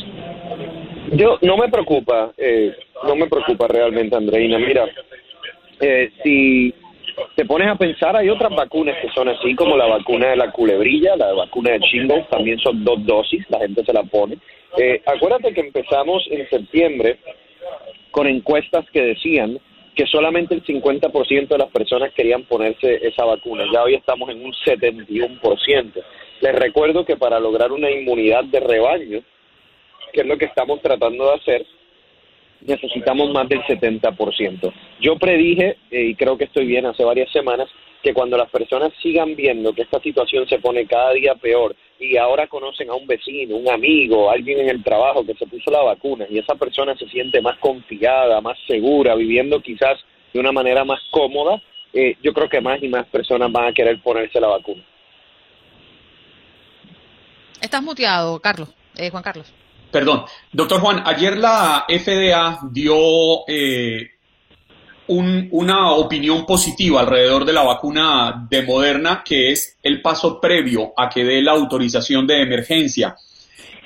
Yo 1.12 1.38
no 1.42 1.56
me 1.56 1.68
preocupa, 1.68 2.32
eh, 2.36 2.74
no 3.06 3.14
me 3.14 3.26
preocupa 3.26 3.68
realmente, 3.68 4.16
Andreina. 4.16 4.58
Mira, 4.58 4.86
eh, 5.80 6.10
si 6.22 6.74
te 7.34 7.44
pones 7.44 7.68
a 7.68 7.76
pensar, 7.76 8.16
hay 8.16 8.28
otras 8.28 8.54
vacunas 8.54 8.96
que 9.00 9.08
son 9.10 9.28
así, 9.28 9.54
como 9.54 9.76
la 9.76 9.86
vacuna 9.86 10.30
de 10.30 10.36
la 10.36 10.50
culebrilla, 10.52 11.16
la 11.16 11.32
vacuna 11.32 11.72
de 11.72 11.80
shingles, 11.80 12.28
también 12.28 12.58
son 12.58 12.84
dos 12.84 13.04
dosis, 13.04 13.44
la 13.48 13.58
gente 13.58 13.84
se 13.84 13.92
la 13.92 14.02
pone. 14.02 14.38
Eh, 14.76 15.02
acuérdate 15.06 15.54
que 15.54 15.60
empezamos 15.60 16.26
en 16.30 16.48
septiembre 16.48 17.18
con 18.10 18.26
encuestas 18.26 18.84
que 18.90 19.02
decían 19.02 19.58
que 19.94 20.06
solamente 20.06 20.54
el 20.54 20.62
50% 20.62 21.48
de 21.48 21.58
las 21.58 21.70
personas 21.70 22.12
querían 22.12 22.44
ponerse 22.44 23.06
esa 23.06 23.24
vacuna. 23.24 23.64
Ya 23.72 23.82
hoy 23.82 23.94
estamos 23.94 24.28
en 24.28 24.44
un 24.44 24.52
71%. 24.52 25.92
Les 26.42 26.54
recuerdo 26.54 27.06
que 27.06 27.16
para 27.16 27.40
lograr 27.40 27.72
una 27.72 27.90
inmunidad 27.90 28.44
de 28.44 28.60
rebaño, 28.60 29.20
que 30.12 30.20
es 30.20 30.26
lo 30.26 30.36
que 30.36 30.44
estamos 30.44 30.82
tratando 30.82 31.28
de 31.28 31.34
hacer, 31.34 31.66
necesitamos 32.66 33.30
más 33.32 33.48
del 33.48 33.62
70%. 33.62 34.72
Yo 35.00 35.16
predije, 35.16 35.78
eh, 35.90 36.06
y 36.06 36.14
creo 36.14 36.36
que 36.36 36.44
estoy 36.44 36.66
bien 36.66 36.86
hace 36.86 37.04
varias 37.04 37.30
semanas, 37.30 37.68
que 38.02 38.14
cuando 38.14 38.36
las 38.36 38.50
personas 38.50 38.92
sigan 39.02 39.34
viendo 39.34 39.72
que 39.72 39.82
esta 39.82 40.00
situación 40.00 40.48
se 40.48 40.58
pone 40.58 40.86
cada 40.86 41.12
día 41.12 41.34
peor 41.34 41.74
y 41.98 42.16
ahora 42.16 42.46
conocen 42.46 42.90
a 42.90 42.94
un 42.94 43.06
vecino, 43.06 43.56
un 43.56 43.68
amigo, 43.68 44.30
alguien 44.30 44.60
en 44.60 44.68
el 44.68 44.84
trabajo 44.84 45.24
que 45.24 45.34
se 45.34 45.46
puso 45.46 45.70
la 45.70 45.82
vacuna 45.82 46.26
y 46.30 46.38
esa 46.38 46.54
persona 46.54 46.94
se 46.96 47.08
siente 47.08 47.40
más 47.40 47.58
confiada, 47.58 48.40
más 48.40 48.56
segura, 48.66 49.14
viviendo 49.14 49.60
quizás 49.60 49.98
de 50.32 50.38
una 50.38 50.52
manera 50.52 50.84
más 50.84 51.00
cómoda, 51.10 51.60
eh, 51.92 52.16
yo 52.22 52.32
creo 52.32 52.48
que 52.48 52.60
más 52.60 52.82
y 52.82 52.88
más 52.88 53.06
personas 53.06 53.50
van 53.50 53.68
a 53.68 53.72
querer 53.72 54.00
ponerse 54.02 54.40
la 54.40 54.48
vacuna. 54.48 54.84
Estás 57.60 57.82
muteado, 57.82 58.38
Carlos, 58.40 58.68
eh, 58.96 59.10
Juan 59.10 59.22
Carlos. 59.22 59.52
Perdón, 59.96 60.24
doctor 60.52 60.78
Juan, 60.82 61.02
ayer 61.06 61.38
la 61.38 61.86
FDA 61.88 62.58
dio 62.70 63.48
eh, 63.48 64.10
un, 65.06 65.48
una 65.52 65.92
opinión 65.92 66.44
positiva 66.44 67.00
alrededor 67.00 67.46
de 67.46 67.54
la 67.54 67.62
vacuna 67.62 68.46
de 68.46 68.60
Moderna, 68.60 69.22
que 69.24 69.52
es 69.52 69.78
el 69.82 70.02
paso 70.02 70.38
previo 70.38 70.92
a 70.98 71.08
que 71.08 71.24
dé 71.24 71.40
la 71.40 71.52
autorización 71.52 72.26
de 72.26 72.42
emergencia. 72.42 73.16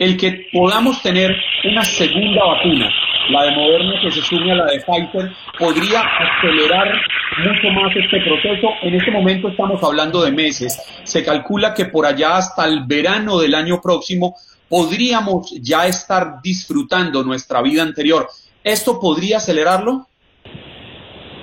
El 0.00 0.16
que 0.16 0.46
podamos 0.52 1.00
tener 1.00 1.30
una 1.70 1.84
segunda 1.84 2.44
vacuna, 2.44 2.90
la 3.30 3.44
de 3.44 3.50
Moderna 3.52 4.00
que 4.02 4.10
se 4.10 4.20
sume 4.20 4.50
a 4.50 4.56
la 4.56 4.64
de 4.64 4.80
Pfizer, 4.80 5.30
podría 5.60 6.00
acelerar 6.00 6.92
mucho 7.38 7.68
más 7.70 7.94
este 7.94 8.20
proceso. 8.20 8.68
En 8.82 8.96
este 8.96 9.12
momento 9.12 9.48
estamos 9.48 9.80
hablando 9.84 10.22
de 10.24 10.32
meses. 10.32 10.76
Se 11.04 11.24
calcula 11.24 11.72
que 11.72 11.84
por 11.84 12.04
allá 12.04 12.36
hasta 12.38 12.64
el 12.64 12.82
verano 12.84 13.38
del 13.38 13.54
año 13.54 13.80
próximo 13.80 14.34
podríamos 14.70 15.50
ya 15.60 15.86
estar 15.88 16.40
disfrutando 16.40 17.24
nuestra 17.24 17.60
vida 17.60 17.82
anterior. 17.82 18.28
¿Esto 18.62 19.00
podría 19.00 19.38
acelerarlo? 19.38 20.06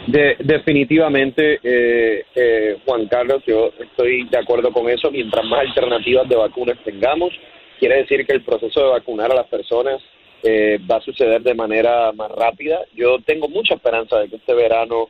De, 0.08 0.38
definitivamente, 0.40 1.60
eh, 1.62 2.24
eh, 2.34 2.78
Juan 2.86 3.06
Carlos, 3.08 3.44
yo 3.46 3.72
estoy 3.78 4.30
de 4.30 4.38
acuerdo 4.38 4.72
con 4.72 4.90
eso. 4.90 5.12
Mientras 5.12 5.46
más 5.46 5.60
alternativas 5.68 6.30
de 6.30 6.38
vacunas 6.38 6.78
tengamos, 6.86 7.34
quiere 7.78 7.98
decir 7.98 8.26
que 8.26 8.32
el 8.32 8.46
proceso 8.46 8.80
de 8.80 8.92
vacunar 8.92 9.30
a 9.30 9.36
las 9.36 9.48
personas 9.48 10.02
eh, 10.44 10.80
va 10.90 10.96
a 10.96 11.02
suceder 11.02 11.42
de 11.42 11.54
manera 11.54 12.14
más 12.14 12.32
rápida. 12.32 12.80
Yo 12.96 13.20
tengo 13.26 13.50
mucha 13.50 13.74
esperanza 13.76 14.20
de 14.20 14.30
que 14.30 14.38
este 14.38 14.54
verano 14.54 15.10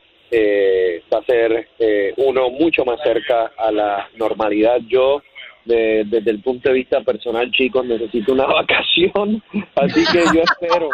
va 1.14 1.20
a 1.20 1.26
ser 1.26 1.70
uno 2.18 2.50
mucho 2.50 2.84
más 2.84 3.00
cerca 3.02 3.52
a 3.58 3.72
la 3.72 4.10
normalidad. 4.18 4.80
Yo 4.90 5.22
desde 5.68 6.32
el 6.32 6.42
punto 6.42 6.70
de 6.70 6.76
vista 6.76 7.02
personal, 7.02 7.52
chicos, 7.52 7.86
necesito 7.86 8.34
una 8.34 8.46
vacación, 8.48 9.42
así 9.76 10.04
que 10.12 10.24
yo 10.34 10.42
espero, 10.42 10.90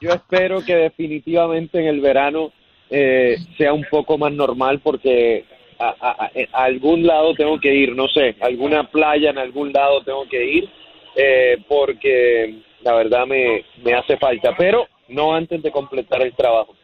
yo 0.00 0.10
espero 0.10 0.64
que 0.64 0.74
definitivamente 0.74 1.78
en 1.80 1.86
el 1.86 2.00
verano 2.00 2.52
eh, 2.90 3.36
sea 3.56 3.72
un 3.72 3.84
poco 3.90 4.18
más 4.18 4.32
normal 4.32 4.80
porque 4.80 5.44
a, 5.78 6.30
algún 6.52 7.06
lado 7.06 7.34
tengo 7.34 7.58
que 7.58 7.74
ir, 7.74 7.94
no 7.94 8.08
sé, 8.08 8.36
alguna 8.40 8.84
playa 8.84 9.30
en 9.30 9.38
algún 9.38 9.72
lado 9.72 10.02
tengo 10.02 10.28
que 10.28 10.44
ir, 10.44 10.68
eh, 11.16 11.58
porque 11.68 12.62
la 12.82 12.94
verdad 12.94 13.26
me, 13.26 13.64
me 13.82 13.94
hace 13.94 14.16
falta, 14.16 14.54
pero 14.56 14.86
no 15.08 15.34
antes 15.34 15.62
de 15.62 15.70
completar 15.70 16.22
el 16.22 16.34
trabajo. 16.34 16.74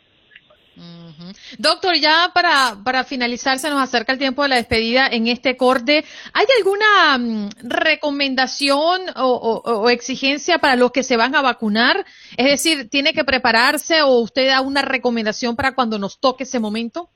Doctor, 1.58 1.96
ya 1.96 2.30
para, 2.32 2.76
para 2.84 3.04
finalizar, 3.04 3.58
se 3.58 3.70
nos 3.70 3.82
acerca 3.82 4.12
el 4.12 4.18
tiempo 4.18 4.42
de 4.42 4.50
la 4.50 4.56
despedida 4.56 5.08
en 5.10 5.26
este 5.26 5.56
corte. 5.56 6.04
¿Hay 6.32 6.46
alguna 6.58 7.18
mm, 7.18 7.48
recomendación 7.62 9.02
o, 9.16 9.88
exigencia 9.90 10.58
para 10.58 10.76
los 10.76 10.92
que 10.92 11.02
se 11.02 11.16
van 11.16 11.34
a 11.34 11.42
vacunar? 11.42 12.04
Es 12.36 12.46
decir, 12.46 12.88
¿tiene 12.88 13.12
que 13.12 13.24
prepararse 13.24 14.02
o 14.02 14.20
usted 14.20 14.48
da 14.48 14.60
una 14.60 14.82
recomendación 14.82 15.56
para 15.56 15.74
cuando 15.74 15.98
nos 15.98 16.20
toque 16.20 16.44
ese 16.44 16.60
momento? 16.60 17.08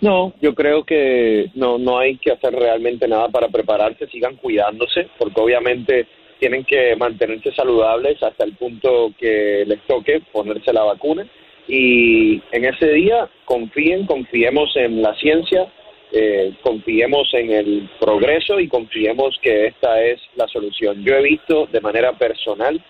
No, 0.00 0.34
yo 0.40 0.54
creo 0.54 0.84
que 0.84 1.50
no, 1.54 1.78
no 1.78 1.98
hay 1.98 2.18
que 2.18 2.30
hacer 2.30 2.52
realmente 2.52 3.08
nada 3.08 3.28
para 3.28 3.48
prepararse, 3.48 4.06
sigan 4.08 4.36
cuidándose, 4.36 5.08
porque 5.18 5.40
obviamente 5.40 6.06
tienen 6.38 6.64
que 6.64 6.94
mantenerse 6.96 7.52
saludables 7.54 8.22
hasta 8.22 8.44
el 8.44 8.54
punto 8.56 9.12
que 9.18 9.64
les 9.66 9.80
toque 9.86 10.20
ponerse 10.32 10.72
la 10.72 10.82
vacuna 10.82 11.26
y 11.68 12.40
en 12.52 12.64
ese 12.64 12.92
día 12.92 13.28
confíen, 13.44 14.06
confiemos 14.06 14.74
en 14.76 15.02
la 15.02 15.14
ciencia, 15.16 15.66
eh, 16.12 16.54
confiemos 16.62 17.28
en 17.34 17.50
el 17.50 17.90
progreso 17.98 18.60
y 18.60 18.68
confiemos 18.68 19.36
que 19.42 19.66
esta 19.66 20.00
es 20.02 20.20
la 20.36 20.46
solución. 20.46 21.04
Yo 21.04 21.14
he 21.14 21.22
visto 21.22 21.66
de 21.66 21.80
manera 21.80 22.12
personal 22.12 22.82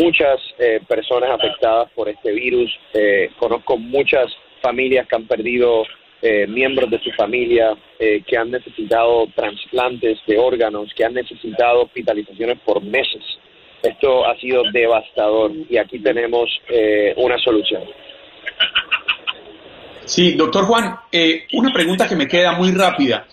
muchas 0.00 0.40
eh, 0.58 0.80
personas 0.88 1.30
afectadas 1.30 1.90
por 1.92 2.08
este 2.08 2.32
virus, 2.32 2.76
eh, 2.92 3.30
conozco 3.38 3.76
muchas 3.76 4.26
familias 4.60 5.06
que 5.06 5.16
han 5.16 5.26
perdido 5.26 5.84
miembros 6.48 6.90
de 6.90 6.98
su 6.98 7.10
familia, 7.12 7.74
que 7.98 8.36
han 8.36 8.50
necesitado 8.50 9.26
trasplantes 9.34 10.18
de 10.26 10.36
órganos, 10.36 10.92
que 10.92 11.02
han 11.02 11.14
necesitado 11.14 11.84
hospitalizaciones 11.84 12.58
por 12.58 12.82
meses. 12.82 13.22
Esto 13.82 14.26
ha 14.26 14.36
sido 14.36 14.62
devastador 14.72 15.52
y 15.68 15.76
aquí 15.78 15.98
tenemos 15.98 16.48
eh, 16.68 17.14
una 17.16 17.38
solución. 17.38 17.82
Sí, 20.04 20.32
doctor 20.32 20.64
Juan, 20.64 20.96
eh, 21.12 21.46
una 21.52 21.72
pregunta 21.72 22.08
que 22.08 22.16
me 22.16 22.26
queda 22.26 22.52
muy 22.52 22.72
rápida. 22.72 23.26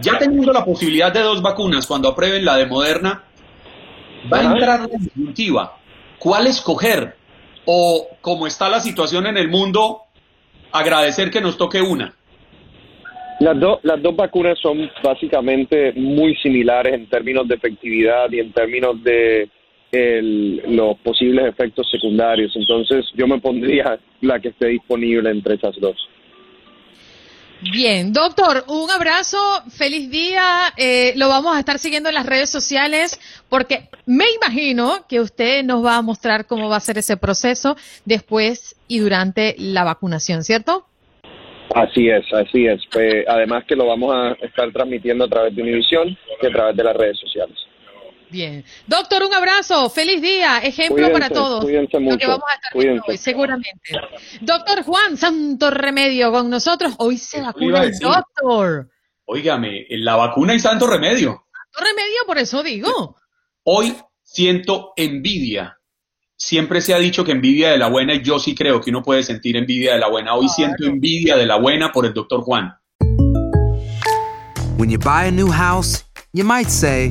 Ya 0.00 0.18
teniendo 0.18 0.52
la 0.52 0.64
posibilidad 0.64 1.12
de 1.12 1.20
dos 1.20 1.42
vacunas, 1.42 1.86
cuando 1.86 2.08
aprueben 2.08 2.44
la 2.44 2.56
de 2.56 2.66
Moderna, 2.66 3.24
va 4.32 4.38
a 4.38 4.42
entrar 4.44 4.80
la 4.80 4.98
disyuntiva. 4.98 5.76
¿Cuál 6.18 6.46
escoger? 6.46 7.16
O, 7.66 8.08
como 8.20 8.46
está 8.46 8.68
la 8.68 8.80
situación 8.80 9.26
en 9.26 9.36
el 9.36 9.48
mundo, 9.48 10.02
agradecer 10.72 11.30
que 11.30 11.40
nos 11.40 11.56
toque 11.56 11.80
una. 11.80 12.14
Las, 13.40 13.56
las 13.82 14.00
dos 14.00 14.14
vacunas 14.14 14.58
son 14.60 14.90
básicamente 15.02 15.92
muy 15.94 16.36
similares 16.36 16.94
en 16.94 17.08
términos 17.08 17.48
de 17.48 17.56
efectividad 17.56 18.30
y 18.30 18.38
en 18.38 18.52
términos 18.52 19.02
de 19.02 19.48
los 20.22 20.98
posibles 20.98 21.46
efectos 21.46 21.88
secundarios. 21.90 22.52
Entonces 22.56 23.06
yo 23.14 23.26
me 23.26 23.40
pondría 23.40 23.98
la 24.20 24.40
que 24.40 24.48
esté 24.48 24.68
disponible 24.68 25.30
entre 25.30 25.54
esas 25.54 25.74
dos. 25.80 25.96
Bien, 27.72 28.12
doctor, 28.12 28.64
un 28.68 28.90
abrazo, 28.90 29.38
feliz 29.70 30.10
día. 30.10 30.72
Eh, 30.76 31.14
lo 31.16 31.28
vamos 31.28 31.56
a 31.56 31.60
estar 31.60 31.78
siguiendo 31.78 32.08
en 32.08 32.14
las 32.14 32.26
redes 32.26 32.50
sociales 32.50 33.18
porque 33.48 33.88
me 34.06 34.24
imagino 34.36 35.06
que 35.08 35.20
usted 35.20 35.64
nos 35.64 35.84
va 35.84 35.96
a 35.96 36.02
mostrar 36.02 36.46
cómo 36.46 36.68
va 36.68 36.76
a 36.76 36.80
ser 36.80 36.98
ese 36.98 37.16
proceso 37.16 37.76
después 38.04 38.76
y 38.86 38.98
durante 38.98 39.54
la 39.58 39.84
vacunación, 39.84 40.42
¿cierto? 40.42 40.86
Así 41.74 42.08
es, 42.08 42.24
así 42.32 42.66
es. 42.66 42.80
Pues, 42.92 43.24
además 43.26 43.64
que 43.66 43.76
lo 43.76 43.86
vamos 43.86 44.14
a 44.14 44.32
estar 44.44 44.70
transmitiendo 44.72 45.24
a 45.24 45.28
través 45.28 45.56
de 45.56 45.62
Univisión 45.62 46.16
y 46.42 46.46
a 46.46 46.50
través 46.50 46.76
de 46.76 46.84
las 46.84 46.96
redes 46.96 47.18
sociales. 47.18 47.56
Bien. 48.30 48.64
Doctor, 48.86 49.22
un 49.22 49.34
abrazo. 49.34 49.88
Feliz 49.90 50.20
día. 50.20 50.58
Ejemplo 50.58 51.12
para 51.12 51.30
todos. 51.30 51.64
Cuídense 51.64 51.98
mucho. 51.98 52.18
que 52.18 52.26
vamos 52.26 52.44
a 52.50 52.54
estar 52.54 52.72
viendo 52.74 53.02
hoy, 53.06 53.16
seguramente. 53.16 53.98
Doctor 54.40 54.82
Juan 54.82 55.16
Santo 55.16 55.70
Remedio 55.70 56.32
con 56.32 56.50
nosotros. 56.50 56.94
Hoy 56.98 57.18
se 57.18 57.40
vacuna 57.40 57.84
el 57.84 57.98
doctor. 57.98 58.88
Óigame, 59.26 59.86
la 59.90 60.16
vacuna 60.16 60.54
y 60.54 60.60
santo 60.60 60.86
remedio. 60.86 61.46
Santo 61.52 61.88
remedio, 61.88 62.18
por 62.26 62.38
eso 62.38 62.62
digo. 62.62 63.16
Hoy 63.62 63.96
siento 64.22 64.92
envidia. 64.96 65.78
Siempre 66.36 66.82
se 66.82 66.92
ha 66.92 66.98
dicho 66.98 67.24
que 67.24 67.32
envidia 67.32 67.70
de 67.70 67.78
la 67.78 67.88
buena 67.88 68.14
y 68.14 68.22
yo 68.22 68.38
sí 68.38 68.54
creo 68.54 68.80
que 68.80 68.90
uno 68.90 69.02
puede 69.02 69.22
sentir 69.22 69.56
envidia 69.56 69.94
de 69.94 70.00
la 70.00 70.08
buena. 70.08 70.34
Hoy 70.34 70.48
siento 70.48 70.84
envidia 70.84 71.36
de 71.36 71.46
la 71.46 71.56
buena 71.56 71.92
por 71.92 72.04
el 72.04 72.12
doctor 72.12 72.42
Juan. 72.42 72.74
When 74.76 74.90
you 74.90 74.98
buy 74.98 75.28
a 75.28 75.30
new 75.30 75.50
house, 75.50 76.04
you 76.32 76.44
might 76.44 76.68
say, 76.68 77.10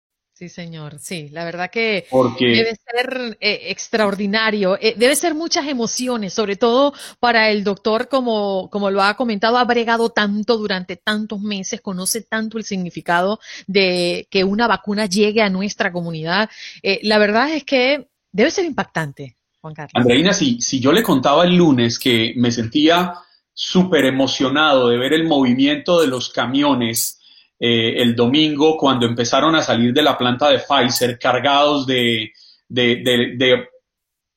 Sí, 0.41 0.49
señor. 0.49 0.97
Sí, 0.97 1.29
la 1.29 1.45
verdad 1.45 1.69
que 1.69 2.07
Porque- 2.09 2.47
debe 2.47 2.75
ser 2.75 3.37
eh, 3.39 3.65
extraordinario. 3.65 4.75
Eh, 4.81 4.95
debe 4.97 5.15
ser 5.15 5.35
muchas 5.35 5.67
emociones, 5.67 6.33
sobre 6.33 6.55
todo 6.55 6.95
para 7.19 7.51
el 7.51 7.63
doctor, 7.63 8.07
como, 8.07 8.67
como 8.71 8.89
lo 8.89 9.03
ha 9.03 9.13
comentado, 9.15 9.59
ha 9.59 9.65
bregado 9.65 10.09
tanto 10.09 10.57
durante 10.57 10.95
tantos 10.95 11.41
meses, 11.41 11.79
conoce 11.81 12.21
tanto 12.23 12.57
el 12.57 12.63
significado 12.63 13.39
de 13.67 14.27
que 14.31 14.43
una 14.43 14.65
vacuna 14.67 15.05
llegue 15.05 15.43
a 15.43 15.49
nuestra 15.51 15.91
comunidad. 15.91 16.49
Eh, 16.81 16.99
la 17.03 17.19
verdad 17.19 17.51
es 17.53 17.63
que 17.63 18.07
debe 18.31 18.49
ser 18.49 18.65
impactante, 18.65 19.37
Juan 19.61 19.75
Carlos. 19.75 19.91
Andreina, 19.93 20.33
si, 20.33 20.59
si 20.59 20.79
yo 20.79 20.91
le 20.91 21.03
contaba 21.03 21.43
el 21.43 21.55
lunes 21.55 21.99
que 21.99 22.33
me 22.35 22.51
sentía 22.51 23.13
súper 23.53 24.05
emocionado 24.05 24.89
de 24.89 24.97
ver 24.97 25.13
el 25.13 25.25
movimiento 25.27 26.01
de 26.01 26.07
los 26.07 26.29
camiones 26.29 27.20
eh, 27.63 28.01
el 28.01 28.15
domingo 28.15 28.75
cuando 28.75 29.05
empezaron 29.05 29.53
a 29.53 29.61
salir 29.61 29.93
de 29.93 30.01
la 30.01 30.17
planta 30.17 30.49
de 30.49 30.57
Pfizer 30.57 31.19
cargados 31.19 31.85
de, 31.85 32.31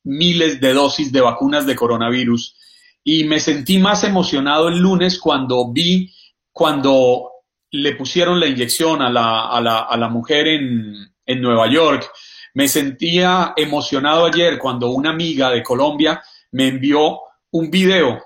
miles 0.03 0.61
de 0.61 0.75
dosis 0.75 1.11
de 1.11 1.23
vacunas 1.23 1.65
de 1.65 1.75
coronavirus. 1.75 2.55
Y 3.03 3.25
me 3.25 3.41
sentí 3.41 3.79
más 3.79 4.05
emocionado 4.05 4.69
el 4.69 4.79
lunes 4.79 5.19
cuando 5.19 5.73
vi, 5.73 6.13
cuando 6.53 7.31
le 7.71 7.97
pusieron 7.97 8.39
la 8.39 8.47
inyección 8.47 9.01
a 9.01 9.09
la, 9.09 9.49
a 9.49 9.59
la, 9.63 9.79
a 9.79 9.97
la 9.97 10.09
mujer 10.11 10.47
en 10.47 11.41
Nueva 11.41 11.67
York. 11.71 12.11
Me 12.53 12.69
sentía 12.69 13.55
emocionado 13.57 14.27
ayer 14.27 14.59
cuando 14.59 14.91
una 14.91 15.11
amiga 15.11 15.51
de 15.51 15.63
Colombia 15.63 16.23
me 16.53 16.69
envió 16.69 17.21
un 17.53 17.71
video 17.71 18.23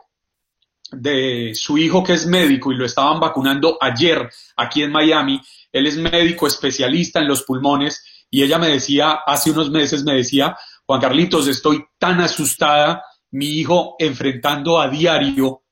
de 0.93 1.53
su 1.55 1.79
hijo 1.79 2.03
que 2.03 2.15
es 2.15 2.27
médico 2.27 2.73
y 2.73 2.77
lo 2.77 2.85
estaban 2.85 3.21
vacunando 3.21 3.77
ayer 3.81 4.31
aquí 4.57 4.83
en 4.83 4.93
Miami. 4.93 5.41
Él 5.73 5.87
es 5.87 5.97
médico 5.97 6.47
especialista 6.47 7.21
en 7.21 7.29
los 7.29 7.43
pulmones 7.43 8.27
y 8.31 8.43
ella 8.43 8.59
me 8.59 8.69
decía, 8.69 9.21
hace 9.27 9.51
unos 9.51 9.71
meses 9.71 10.05
me 10.05 10.15
decía, 10.15 10.57
Juan 10.87 11.01
Carlitos, 11.01 11.47
estoy 11.49 11.85
tan 11.99 12.21
asustada, 12.21 13.03
mi 13.31 13.47
hijo 13.47 13.97
enfrentando 13.99 14.81
a 14.81 14.89
diario 14.89 15.63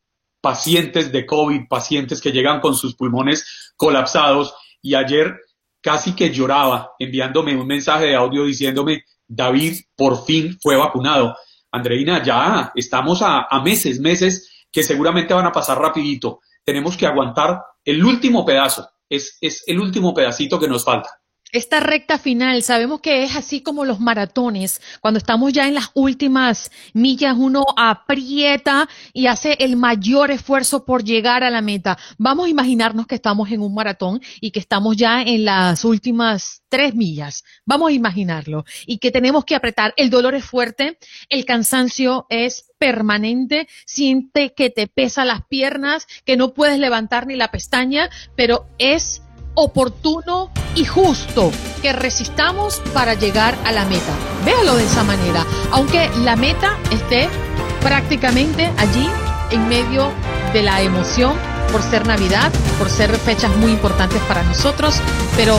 pacientes 0.41 1.11
de 1.11 1.27
COVID, 1.27 1.63
pacientes 1.69 2.21
que 2.21 2.33
llegan 2.33 2.61
con 2.61 2.75
sus 2.75 2.95
pulmones 2.95 3.73
colapsados 3.77 4.55
y 4.83 4.95
ayer 4.95 5.35
casi 5.81 6.15
que 6.15 6.31
lloraba 6.31 6.93
enviándome 6.99 7.57
un 7.57 7.67
mensaje 7.67 8.07
de 8.07 8.15
audio 8.15 8.45
diciéndome, 8.45 9.05
David 9.27 9.81
por 9.97 10.25
fin 10.25 10.59
fue 10.61 10.77
vacunado. 10.77 11.37
Andreina, 11.73 12.23
ya 12.23 12.73
estamos 12.75 13.23
a, 13.23 13.47
a 13.51 13.63
meses, 13.63 13.99
meses 13.99 14.56
que 14.77 14.83
seguramente 14.83 15.33
van 15.33 15.47
a 15.47 15.53
pasar 15.53 15.79
rapidito. 15.79 16.41
Tenemos 16.63 16.99
que 16.99 17.07
aguantar 17.07 17.63
el 17.83 18.05
último 18.05 18.45
pedazo. 18.45 18.87
Es, 19.09 19.39
es 19.41 19.65
el 19.67 19.81
último 19.81 20.13
pedacito 20.13 20.61
que 20.61 20.69
nos 20.69 20.85
falta. 20.85 21.09
Esta 21.57 21.81
recta 21.81 22.19
final, 22.19 22.63
sabemos 22.63 23.01
que 23.01 23.25
es 23.25 23.35
así 23.35 23.63
como 23.63 23.87
los 23.87 23.99
maratones, 23.99 24.83
cuando 25.01 25.17
estamos 25.17 25.55
ya 25.55 25.67
en 25.67 25.73
las 25.73 25.91
últimas 25.95 26.71
millas, 26.93 27.35
uno 27.39 27.65
aprieta 27.79 28.91
y 29.15 29.27
hace 29.27 29.57
el 29.61 29.77
mayor 29.77 30.31
esfuerzo 30.31 30.85
por 30.85 31.03
llegar 31.03 31.45
a 31.45 31.51
la 31.51 31.63
meta. 31.63 31.97
Vamos 32.19 32.45
a 32.45 32.51
imaginarnos 32.51 33.07
que 33.07 33.15
estamos 33.15 33.51
en 33.51 33.63
un 33.63 33.73
maratón 33.73 34.21
y 34.39 34.51
que 34.51 34.61
estamos 34.61 34.99
ya 34.99 35.23
en 35.23 35.47
las 35.47 35.83
últimas 35.87 36.63
tres 36.69 36.95
millas. 36.95 37.43
Vamos 37.65 37.89
a 37.89 37.93
imaginarlo. 37.93 38.67
Y 38.85 38.99
que 38.99 39.11
tenemos 39.11 39.47
que 39.47 39.55
apretar. 39.55 39.95
El 39.97 40.11
dolor 40.11 40.35
es 40.35 40.45
fuerte, 40.45 40.99
el 41.31 41.47
cansancio 41.47 42.27
es 42.29 42.67
permanente, 42.79 43.67
siente 43.87 44.53
que 44.53 44.69
te 44.69 44.89
pesa 44.89 45.25
las 45.25 45.47
piernas, 45.47 46.07
que 46.27 46.37
no 46.37 46.53
puedes 46.53 46.79
levantar 46.79 47.27
ni 47.27 47.35
la 47.35 47.51
pestaña, 47.51 48.11
pero 48.37 48.67
es 48.77 49.23
oportuno 49.57 50.51
y 50.77 50.85
justo 50.85 51.51
que 51.83 51.93
resistamos 51.93 52.81
para 52.95 53.15
llegar 53.15 53.57
a 53.65 53.73
la 53.73 53.85
meta. 53.85 54.13
Véalo 54.45 54.77
de 54.77 54.85
esa 54.85 55.03
manera, 55.03 55.45
aunque 55.73 56.09
la 56.19 56.37
meta 56.37 56.79
esté 56.93 57.29
prácticamente 57.81 58.71
allí 58.77 59.09
en 59.51 59.69
medio 59.69 60.13
de 60.53 60.63
la 60.63 60.83
emoción 60.83 61.35
por 61.73 61.83
ser 61.83 62.07
Navidad, 62.07 62.53
por 62.79 62.89
ser 62.89 63.11
fechas 63.17 63.55
muy 63.57 63.73
importantes 63.73 64.21
para 64.29 64.43
nosotros, 64.45 65.01
pero 65.37 65.59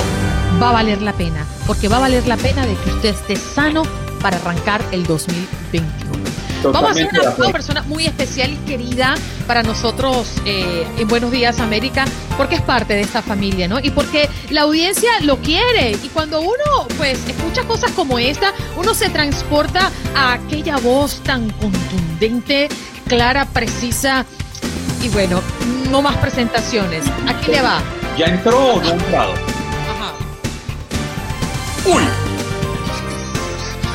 va 0.61 0.69
a 0.69 0.73
valer 0.73 1.01
la 1.01 1.13
pena, 1.13 1.45
porque 1.65 1.87
va 1.87 1.97
a 1.97 2.01
valer 2.01 2.27
la 2.27 2.37
pena 2.37 2.65
de 2.65 2.75
que 2.75 2.89
usted 2.91 3.09
esté 3.09 3.35
sano 3.35 3.83
para 4.21 4.37
arrancar 4.37 4.81
el 4.91 5.05
2021. 5.05 6.26
Vamos 6.63 6.83
a 6.83 6.91
hacer 6.91 7.09
una, 7.37 7.51
persona 7.51 7.81
muy 7.83 8.05
especial 8.05 8.51
y 8.51 8.57
querida 8.57 9.15
para 9.45 9.63
nosotros 9.63 10.27
eh, 10.45 10.85
en 10.97 11.07
Buenos 11.07 11.31
Días 11.31 11.59
América, 11.59 12.05
porque 12.35 12.55
es 12.55 12.61
parte 12.61 12.93
de 12.93 13.01
esta 13.01 13.21
familia, 13.21 13.67
¿no? 13.67 13.79
Y 13.79 13.91
porque 13.91 14.29
la 14.49 14.61
audiencia 14.61 15.09
lo 15.21 15.37
quiere. 15.37 15.91
Y 15.91 16.09
cuando 16.09 16.41
uno, 16.41 16.87
pues, 16.97 17.19
escucha 17.27 17.63
cosas 17.63 17.91
como 17.91 18.19
esta, 18.19 18.53
uno 18.75 18.93
se 18.93 19.09
transporta 19.09 19.91
a 20.15 20.33
aquella 20.33 20.77
voz 20.77 21.21
tan 21.23 21.49
contundente, 21.51 22.69
clara, 23.07 23.45
precisa. 23.45 24.25
Y 25.01 25.09
bueno, 25.09 25.41
no 25.91 26.01
más 26.01 26.17
presentaciones. 26.17 27.05
Aquí 27.27 27.51
le 27.51 27.61
va. 27.61 27.81
¿Ya 28.17 28.25
entró 28.25 28.73
o 28.73 28.81
no 28.81 28.89
ha 28.89 28.93
entrado? 28.93 29.33
Ajá. 29.33 30.13
¡Uy! 31.85 32.03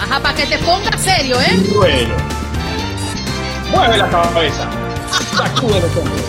Ajá, 0.00 0.20
para 0.20 0.34
que 0.34 0.46
te 0.46 0.58
pongas 0.58 1.00
serio, 1.00 1.40
¿eh? 1.40 1.66
Ruelo. 1.74 2.31
Mueve 3.72 3.96
la 3.98 4.08
cabeza. 4.08 4.68
Sacude 5.36 5.80
los 5.80 5.96
hombros. 5.96 6.22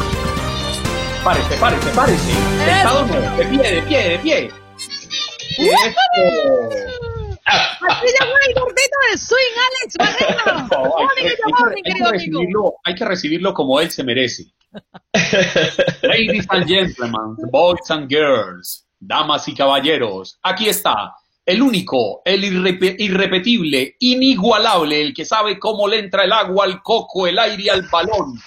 Párese, 1.23 1.55
párese, 1.57 1.89
párese. 1.91 2.33
Sentado. 2.65 3.05
De 3.37 3.45
pie, 3.45 3.71
de 3.75 3.81
pie, 3.83 4.09
de 4.09 4.19
pie. 4.19 4.51
Aquí 7.45 8.07
llegó 8.07 8.33
el 8.47 8.53
gordito 8.55 8.97
del 9.09 9.19
swing, 9.19 9.55
Alex 9.67 9.95
Barrera. 9.99 10.67
Hay, 11.17 11.25
que- 11.25 12.05
hay 12.05 12.11
recibirlo, 12.11 12.73
hay 12.83 12.95
que 12.95 13.05
recibirlo 13.05 13.53
como 13.53 13.79
él 13.79 13.91
se 13.91 14.03
merece. 14.03 14.45
Ladies 16.01 16.45
and 16.49 16.65
gentlemen, 16.67 17.35
boys 17.51 17.89
and 17.91 18.09
girls, 18.09 18.85
damas 18.99 19.47
y 19.47 19.53
caballeros, 19.55 20.39
aquí 20.41 20.67
está 20.69 21.13
el 21.45 21.61
único, 21.61 22.21
el 22.23 22.43
irrepe- 22.43 22.95
irrepetible, 22.99 23.97
inigualable, 23.99 25.01
el 25.01 25.13
que 25.13 25.25
sabe 25.25 25.59
cómo 25.59 25.87
le 25.87 25.99
entra 25.99 26.23
el 26.23 26.31
agua 26.31 26.65
al 26.65 26.81
coco, 26.81 27.27
el 27.27 27.37
aire 27.37 27.69
al 27.71 27.87
balón. 27.91 28.39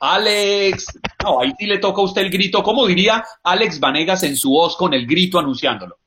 Alex, 0.00 0.86
no, 1.24 1.40
ahí 1.40 1.52
sí 1.58 1.66
le 1.66 1.78
toca 1.78 2.00
a 2.00 2.04
usted 2.04 2.22
el 2.22 2.30
grito, 2.30 2.62
¿cómo 2.62 2.86
diría 2.86 3.24
Alex 3.42 3.80
Vanegas 3.80 4.22
en 4.22 4.36
su 4.36 4.50
voz 4.50 4.76
con 4.76 4.94
el 4.94 5.06
grito 5.06 5.40
anunciándolo? 5.40 5.98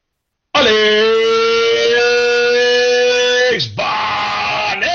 Alex 0.54 0.72
Vanegas. 3.76 4.92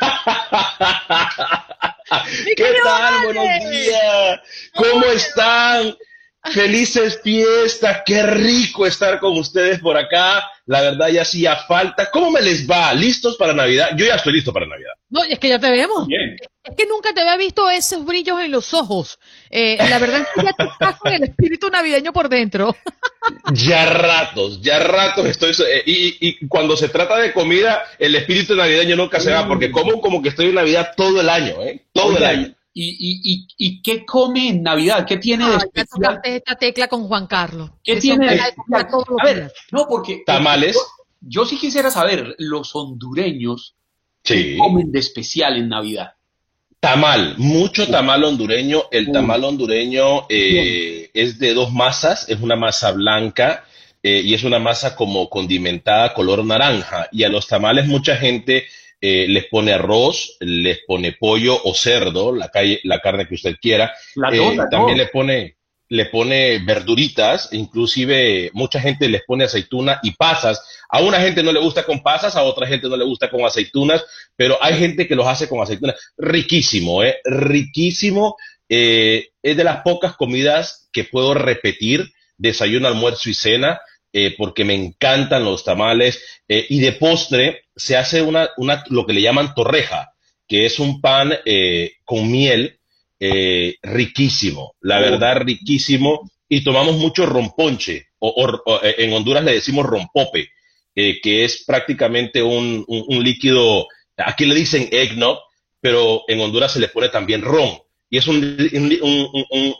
¿Qué 2.56 2.74
tal? 2.84 3.14
Buenos 3.24 3.70
días. 3.70 4.40
¿Cómo 4.74 5.04
están? 5.06 5.96
Felices 6.44 7.20
fiestas. 7.22 8.02
Qué 8.04 8.22
rico 8.24 8.84
estar 8.86 9.20
con 9.20 9.38
ustedes 9.38 9.78
por 9.80 9.96
acá. 9.96 10.42
La 10.66 10.80
verdad 10.80 11.08
ya 11.08 11.22
hacía 11.22 11.56
falta. 11.56 12.10
¿Cómo 12.10 12.30
me 12.30 12.42
les 12.42 12.68
va? 12.68 12.92
¿Listos 12.94 13.36
para 13.36 13.52
Navidad? 13.52 13.90
Yo 13.96 14.06
ya 14.06 14.16
estoy 14.16 14.32
listo 14.32 14.52
para 14.52 14.66
Navidad. 14.66 14.92
No, 15.08 15.24
y 15.24 15.32
es 15.32 15.38
que 15.38 15.48
ya 15.48 15.58
te 15.58 15.70
vemos. 15.70 16.06
Bien. 16.06 16.36
Es 16.64 16.76
que 16.76 16.86
nunca 16.86 17.12
te 17.12 17.20
había 17.20 17.36
visto 17.36 17.68
esos 17.70 18.04
brillos 18.04 18.40
en 18.40 18.50
los 18.50 18.72
ojos. 18.74 19.18
Eh, 19.50 19.76
la 19.88 19.98
verdad 19.98 20.20
es 20.22 20.28
que 20.34 20.44
ya 20.44 20.52
te 20.52 20.64
estás 20.64 20.98
con 20.98 21.12
el 21.12 21.24
espíritu 21.24 21.68
navideño 21.70 22.12
por 22.12 22.28
dentro. 22.28 22.74
Ya 23.52 23.86
ratos, 23.86 24.60
ya 24.62 24.78
ratos 24.80 25.26
estoy. 25.26 25.52
eh, 25.68 25.82
y, 25.86 26.16
y 26.28 26.46
cuando 26.48 26.76
se 26.76 26.88
trata 26.88 27.18
de 27.18 27.32
comida, 27.32 27.84
el 27.98 28.14
espíritu 28.14 28.54
navideño 28.54 28.96
nunca 28.96 29.20
se 29.20 29.32
va, 29.32 29.46
porque 29.46 29.70
como 29.70 30.00
como 30.00 30.22
que 30.22 30.28
estoy 30.30 30.46
en 30.46 30.54
Navidad 30.56 30.92
todo 30.96 31.20
el 31.20 31.28
año, 31.28 31.62
¿eh? 31.62 31.82
Todo 31.92 32.16
el 32.16 32.24
año. 32.24 32.54
¿Y, 32.74 32.88
y, 32.88 33.32
y, 33.32 33.46
y 33.58 33.82
qué 33.82 34.06
come 34.06 34.48
en 34.48 34.62
Navidad? 34.62 35.06
¿Qué 35.06 35.18
tiene 35.18 35.44
de 35.44 35.50
ya 35.52 35.56
especial? 35.58 36.20
esta 36.24 36.54
tecla 36.56 36.88
con 36.88 37.06
Juan 37.06 37.26
Carlos. 37.26 37.70
¿Qué 37.84 37.96
tiene 37.96 38.28
de 38.28 38.34
especial? 38.36 38.86
A 39.20 39.24
ver, 39.24 39.52
no, 39.70 39.86
porque 39.88 40.22
¿Tamales? 40.24 40.74
Yo, 40.74 40.80
yo 41.20 41.44
sí 41.44 41.58
quisiera 41.58 41.90
saber, 41.90 42.34
los 42.38 42.74
hondureños, 42.74 43.74
Sí. 44.24 44.34
¿qué 44.34 44.58
comen 44.58 44.90
de 44.92 45.00
especial 45.00 45.56
en 45.56 45.68
Navidad? 45.68 46.12
Tamal, 46.80 47.34
mucho 47.38 47.86
tamal 47.88 48.24
hondureño. 48.24 48.84
El 48.90 49.12
tamal 49.12 49.44
hondureño 49.44 50.26
eh, 50.28 51.10
es 51.14 51.38
de 51.38 51.54
dos 51.54 51.72
masas, 51.72 52.28
es 52.28 52.40
una 52.40 52.56
masa 52.56 52.90
blanca 52.90 53.64
eh, 54.02 54.20
y 54.24 54.34
es 54.34 54.42
una 54.42 54.58
masa 54.58 54.96
como 54.96 55.28
condimentada 55.30 56.12
color 56.12 56.44
naranja. 56.44 57.08
Y 57.12 57.22
a 57.22 57.28
los 57.28 57.46
tamales 57.46 57.86
mucha 57.86 58.16
gente 58.16 58.64
eh, 59.04 59.26
les 59.28 59.46
pone 59.46 59.72
arroz, 59.72 60.36
les 60.38 60.78
pone 60.86 61.12
pollo 61.12 61.60
o 61.64 61.74
cerdo, 61.74 62.32
la, 62.32 62.48
calle, 62.48 62.78
la 62.84 63.00
carne 63.00 63.26
que 63.26 63.34
usted 63.34 63.56
quiera. 63.60 63.92
La 64.14 64.30
Eh, 64.32 64.56
también 64.70 64.96
le 64.96 65.06
pone 65.06 65.56
le 65.88 66.06
pone 66.06 66.58
verduritas, 66.60 67.50
inclusive 67.52 68.50
mucha 68.54 68.80
gente 68.80 69.10
les 69.10 69.24
pone 69.24 69.44
aceituna 69.44 70.00
y 70.02 70.12
pasas. 70.12 70.64
A 70.88 71.02
una 71.02 71.20
gente 71.20 71.42
no 71.42 71.52
le 71.52 71.60
gusta 71.60 71.84
con 71.84 72.02
pasas, 72.02 72.34
a 72.34 72.44
otra 72.44 72.66
gente 72.66 72.88
no 72.88 72.96
le 72.96 73.04
gusta 73.04 73.28
con 73.28 73.44
aceitunas, 73.44 74.02
pero 74.34 74.56
hay 74.62 74.78
gente 74.78 75.06
que 75.06 75.14
los 75.14 75.26
hace 75.26 75.50
con 75.50 75.60
aceitunas. 75.60 75.96
Riquísimo, 76.16 77.02
¿eh? 77.02 77.18
Riquísimo. 77.24 78.36
Eh, 78.70 79.32
es 79.42 79.54
de 79.54 79.64
las 79.64 79.82
pocas 79.82 80.16
comidas 80.16 80.88
que 80.92 81.04
puedo 81.04 81.34
repetir, 81.34 82.10
desayuno, 82.38 82.88
almuerzo 82.88 83.28
y 83.28 83.34
cena, 83.34 83.78
eh, 84.12 84.34
porque 84.36 84.64
me 84.64 84.74
encantan 84.74 85.44
los 85.44 85.64
tamales. 85.64 86.22
Eh, 86.48 86.66
y 86.68 86.80
de 86.80 86.92
postre 86.92 87.64
se 87.76 87.96
hace 87.96 88.22
una, 88.22 88.50
una, 88.56 88.84
lo 88.90 89.06
que 89.06 89.12
le 89.14 89.22
llaman 89.22 89.54
torreja, 89.54 90.12
que 90.48 90.66
es 90.66 90.78
un 90.78 91.00
pan 91.00 91.32
eh, 91.46 91.92
con 92.04 92.30
miel 92.30 92.78
eh, 93.20 93.76
riquísimo, 93.82 94.74
la 94.80 94.98
verdad 95.00 95.38
riquísimo, 95.42 96.30
y 96.48 96.62
tomamos 96.64 96.96
mucho 96.96 97.24
romponche, 97.24 98.08
o, 98.18 98.28
o- 98.28 98.62
o, 98.66 98.80
en 98.82 99.12
Honduras 99.12 99.44
le 99.44 99.54
decimos 99.54 99.86
rompope, 99.86 100.48
que 100.94 101.44
es 101.44 101.64
prácticamente 101.64 102.42
un, 102.42 102.84
un- 102.86 103.04
un 103.08 103.24
líquido, 103.24 103.86
aquí 104.16 104.44
le 104.44 104.54
dicen 104.54 104.88
eggnog, 104.92 105.38
pero 105.80 106.22
en 106.28 106.40
Honduras 106.40 106.72
se 106.72 106.80
le 106.80 106.88
pone 106.88 107.08
también 107.08 107.40
ron, 107.42 107.78
y 108.10 108.18
es 108.18 108.26
un- 108.26 108.58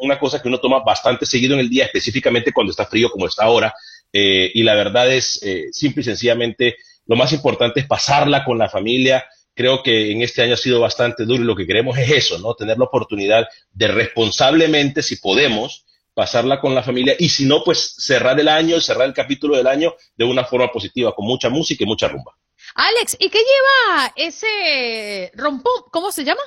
una 0.00 0.18
cosa 0.18 0.40
que 0.40 0.48
uno 0.48 0.58
toma 0.58 0.80
bastante 0.80 1.26
seguido 1.26 1.54
en 1.54 1.60
el 1.60 1.68
día, 1.68 1.84
específicamente 1.84 2.52
cuando 2.52 2.70
está 2.70 2.86
frío 2.86 3.10
como 3.10 3.26
está 3.26 3.44
ahora, 3.44 3.74
eh, 4.12 4.50
y 4.54 4.62
la 4.62 4.74
verdad 4.74 5.12
es, 5.12 5.42
eh, 5.42 5.68
simple 5.72 6.02
y 6.02 6.04
sencillamente, 6.04 6.76
lo 7.06 7.16
más 7.16 7.32
importante 7.32 7.80
es 7.80 7.86
pasarla 7.86 8.44
con 8.44 8.58
la 8.58 8.68
familia, 8.68 9.24
creo 9.54 9.82
que 9.82 10.12
en 10.12 10.22
este 10.22 10.42
año 10.42 10.54
ha 10.54 10.58
sido 10.58 10.80
bastante 10.80 11.24
duro 11.24 11.42
y 11.42 11.46
lo 11.46 11.56
que 11.56 11.66
queremos 11.66 11.98
es 11.98 12.10
eso, 12.10 12.38
¿no? 12.38 12.54
Tener 12.54 12.78
la 12.78 12.84
oportunidad 12.84 13.46
de 13.72 13.88
responsablemente, 13.88 15.02
si 15.02 15.16
podemos, 15.16 15.84
pasarla 16.14 16.60
con 16.60 16.74
la 16.74 16.82
familia 16.82 17.14
y 17.18 17.28
si 17.28 17.46
no, 17.46 17.62
pues 17.64 17.94
cerrar 17.98 18.38
el 18.38 18.48
año, 18.48 18.80
cerrar 18.80 19.06
el 19.06 19.14
capítulo 19.14 19.56
del 19.56 19.66
año 19.66 19.94
de 20.16 20.24
una 20.24 20.44
forma 20.44 20.70
positiva, 20.70 21.14
con 21.14 21.26
mucha 21.26 21.48
música 21.48 21.84
y 21.84 21.86
mucha 21.86 22.08
rumba. 22.08 22.36
Alex, 22.74 23.16
¿y 23.18 23.28
qué 23.28 23.38
lleva 23.38 24.12
ese 24.16 25.30
rompón? 25.34 25.84
¿Cómo 25.90 26.12
se 26.12 26.24
llama? 26.24 26.42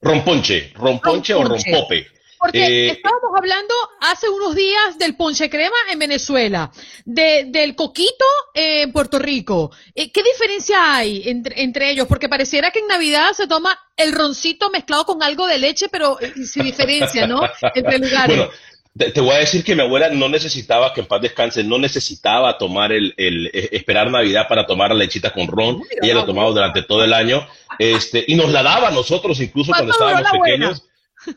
Romponche, 0.00 0.72
romponche 0.74 1.34
o 1.34 1.44
rompope. 1.44 2.06
Porque 2.40 2.64
Eh, 2.64 2.90
estábamos 2.92 3.30
hablando 3.36 3.74
hace 4.00 4.28
unos 4.30 4.54
días 4.54 4.96
del 4.98 5.14
ponche 5.14 5.50
crema 5.50 5.76
en 5.92 5.98
Venezuela, 5.98 6.70
de- 7.04 7.44
del 7.48 7.74
coquito 7.76 8.24
en 8.54 8.92
Puerto 8.92 9.18
Rico. 9.18 9.70
Eh, 9.94 10.10
¿Qué 10.10 10.22
diferencia 10.22 10.94
hay 10.96 11.28
entre, 11.28 11.60
entre 11.62 11.90
ellos? 11.90 12.06
Porque 12.08 12.30
pareciera 12.30 12.70
que 12.70 12.78
en 12.78 12.86
Navidad 12.86 13.32
se 13.32 13.46
toma 13.46 13.78
el 13.96 14.12
roncito 14.12 14.70
mezclado 14.70 15.04
con 15.04 15.22
algo 15.22 15.46
de 15.46 15.58
leche, 15.58 15.88
pero 15.90 16.18
eh, 16.20 16.32
sin 16.46 16.64
diferencia, 16.64 17.26
¿no? 17.26 17.42
Entre 17.74 17.98
lugares. 17.98 18.36
Bueno, 18.36 18.50
te, 18.96 19.10
te 19.12 19.20
voy 19.20 19.32
a 19.34 19.38
decir 19.38 19.62
que 19.62 19.74
mi 19.76 19.82
abuela 19.82 20.08
no 20.08 20.28
necesitaba, 20.30 20.94
que 20.94 21.00
en 21.02 21.06
paz 21.06 21.20
descanse, 21.20 21.62
no 21.62 21.78
necesitaba 21.78 22.56
tomar 22.56 22.90
el, 22.92 23.12
el- 23.18 23.50
esperar 23.52 24.10
Navidad 24.10 24.48
para 24.48 24.64
tomar 24.66 24.88
la 24.90 24.96
lechita 24.96 25.30
con 25.32 25.46
ron. 25.46 25.82
Ella 26.00 26.14
lo 26.14 26.24
tomaba 26.24 26.48
durante 26.50 26.82
todo 26.84 27.04
el 27.04 27.12
año. 27.12 27.46
Este, 27.78 28.24
y 28.26 28.34
nos 28.34 28.50
la 28.50 28.62
daba 28.62 28.88
a 28.88 28.90
nosotros 28.92 29.38
incluso 29.40 29.72
cuando 29.72 29.92
¿Cuánto 29.92 30.04
duró 30.06 30.18
estábamos 30.20 30.48
la 30.48 30.54
abuela? 30.64 30.80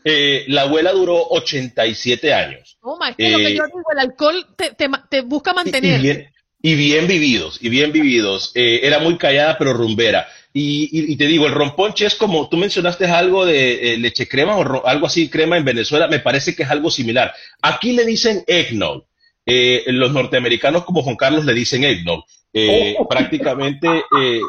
Eh, 0.04 0.44
la 0.48 0.62
abuela 0.62 0.92
duró 0.92 1.16
87 1.28 2.32
años. 2.32 2.78
Toma, 2.80 3.10
es 3.10 3.16
que 3.16 3.30
lo 3.30 3.38
que 3.38 3.48
eh, 3.48 3.54
yo 3.56 3.64
digo, 3.66 3.82
el 3.92 3.98
alcohol 3.98 4.46
te, 4.56 4.70
te 4.74 4.88
ma- 4.88 5.06
te 5.08 5.20
busca 5.22 5.52
Y 5.52 5.54
mantener. 5.54 6.00
bien, 6.00 6.30
y 6.62 6.74
bien 6.74 7.06
vividos, 7.06 7.58
y 7.60 7.68
bien 7.68 7.92
vividos. 7.92 8.52
Eh, 8.54 8.80
era 8.82 8.98
muy 8.98 9.18
callada, 9.18 9.58
pero 9.58 9.72
rumbera. 9.74 10.26
Y, 10.52 10.84
y- 10.92 11.12
y 11.12 11.16
te 11.16 11.26
digo, 11.26 11.46
el 11.46 11.52
romponche 11.52 12.06
es 12.06 12.14
como, 12.14 12.48
tú 12.48 12.56
mencionaste 12.56 13.06
algo 13.06 13.44
de 13.44 13.94
eh, 13.94 13.98
leche 13.98 14.26
crema 14.28 14.56
o 14.56 14.64
ro- 14.64 14.86
algo 14.86 15.06
así, 15.06 15.28
crema 15.28 15.56
en 15.58 15.64
Venezuela, 15.64 16.06
me 16.08 16.20
parece 16.20 16.54
que 16.56 16.62
es 16.62 16.70
algo 16.70 16.90
similar. 16.90 17.34
Aquí 17.60 17.92
le 17.92 18.04
dicen 18.06 18.44
eggnog. 18.46 19.04
Eh, 19.46 19.82
los 19.88 20.10
norteamericanos 20.12 20.84
como 20.84 21.02
Juan 21.02 21.16
Carlos 21.16 21.44
le 21.44 21.52
dicen 21.52 21.84
eggnog. 21.84 22.24
Eh, 22.54 22.96
Prácticamente 23.10 23.88
eh, 24.18 24.40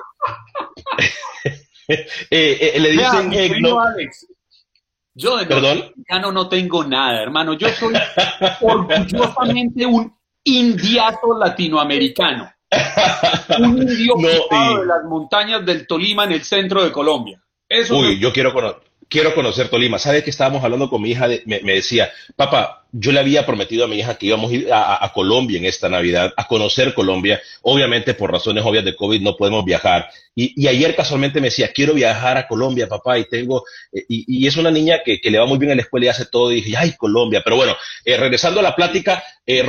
eh, 1.87 2.05
eh, 2.29 2.79
le 2.79 2.91
dicen 2.91 3.29
mi 3.29 3.35
querido 3.35 3.55
eggnog. 3.55 3.79
Alex, 3.79 4.27
yo 5.15 5.37
de 5.37 5.45
norteamericano 5.45 6.31
no 6.31 6.47
tengo 6.47 6.83
nada, 6.83 7.21
hermano. 7.23 7.53
Yo 7.53 7.69
soy 7.69 7.93
orgullosamente 8.61 9.85
un 9.85 10.13
indiato 10.43 11.37
latinoamericano. 11.37 12.51
Un 13.59 13.77
indio 13.81 14.15
No, 14.17 14.27
y- 14.27 14.79
de 14.79 14.85
las 14.85 15.03
montañas 15.05 15.65
del 15.65 15.87
Tolima 15.87 16.25
en 16.25 16.33
el 16.33 16.43
centro 16.43 16.83
de 16.83 16.91
Colombia. 16.91 17.41
Eso 17.67 17.97
Uy, 17.97 18.19
yo 18.19 18.31
quiero, 18.31 18.53
cono- 18.53 18.75
quiero 19.09 19.33
conocer 19.35 19.69
Tolima. 19.69 19.99
¿Sabes 19.99 20.23
que 20.23 20.29
estábamos 20.29 20.63
hablando 20.63 20.89
con 20.89 21.01
mi 21.01 21.11
hija? 21.11 21.27
de- 21.27 21.43
me, 21.45 21.59
me 21.61 21.73
decía, 21.73 22.09
papá, 22.35 22.85
yo 22.91 23.11
le 23.11 23.19
había 23.19 23.45
prometido 23.45 23.85
a 23.85 23.87
mi 23.87 23.97
hija 23.99 24.15
que 24.17 24.27
íbamos 24.27 24.51
a 24.51 24.53
ir 24.55 24.69
a, 24.71 25.11
Colombia 25.13 25.57
en 25.57 25.65
esta 25.65 25.89
Navidad, 25.89 26.33
a 26.37 26.47
conocer 26.47 26.93
Colombia. 26.93 27.41
Obviamente, 27.61 28.13
por 28.13 28.31
razones 28.31 28.63
obvias 28.65 28.85
de 28.85 28.95
COVID, 28.95 29.21
no 29.21 29.35
podemos 29.35 29.65
viajar. 29.65 30.09
Y, 30.33 30.53
y 30.61 30.67
ayer 30.67 30.95
casualmente 30.95 31.39
me 31.41 31.47
decía, 31.47 31.71
quiero 31.73 31.93
viajar 31.93 32.37
a 32.37 32.47
Colombia, 32.47 32.87
papá, 32.87 33.17
y 33.19 33.25
tengo, 33.25 33.63
eh, 33.91 34.03
y, 34.07 34.43
y 34.43 34.47
es 34.47 34.55
una 34.57 34.71
niña 34.71 34.99
que, 35.03 35.19
que 35.19 35.29
le 35.31 35.39
va 35.39 35.45
muy 35.45 35.57
bien 35.57 35.71
en 35.71 35.77
la 35.77 35.83
escuela 35.83 36.05
y 36.07 36.09
hace 36.09 36.25
todo. 36.25 36.51
Y 36.51 36.61
dije, 36.61 36.75
ay, 36.77 36.93
Colombia. 36.97 37.41
Pero 37.43 37.55
bueno, 37.57 37.75
eh, 38.05 38.17
regresando 38.17 38.59
a 38.59 38.63
la 38.63 38.75
plática, 38.75 39.23
eh, 39.45 39.61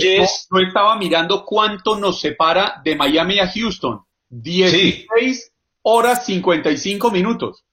Yo- 0.00 0.22
es... 0.22 0.46
yo 0.52 0.60
estaba 0.60 0.96
mirando 0.96 1.44
cuánto 1.44 1.96
nos 1.96 2.20
separa 2.20 2.80
de 2.84 2.94
Miami 2.96 3.38
a 3.40 3.48
Houston. 3.50 4.00
16 4.30 5.52
horas 5.82 6.24
55 6.26 7.10
minutos. 7.10 7.64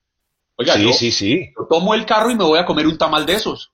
Oiga, 0.58 0.76
Sí, 0.76 0.84
yo, 0.84 0.94
sí, 0.94 1.12
sí. 1.12 1.50
yo 1.58 1.68
tomo 1.70 1.94
el 1.94 2.06
carro 2.06 2.32
y 2.32 2.36
me 2.36 2.44
voy 2.44 2.60
a 2.60 2.65
comer 2.65 2.88
un 2.88 2.98
tamal 2.98 3.26
de 3.26 3.34
esos. 3.34 3.72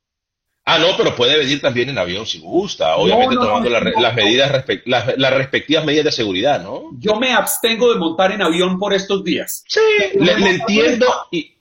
Ah, 0.63 0.78
no, 0.78 0.96
pero 0.96 1.15
puede 1.15 1.38
venir 1.38 1.60
también 1.60 1.89
en 1.89 1.98
avión 1.98 2.26
si 2.28 2.39
gusta, 2.39 2.96
obviamente 2.96 3.34
no, 3.36 3.41
tomando 3.41 3.70
no, 3.70 3.80
la 3.80 3.91
las 4.00 4.15
medidas 4.15 4.52
respe- 4.52 4.84
las, 4.86 5.17
las 5.17 5.34
respectivas 5.34 5.84
medidas 5.86 6.06
de 6.06 6.12
seguridad, 6.12 6.62
¿no? 6.62 6.91
Yo 7.00 7.15
me 7.15 7.34
abstengo 7.34 7.91
de 7.91 8.00
montar 8.00 8.32
en 8.32 8.44
avión 8.44 8.78
por 8.78 8.94
estos 8.94 9.24
días. 9.24 9.63
Sí, 9.67 9.80
le, 10.20 10.38
le 10.39 10.50
entiendo 10.52 11.08
y 11.32 11.56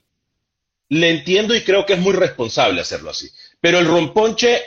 le 0.89 1.09
entiendo 1.09 1.55
y 1.55 1.61
creo 1.61 1.85
que 1.85 1.93
es 1.93 1.99
muy 1.99 2.13
responsable 2.13 2.81
hacerlo 2.81 3.09
así. 3.09 3.27
Pero 3.59 3.79
el 3.79 3.87
romponche, 3.87 4.57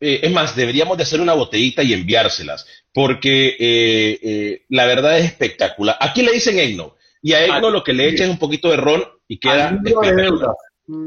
eh, 0.00 0.20
es 0.22 0.30
más, 0.30 0.54
deberíamos 0.54 0.96
de 0.96 1.02
hacer 1.02 1.20
una 1.20 1.34
botellita 1.34 1.82
y 1.82 1.94
enviárselas, 1.94 2.66
porque 2.92 3.56
eh, 3.58 4.20
eh, 4.22 4.62
la 4.68 4.86
verdad 4.86 5.18
es 5.18 5.24
espectacular. 5.24 5.96
Aquí 6.00 6.22
le 6.22 6.32
dicen 6.32 6.58
eggnog, 6.58 6.94
y 7.24 7.32
a 7.32 7.42
eggnog 7.42 7.72
lo 7.72 7.82
que 7.82 7.94
le 7.94 8.06
echan 8.06 8.26
es 8.26 8.32
un 8.32 8.38
poquito 8.38 8.68
de 8.68 8.76
ron 8.76 9.02
y 9.26 9.38
queda 9.38 9.68
Al 9.68 9.80
libro 9.82 10.02
de 10.02 10.14
deudas. 10.14 10.56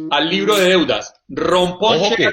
Al 0.09 0.29
libro 0.29 0.57
de 0.57 0.65
deudas. 0.69 1.13
Romponche 1.29 2.05
Ojo 2.05 2.15
que-. 2.15 2.31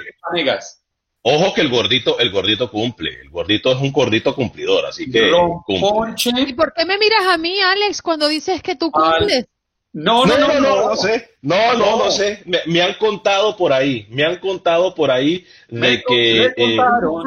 Ojo 1.26 1.52
que 1.54 1.60
el 1.60 1.68
gordito, 1.68 2.18
el 2.18 2.30
gordito 2.30 2.70
cumple, 2.70 3.10
el 3.20 3.28
gordito 3.28 3.70
es 3.72 3.78
un 3.78 3.92
gordito 3.92 4.34
cumplidor, 4.34 4.86
así 4.86 5.10
que. 5.10 5.28
Romponche. 5.30 6.30
¿Y 6.34 6.54
por 6.54 6.72
qué 6.72 6.86
me 6.86 6.96
miras 6.96 7.26
a 7.26 7.36
mí, 7.36 7.60
Alex, 7.60 8.00
cuando 8.00 8.26
dices 8.26 8.62
que 8.62 8.74
tú 8.74 8.90
Al- 8.94 9.18
cumples? 9.18 9.46
No, 9.92 10.24
No, 10.24 10.38
no, 10.38 10.48
no, 10.48 10.60
no, 10.60 10.88
no 10.88 10.96
sé. 10.96 11.36
No, 11.42 11.74
no, 11.74 11.98
no 11.98 12.10
sé. 12.10 12.42
Me, 12.46 12.60
me 12.66 12.80
han 12.80 12.94
contado 12.94 13.54
por 13.54 13.70
ahí, 13.72 14.06
me 14.08 14.24
han 14.24 14.38
contado 14.38 14.94
por 14.94 15.10
ahí 15.10 15.46
Me, 15.68 15.88
de 15.90 16.02
que 16.02 16.52
me 16.56 16.64
eh, 16.64 16.76
contaron, 16.76 17.24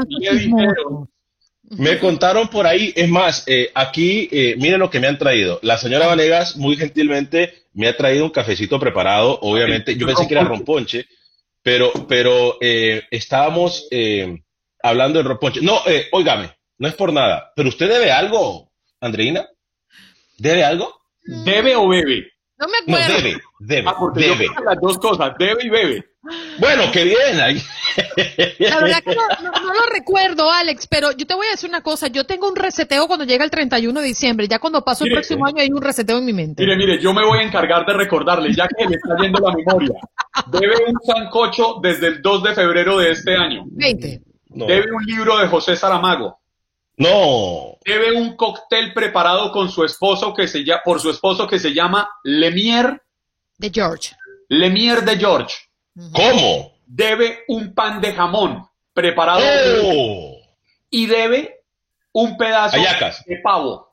me 1.70 2.00
contaron 2.00 2.48
por 2.48 2.66
ahí. 2.68 2.94
Es 2.96 3.10
más, 3.10 3.44
eh, 3.48 3.72
aquí 3.76 4.30
eh, 4.32 4.56
miren 4.58 4.80
lo 4.80 4.90
que 4.90 5.00
me 5.00 5.08
han 5.08 5.18
traído. 5.18 5.60
La 5.64 5.78
señora 5.78 6.08
Vanegas 6.08 6.56
muy 6.58 6.78
gentilmente 6.78 7.64
me 7.74 7.88
ha 7.88 7.96
traído 7.98 8.26
un 8.26 8.32
cafecito 8.32 8.80
preparado. 8.80 9.40
Obviamente, 9.42 9.96
yo 9.96 10.08
pensé 10.08 10.28
que 10.28 10.34
era 10.34 10.44
romponche, 10.44 11.06
pero, 11.62 11.92
pero 12.08 12.58
eh, 12.62 13.04
estábamos 13.12 13.88
eh, 13.92 14.42
hablando 14.82 15.20
del 15.20 15.28
romponche. 15.28 15.62
No, 15.62 15.82
eh, 15.86 16.08
óigame, 16.12 16.52
no 16.78 16.88
es 16.88 16.96
por 16.96 17.12
nada, 17.14 17.52
pero 17.56 17.70
usted 17.70 17.88
debe 17.90 18.12
algo, 18.12 18.72
Andreina. 19.02 19.48
¿Debe 20.38 20.64
algo? 20.64 20.94
¿Debe 21.24 21.76
o 21.76 21.88
bebe? 21.88 22.32
No 22.60 22.68
me 22.68 22.78
No, 22.88 22.98
acuerdo. 22.98 23.22
debe, 23.24 23.42
debe, 23.60 23.88
Ah, 23.90 23.96
yo 24.00 24.12
debe. 24.22 24.48
las 24.66 24.80
dos 24.82 24.98
cosas, 24.98 25.34
debe 25.38 25.64
y 25.66 25.70
bebe. 25.70 26.06
Bueno, 26.60 26.84
qué 26.92 27.04
bien. 27.04 27.40
ahí. 27.40 27.62
La 28.60 28.80
verdad 28.80 29.04
que 29.04 29.16
no, 29.16 29.22
no- 29.42 29.52
no 29.52 29.74
lo 29.74 29.86
recuerdo, 29.94 30.52
Alex, 30.52 30.88
pero 30.88 31.12
yo 31.12 31.26
te 31.26 31.34
voy 31.36 31.48
a 31.48 31.52
decir 31.52 31.70
una 31.70 31.82
cosa. 31.82 32.08
Yo 32.08 32.26
tengo 32.26 32.48
un 32.48 32.56
reseteo 32.56 33.08
cuando 33.08 33.26
llega 33.26 33.44
el 33.44 33.52
31 33.52 34.02
de 34.02 34.08
diciembre. 34.08 34.48
Ya 34.48 34.60
cuando 34.60 34.84
paso 34.84 35.06
el 35.06 35.12
próximo 35.13 35.46
año 35.46 35.62
hay 35.62 35.70
un 35.72 35.82
reseteo 35.82 36.18
en 36.18 36.26
mi 36.26 36.34
mente. 36.34 36.63
Mire, 36.63 36.76
mire, 36.78 37.00
yo 37.02 37.13
me 37.13 37.26
voy 37.26 37.40
a 37.40 37.44
encargar 37.44 37.86
de 37.86 37.94
recordarle, 37.94 38.54
ya 38.54 38.68
que 38.68 38.86
le 38.86 38.96
está 38.96 39.16
yendo 39.22 39.40
la 39.40 39.54
memoria. 39.56 40.00
Debe 40.48 40.76
un 40.88 40.98
sancocho 41.06 41.80
desde 41.82 42.08
el 42.08 42.22
2 42.22 42.44
de 42.44 42.54
febrero 42.56 42.98
de 43.00 43.12
este 43.12 43.36
año. 43.36 43.63
20. 43.68 44.21
No. 44.50 44.65
Debe 44.65 44.92
un 44.94 45.04
libro 45.06 45.38
de 45.38 45.48
José 45.48 45.75
Saramago. 45.75 46.40
No. 46.98 47.78
Debe 47.86 48.13
un 48.13 48.36
cóctel 48.36 48.94
preparado 48.94 49.52
con 49.52 49.69
su 49.69 49.84
esposo 49.84 50.34
que 50.34 50.48
se 50.48 50.63
llama, 50.63 50.82
por 50.84 51.00
su 51.00 51.10
esposo 51.12 51.48
que 51.48 51.60
se 51.60 51.73
llama 51.73 52.10
Lemier, 52.23 53.02
De 53.58 53.71
George. 53.73 54.15
Lemier 54.50 55.04
de 55.04 55.17
George. 55.17 55.56
¿Cómo? 56.13 56.73
Debe 56.85 57.39
un 57.48 57.73
pan 57.73 58.00
de 58.02 58.13
jamón 58.13 58.65
preparado 58.93 59.41
¡Oh! 59.83 60.37
y 60.89 61.06
debe 61.06 61.62
un 62.13 62.37
pedazo 62.37 62.77
Ayacas. 62.77 63.23
de 63.25 63.37
pavo. 63.43 63.87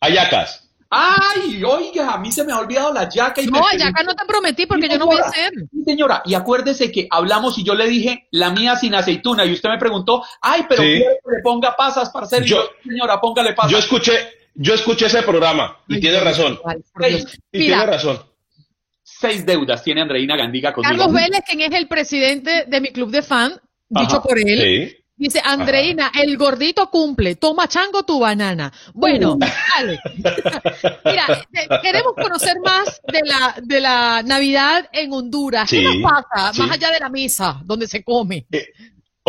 Ayacas. 0.00 0.62
Ay, 0.88 1.62
oiga, 1.64 2.12
a 2.12 2.18
mí 2.18 2.30
se 2.30 2.44
me 2.44 2.52
ha 2.52 2.58
olvidado 2.60 2.92
la 2.92 3.08
yaca. 3.08 3.40
Y 3.42 3.46
No, 3.46 3.60
me 3.60 3.66
ayaca 3.72 4.02
no 4.04 4.14
te 4.14 4.24
prometí 4.24 4.66
porque 4.66 4.88
yo 4.88 4.98
no 4.98 5.06
voy 5.06 5.18
a 5.18 5.24
hacer. 5.24 5.52
Sí, 5.72 5.82
señora, 5.84 6.22
y 6.24 6.34
acuérdese 6.34 6.92
que 6.92 7.08
hablamos 7.10 7.58
y 7.58 7.64
yo 7.64 7.74
le 7.74 7.88
dije 7.88 8.28
la 8.30 8.50
mía 8.50 8.76
sin 8.76 8.94
aceituna 8.94 9.44
y 9.44 9.52
usted 9.52 9.68
me 9.68 9.78
preguntó, 9.78 10.24
ay, 10.40 10.64
pero 10.68 10.82
Sí. 10.82 10.88
quiere 10.88 11.18
que 11.24 11.30
le 11.36 11.42
ponga 11.42 11.74
pasas, 11.76 12.10
parcero. 12.10 12.44
Yo- 12.44 12.62
yo, 12.62 12.70
señora, 12.88 13.20
póngale 13.20 13.52
pasas. 13.52 13.72
Yo 13.72 13.78
escuché, 13.78 14.12
yo 14.54 14.74
escuché 14.74 15.06
ese 15.06 15.22
programa 15.22 15.76
y 15.88 15.98
tiene 16.00 16.20
razón. 16.20 16.58
Y 16.64 17.08
Mira. 17.08 17.24
tiene 17.50 17.86
razón. 17.86 18.22
Seis 19.20 19.44
deudas 19.46 19.82
tiene 19.82 20.02
Andreina 20.02 20.36
Gandiga 20.36 20.72
conmigo. 20.72 20.96
Carlos 20.96 21.12
Vélez, 21.14 21.40
quien 21.48 21.60
es 21.60 21.72
el 21.78 21.88
presidente 21.88 22.64
de 22.66 22.80
mi 22.80 22.88
club 22.92 23.10
de 23.10 23.22
fan, 23.22 23.52
dicho 23.88 24.22
por 24.22 24.38
él, 24.38 24.46
Sí. 24.90 24.96
dice, 25.16 25.40
Andreina, 25.44 26.12
el 26.20 26.36
gordito 26.36 26.90
cumple, 26.90 27.36
toma 27.36 27.66
chango 27.68 28.02
tu 28.04 28.20
banana. 28.20 28.72
Bueno, 28.94 29.38
dale. 29.38 29.98
Mira, 31.04 31.46
queremos 31.82 32.12
conocer 32.14 32.56
más 32.64 33.00
de 33.10 33.20
la, 33.24 33.54
de 33.62 33.80
la 33.80 34.22
Navidad 34.24 34.88
en 34.92 35.12
Honduras. 35.12 35.68
¿Qué 35.70 35.78
Sí, 35.78 35.84
nos 35.84 35.96
pasa 36.12 36.52
sí. 36.52 36.60
más 36.60 36.70
allá 36.72 36.90
de 36.90 37.00
la 37.00 37.08
mesa 37.08 37.60
donde 37.64 37.86
se 37.86 38.02
come? 38.04 38.46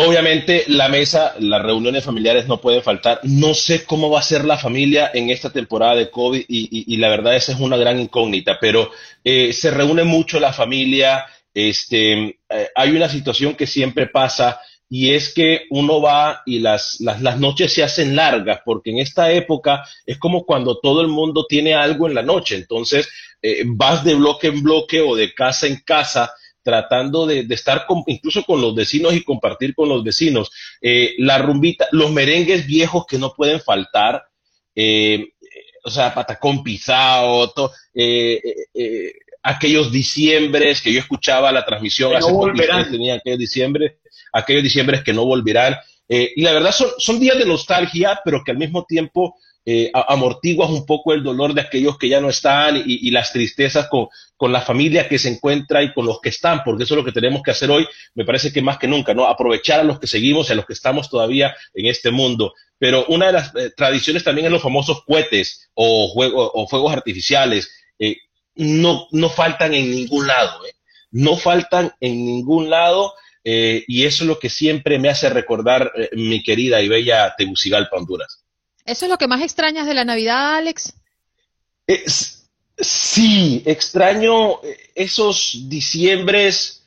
Obviamente 0.00 0.62
la 0.68 0.88
mesa, 0.88 1.34
las 1.40 1.60
reuniones 1.60 2.04
familiares 2.04 2.46
no 2.46 2.60
pueden 2.60 2.84
faltar. 2.84 3.18
No 3.24 3.52
sé 3.52 3.84
cómo 3.84 4.08
va 4.08 4.20
a 4.20 4.22
ser 4.22 4.44
la 4.44 4.56
familia 4.56 5.10
en 5.12 5.28
esta 5.28 5.50
temporada 5.50 5.96
de 5.96 6.08
COVID 6.08 6.44
y, 6.46 6.96
la 6.98 7.08
verdad 7.08 7.34
esa 7.34 7.50
es 7.50 7.58
una 7.58 7.76
gran 7.76 7.98
incógnita, 7.98 8.58
pero 8.60 8.92
eh, 9.24 9.52
se 9.52 9.72
reúne 9.72 10.04
mucho 10.04 10.38
la 10.38 10.52
familia. 10.52 11.26
Este, 11.52 12.12
eh, 12.48 12.68
hay 12.76 12.90
una 12.90 13.08
situación 13.08 13.56
que 13.56 13.66
siempre 13.66 14.06
pasa 14.06 14.60
y 14.88 15.14
es 15.14 15.34
que 15.34 15.62
uno 15.70 16.00
va 16.00 16.42
y 16.46 16.60
las, 16.60 17.00
las, 17.00 17.20
las 17.20 17.40
noches 17.40 17.72
se 17.72 17.82
hacen 17.82 18.14
largas 18.14 18.60
porque 18.64 18.90
en 18.90 18.98
esta 18.98 19.32
época 19.32 19.84
es 20.06 20.16
como 20.16 20.46
cuando 20.46 20.78
todo 20.78 21.00
el 21.00 21.08
mundo 21.08 21.44
tiene 21.48 21.74
algo 21.74 22.06
en 22.06 22.14
la 22.14 22.22
noche. 22.22 22.54
Entonces 22.54 23.08
eh, 23.42 23.64
vas 23.66 24.04
de 24.04 24.14
bloque 24.14 24.46
en 24.46 24.62
bloque 24.62 25.00
o 25.00 25.16
de 25.16 25.34
casa 25.34 25.66
en 25.66 25.80
casa 25.84 26.32
tratando 26.68 27.24
de, 27.24 27.44
de 27.44 27.54
estar 27.54 27.86
con- 27.86 28.02
incluso 28.08 28.44
con 28.44 28.60
los 28.60 28.74
vecinos 28.74 29.14
y 29.14 29.24
compartir 29.24 29.74
con 29.74 29.88
los 29.88 30.04
vecinos. 30.04 30.50
Eh, 30.82 31.14
la 31.16 31.38
rumbita, 31.38 31.86
los 31.92 32.10
merengues 32.10 32.66
viejos 32.66 33.06
que 33.08 33.16
no 33.16 33.32
pueden 33.32 33.58
faltar, 33.58 34.22
eh, 34.74 35.28
o 35.82 35.90
sea, 35.90 36.12
patacón 36.12 36.62
pisado, 36.62 37.50
to- 37.52 37.72
eh, 37.94 38.38
eh, 38.74 39.12
aquellos 39.42 39.90
diciembres 39.90 40.82
que 40.82 40.92
yo 40.92 41.00
escuchaba 41.00 41.50
la 41.52 41.64
transmisión 41.64 42.10
Que 42.10 42.18
no 42.18 42.26
hace 42.26 42.34
poquito, 42.34 42.48
volverán. 42.52 42.90
tenía 42.90 43.14
aquellos 43.14 43.38
diciembre, 43.38 43.98
aquellos 44.34 44.62
diciembres 44.62 45.02
que 45.02 45.14
no 45.14 45.24
volverán. 45.24 45.74
Eh, 46.08 46.32
y 46.36 46.42
la 46.42 46.52
verdad 46.52 46.72
son, 46.72 46.88
son 46.98 47.20
días 47.20 47.38
de 47.38 47.44
nostalgia, 47.46 48.20
pero 48.24 48.42
que 48.44 48.50
al 48.52 48.58
mismo 48.58 48.84
tiempo 48.84 49.36
eh, 49.70 49.90
amortiguas 49.92 50.70
un 50.70 50.86
poco 50.86 51.12
el 51.12 51.22
dolor 51.22 51.52
de 51.52 51.60
aquellos 51.60 51.98
que 51.98 52.08
ya 52.08 52.20
no 52.22 52.30
están 52.30 52.76
y, 52.78 53.06
y 53.06 53.10
las 53.10 53.32
tristezas 53.32 53.88
con, 53.88 54.08
con 54.34 54.50
la 54.50 54.62
familia 54.62 55.06
que 55.08 55.18
se 55.18 55.28
encuentra 55.28 55.82
y 55.82 55.92
con 55.92 56.06
los 56.06 56.20
que 56.22 56.30
están, 56.30 56.62
porque 56.64 56.84
eso 56.84 56.94
es 56.94 56.98
lo 56.98 57.04
que 57.04 57.12
tenemos 57.12 57.42
que 57.42 57.50
hacer 57.50 57.70
hoy, 57.70 57.86
me 58.14 58.24
parece 58.24 58.50
que 58.50 58.62
más 58.62 58.78
que 58.78 58.88
nunca, 58.88 59.12
¿no? 59.12 59.26
Aprovechar 59.26 59.80
a 59.80 59.84
los 59.84 59.98
que 60.00 60.06
seguimos 60.06 60.48
y 60.48 60.52
a 60.52 60.56
los 60.56 60.64
que 60.64 60.72
estamos 60.72 61.10
todavía 61.10 61.54
en 61.74 61.84
este 61.86 62.10
mundo. 62.10 62.54
Pero 62.78 63.04
una 63.08 63.26
de 63.26 63.32
las 63.32 63.54
eh, 63.56 63.70
tradiciones 63.76 64.24
también 64.24 64.46
es 64.46 64.52
los 64.52 64.62
famosos 64.62 65.02
cohetes 65.04 65.68
o, 65.74 66.08
juego- 66.08 66.50
o 66.54 66.66
fuegos 66.66 66.92
artificiales. 66.94 67.70
Eh, 67.98 68.16
no, 68.54 69.06
no 69.10 69.28
faltan 69.28 69.74
en 69.74 69.90
ningún 69.90 70.26
lado, 70.28 70.64
¿eh? 70.64 70.72
No 71.10 71.36
faltan 71.36 71.92
en 72.00 72.24
ningún 72.24 72.70
lado. 72.70 73.12
Eh, 73.50 73.84
y 73.88 74.04
eso 74.04 74.24
es 74.24 74.28
lo 74.28 74.38
que 74.38 74.50
siempre 74.50 74.98
me 74.98 75.08
hace 75.08 75.28
recordar 75.30 75.90
eh, 75.96 76.10
mi 76.12 76.42
querida 76.42 76.82
y 76.82 76.88
bella 76.88 77.34
Tegucigalpa, 77.38 77.96
Honduras. 77.96 78.44
¿Eso 78.84 79.06
es 79.06 79.10
lo 79.10 79.16
que 79.18 79.26
más 79.28 79.42
extrañas 79.42 79.86
de 79.86 79.94
la 79.94 80.04
Navidad, 80.04 80.56
Alex? 80.56 80.94
Es- 81.86 82.50
sí, 82.76 83.62
extraño 83.66 84.62
eh, 84.62 84.76
esos 84.94 85.64
diciembres 85.68 86.86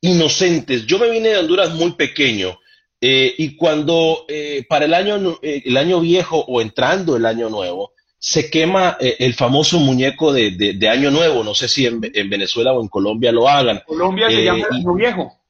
inocentes. 0.00 0.86
Yo 0.86 0.98
me 0.98 1.08
vine 1.10 1.30
de 1.30 1.38
Honduras 1.38 1.70
muy 1.74 1.92
pequeño 1.92 2.58
eh, 3.00 3.34
y 3.38 3.56
cuando 3.56 4.24
eh, 4.28 4.64
para 4.68 4.84
el 4.84 4.94
año, 4.94 5.38
eh, 5.42 5.62
el 5.64 5.76
año 5.76 6.00
viejo 6.00 6.38
o 6.46 6.60
entrando 6.60 7.16
el 7.16 7.24
año 7.26 7.48
nuevo, 7.48 7.92
se 8.18 8.50
quema 8.50 8.96
eh, 9.00 9.16
el 9.18 9.34
famoso 9.34 9.78
muñeco 9.78 10.32
de, 10.32 10.52
de- 10.52 10.72
de 10.74 10.88
Año 10.88 11.10
Nuevo. 11.10 11.44
No 11.44 11.54
sé 11.54 11.68
si 11.68 11.84
en, 11.86 12.00
en 12.14 12.30
Venezuela 12.30 12.72
o 12.72 12.80
en 12.82 12.88
Colombia 12.88 13.30
lo 13.32 13.48
hagan. 13.48 13.82
Colombia 13.86 14.28
se 14.30 14.44
llama 14.44 14.66
Año 14.70 14.94
Viejo. 14.94 15.40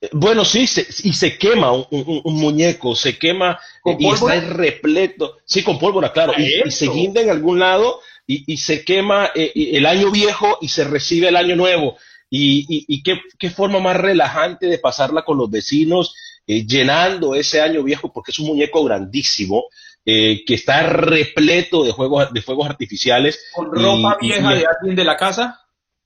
Eh, 0.00 0.08
Bueno, 0.12 0.44
sí, 0.44 0.66
se- 0.66 0.86
y 1.08 1.12
se 1.12 1.38
quema 1.38 1.72
un, 1.72 1.86
un- 1.90 2.20
un 2.24 2.34
muñeco, 2.34 2.94
se 2.94 3.16
quema 3.18 3.58
¿Con 3.82 3.96
y 4.00 4.06
está 4.08 4.20
pólvora? 4.26 4.40
repleto, 4.40 5.36
sí, 5.44 5.62
con 5.62 5.78
pólvora, 5.78 6.12
claro, 6.12 6.32
y, 6.36 6.42
y 6.66 6.70
se 6.70 6.86
guinda 6.88 7.20
en 7.20 7.30
algún 7.30 7.58
lado 7.58 8.00
y, 8.26 8.44
y 8.52 8.56
se 8.58 8.84
quema 8.84 9.30
eh, 9.34 9.50
y 9.54 9.76
el 9.76 9.86
año 9.86 10.10
viejo 10.10 10.58
y 10.60 10.68
se 10.68 10.84
recibe 10.84 11.28
el 11.28 11.36
año 11.36 11.56
nuevo. 11.56 11.96
Y, 12.30 12.66
y- 12.68 12.84
y 12.88 13.02
qué, 13.02 13.20
qué 13.38 13.48
forma 13.50 13.78
más 13.80 13.96
relajante 13.96 14.66
de 14.66 14.78
pasarla 14.78 15.22
con 15.24 15.38
los 15.38 15.50
vecinos, 15.50 16.14
eh, 16.46 16.66
llenando 16.66 17.34
ese 17.34 17.60
año 17.60 17.82
viejo, 17.82 18.12
porque 18.12 18.32
es 18.32 18.38
un 18.38 18.48
muñeco 18.48 18.84
grandísimo, 18.84 19.64
eh, 20.04 20.42
que 20.46 20.54
está 20.54 20.82
repleto 20.82 21.84
de, 21.84 21.92
juegos, 21.92 22.32
de 22.32 22.42
fuegos 22.42 22.68
artificiales. 22.68 23.46
Con 23.54 23.72
ropa 23.72 24.18
y- 24.20 24.26
vieja 24.28 24.54
y- 24.54 24.58
de 24.58 24.66
alguien 24.66 24.96
de 24.96 25.04
la 25.04 25.16
casa. 25.16 25.60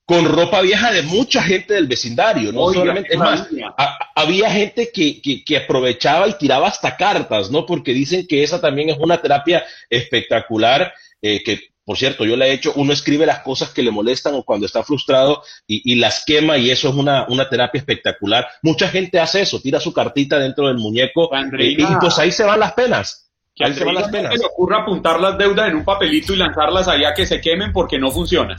Con 0.05 0.25
ropa 0.27 0.61
vieja 0.61 0.91
de 0.93 1.03
mucha 1.03 1.43
gente 1.43 1.75
del 1.75 1.87
vecindario, 1.87 2.53
no 2.53 2.63
Oiga, 2.63 2.81
solamente, 2.81 3.13
es 3.13 3.19
más, 3.19 3.47
a- 3.79 3.99
había 4.17 4.51
gente 4.51 4.91
que, 4.93 5.23
que, 5.23 5.45
que 5.45 5.57
aprovechaba 5.57 6.29
y 6.29 6.35
tiraba 6.35 6.69
hasta 6.69 6.97
cartas, 6.97 7.51
¿no? 7.51 7.65
Porque 7.67 7.93
dicen 7.95 8.27
que 8.27 8.43
esa 8.43 8.61
también 8.61 8.91
es 8.91 8.99
una 8.99 9.21
terapia 9.23 9.65
espectacular, 9.89 10.93
eh, 11.21 11.43
que 11.43 11.61
por 11.85 11.99
cierto, 11.99 12.25
yo 12.25 12.37
la 12.37 12.47
he 12.47 12.53
hecho, 12.53 12.73
uno 12.77 12.93
escribe 12.93 13.27
las 13.27 13.41
cosas 13.41 13.71
que 13.71 13.83
le 13.83 13.91
molestan 13.91 14.35
o 14.35 14.45
cuando 14.45 14.67
está 14.67 14.85
frustrado 14.85 15.43
y, 15.67 15.93
y 15.93 15.97
las 15.97 16.25
quema 16.25 16.57
y 16.57 16.71
eso 16.71 16.89
es 16.89 16.95
una, 16.95 17.27
una 17.29 17.49
terapia 17.49 17.79
espectacular. 17.81 18.47
Mucha 18.63 18.87
gente 18.89 19.19
hace 19.19 19.41
eso, 19.41 19.61
tira 19.61 19.81
su 19.81 19.93
cartita 19.93 20.39
dentro 20.39 20.69
del 20.69 20.77
muñeco 20.79 21.29
eh, 21.35 21.75
y 21.77 21.85
pues 22.01 22.19
ahí 22.21 22.31
se 22.31 22.45
van 22.45 22.61
las 22.61 22.75
penas. 22.75 23.31
Que 23.55 23.65
Ahí 23.65 23.75
se 23.75 23.83
van 23.85 23.97
las 23.97 24.05
Andreina 24.05 24.29
no 24.29 24.31
penas. 24.31 24.41
se 24.41 24.47
le 24.47 24.53
ocurra 24.53 24.83
apuntar 24.83 25.21
las 25.21 25.37
deudas 25.37 25.69
en 25.71 25.75
un 25.77 25.85
papelito 25.85 26.33
y 26.33 26.37
lanzarlas 26.37 26.87
allá 26.87 27.15
que 27.15 27.27
se 27.27 27.41
quemen 27.41 27.73
porque 27.73 27.99
no 27.99 28.13
funciona. 28.13 28.57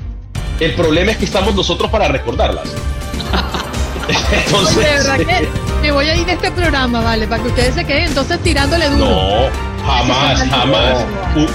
El 0.60 0.76
problema 0.76 1.12
es 1.12 1.18
que 1.18 1.26
estamos 1.26 1.54
nosotros 1.56 1.90
para 1.92 2.08
recordarlas. 2.08 2.64
Entonces, 4.46 4.76
de 4.76 4.84
verdad 4.84 5.18
que 5.18 5.48
me 5.82 5.92
voy 5.92 6.08
a 6.10 6.16
ir 6.16 6.26
de 6.26 6.34
este 6.34 6.52
programa, 6.52 7.02
¿vale? 7.02 7.28
Para 7.28 7.42
que 7.42 7.50
ustedes 7.50 7.74
se 7.76 7.86
queden 7.86 8.04
entonces 8.06 8.38
tirándole 8.44 8.90
duro. 8.90 9.06
No, 9.10 9.50
jamás, 9.86 10.42
jamás. 10.50 11.06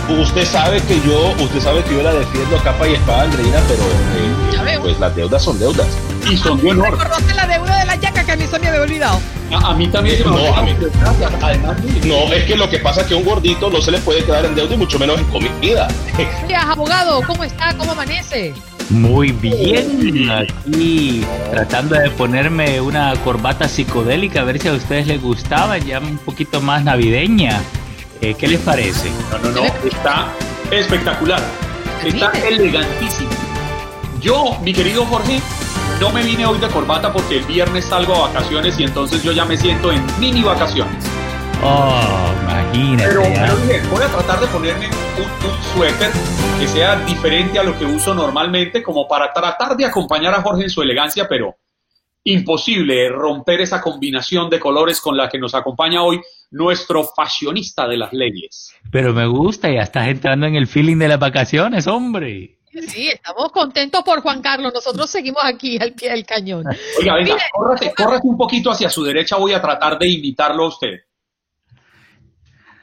U- 0.08 0.12
usted 0.22 0.46
sabe 0.46 0.80
que 0.82 0.98
yo, 1.02 1.34
usted 1.40 1.60
sabe 1.60 1.82
que 1.84 1.94
yo 1.94 2.02
la 2.02 2.12
defiendo 2.14 2.56
a 2.56 2.62
capa 2.62 2.88
y 2.88 2.94
espada, 2.94 3.22
Andreina, 3.24 3.58
pero 3.68 3.82
eh, 3.82 4.52
Ya 4.54 4.62
veo. 4.62 4.80
pues 4.82 4.98
las 4.98 5.14
deudas 5.14 5.42
son 5.42 5.58
deudas. 5.58 5.86
Y 6.30 6.36
son 6.38 6.60
de 6.60 6.70
honor. 6.70 6.90
Recordaste 6.90 7.34
la 7.34 7.46
deuda 7.46 7.78
de 7.78 7.84
la 7.86 7.96
yaca 7.96 8.24
que 8.24 8.32
a 8.32 8.36
mí 8.36 8.46
se 8.46 8.58
me 8.58 8.68
había 8.68 8.80
olvidado. 8.82 9.20
A, 9.52 9.70
a 9.70 9.74
mí 9.74 9.86
también 9.88 10.16
se 10.18 10.24
me 10.24 10.30
No, 10.30 10.54
a 10.56 10.62
mí- 10.62 10.76
Además, 11.42 11.76
No, 12.04 12.32
es 12.32 12.44
que 12.44 12.56
lo 12.56 12.68
que 12.70 12.78
pasa 12.78 13.02
es 13.02 13.06
que 13.08 13.14
a 13.14 13.16
un 13.18 13.24
gordito 13.24 13.70
no 13.70 13.80
se 13.82 13.90
le 13.90 13.98
puede 13.98 14.24
quedar 14.24 14.44
en 14.46 14.54
deuda 14.54 14.74
y 14.74 14.78
mucho 14.78 14.98
menos 14.98 15.18
en 15.18 15.24
comida. 15.26 15.88
Días, 16.46 16.64
abogado, 16.66 17.20
¿cómo 17.26 17.44
está? 17.44 17.76
¿Cómo 17.76 17.92
amanece? 17.92 18.54
Muy 18.90 19.32
bien, 19.32 20.30
aquí 20.30 21.22
tratando 21.50 21.94
de 21.94 22.10
ponerme 22.10 22.80
una 22.80 23.14
corbata 23.16 23.68
psicodélica, 23.68 24.40
a 24.40 24.44
ver 24.44 24.58
si 24.60 24.68
a 24.68 24.72
ustedes 24.72 25.06
les 25.06 25.20
gustaba, 25.20 25.76
ya 25.76 25.98
un 26.00 26.16
poquito 26.16 26.62
más 26.62 26.84
navideña. 26.84 27.60
Eh, 28.22 28.34
¿Qué 28.34 28.48
les 28.48 28.60
parece? 28.60 29.10
No, 29.30 29.38
no, 29.38 29.50
no, 29.50 29.64
está 29.86 30.32
espectacular. 30.70 31.40
Está 32.04 32.32
elegantísimo. 32.48 33.30
Yo, 34.20 34.58
mi 34.62 34.72
querido 34.72 35.04
Jorge, 35.04 35.40
no 36.00 36.10
me 36.10 36.22
vine 36.22 36.46
hoy 36.46 36.58
de 36.58 36.68
corbata 36.68 37.12
porque 37.12 37.38
el 37.38 37.44
viernes 37.44 37.84
salgo 37.84 38.14
a 38.14 38.28
vacaciones 38.28 38.78
y 38.80 38.84
entonces 38.84 39.22
yo 39.22 39.32
ya 39.32 39.44
me 39.44 39.56
siento 39.56 39.92
en 39.92 40.02
mini 40.18 40.42
vacaciones. 40.42 41.17
Oh, 41.62 42.32
imagínate. 42.42 43.08
Pero, 43.08 43.22
ya. 43.22 43.40
pero 43.42 43.56
dije, 43.56 43.82
voy 43.90 44.02
a 44.02 44.08
tratar 44.08 44.40
de 44.40 44.46
ponerme 44.46 44.86
un, 44.86 45.50
un 45.50 45.62
suéter 45.74 46.10
que 46.58 46.68
sea 46.68 46.96
diferente 47.04 47.58
a 47.58 47.62
lo 47.62 47.78
que 47.78 47.84
uso 47.84 48.14
normalmente, 48.14 48.82
como 48.82 49.06
para 49.06 49.32
tratar 49.32 49.76
de 49.76 49.84
acompañar 49.84 50.34
a 50.34 50.42
Jorge 50.42 50.64
en 50.64 50.70
su 50.70 50.82
elegancia, 50.82 51.26
pero 51.28 51.56
imposible 52.24 53.08
romper 53.08 53.60
esa 53.60 53.80
combinación 53.80 54.50
de 54.50 54.60
colores 54.60 55.00
con 55.00 55.16
la 55.16 55.28
que 55.28 55.38
nos 55.38 55.54
acompaña 55.54 56.02
hoy 56.02 56.20
nuestro 56.50 57.04
fashionista 57.04 57.86
de 57.86 57.96
las 57.96 58.12
leyes. 58.12 58.74
Pero 58.90 59.12
me 59.12 59.26
gusta, 59.26 59.70
ya 59.70 59.82
estás 59.82 60.08
entrando 60.08 60.46
en 60.46 60.54
el 60.54 60.66
feeling 60.66 60.98
de 60.98 61.08
las 61.08 61.18
vacaciones, 61.18 61.86
hombre. 61.86 62.58
Sí, 62.88 63.08
estamos 63.08 63.50
contentos 63.50 64.02
por 64.04 64.20
Juan 64.20 64.40
Carlos. 64.40 64.72
Nosotros 64.72 65.10
seguimos 65.10 65.42
aquí 65.44 65.78
al 65.80 65.94
pie 65.94 66.10
del 66.10 66.24
cañón. 66.24 66.64
Oiga, 66.98 67.14
venga, 67.14 67.34
Mire, 67.34 67.46
córrate, 67.52 67.94
córrate 67.94 68.26
un 68.28 68.36
poquito 68.36 68.70
hacia 68.70 68.90
su 68.90 69.02
derecha, 69.02 69.36
voy 69.36 69.52
a 69.52 69.60
tratar 69.60 69.98
de 69.98 70.08
imitarlo 70.08 70.64
a 70.64 70.68
usted. 70.68 71.07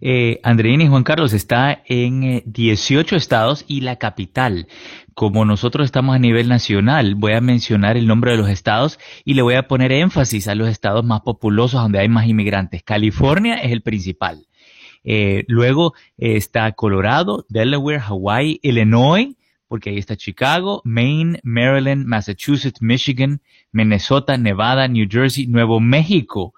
Eh, 0.00 0.40
Andreina 0.42 0.84
y 0.84 0.88
Juan 0.88 1.04
Carlos 1.04 1.32
está 1.32 1.82
en 1.86 2.42
18 2.44 3.14
eh, 3.14 3.18
estados 3.18 3.64
y 3.66 3.80
la 3.80 3.96
capital. 3.96 4.68
Como 5.18 5.44
nosotros 5.44 5.84
estamos 5.84 6.14
a 6.14 6.20
nivel 6.20 6.48
nacional, 6.48 7.16
voy 7.16 7.32
a 7.32 7.40
mencionar 7.40 7.96
el 7.96 8.06
nombre 8.06 8.30
de 8.30 8.36
los 8.36 8.48
estados 8.48 9.00
y 9.24 9.34
le 9.34 9.42
voy 9.42 9.54
a 9.54 9.66
poner 9.66 9.90
énfasis 9.90 10.46
a 10.46 10.54
los 10.54 10.68
estados 10.68 11.04
más 11.04 11.22
populosos 11.22 11.82
donde 11.82 11.98
hay 11.98 12.08
más 12.08 12.28
inmigrantes. 12.28 12.84
California 12.84 13.56
es 13.56 13.72
el 13.72 13.82
principal. 13.82 14.46
Eh, 15.02 15.42
luego 15.48 15.94
eh, 16.18 16.36
está 16.36 16.70
Colorado, 16.70 17.44
Delaware, 17.48 17.98
Hawaii, 17.98 18.60
Illinois, 18.62 19.34
porque 19.66 19.90
ahí 19.90 19.98
está 19.98 20.14
Chicago, 20.14 20.82
Maine, 20.84 21.40
Maryland, 21.42 22.06
Massachusetts, 22.06 22.80
Michigan, 22.80 23.40
Minnesota, 23.72 24.36
Nevada, 24.36 24.86
New 24.86 25.08
Jersey, 25.10 25.48
Nuevo 25.48 25.80
México, 25.80 26.54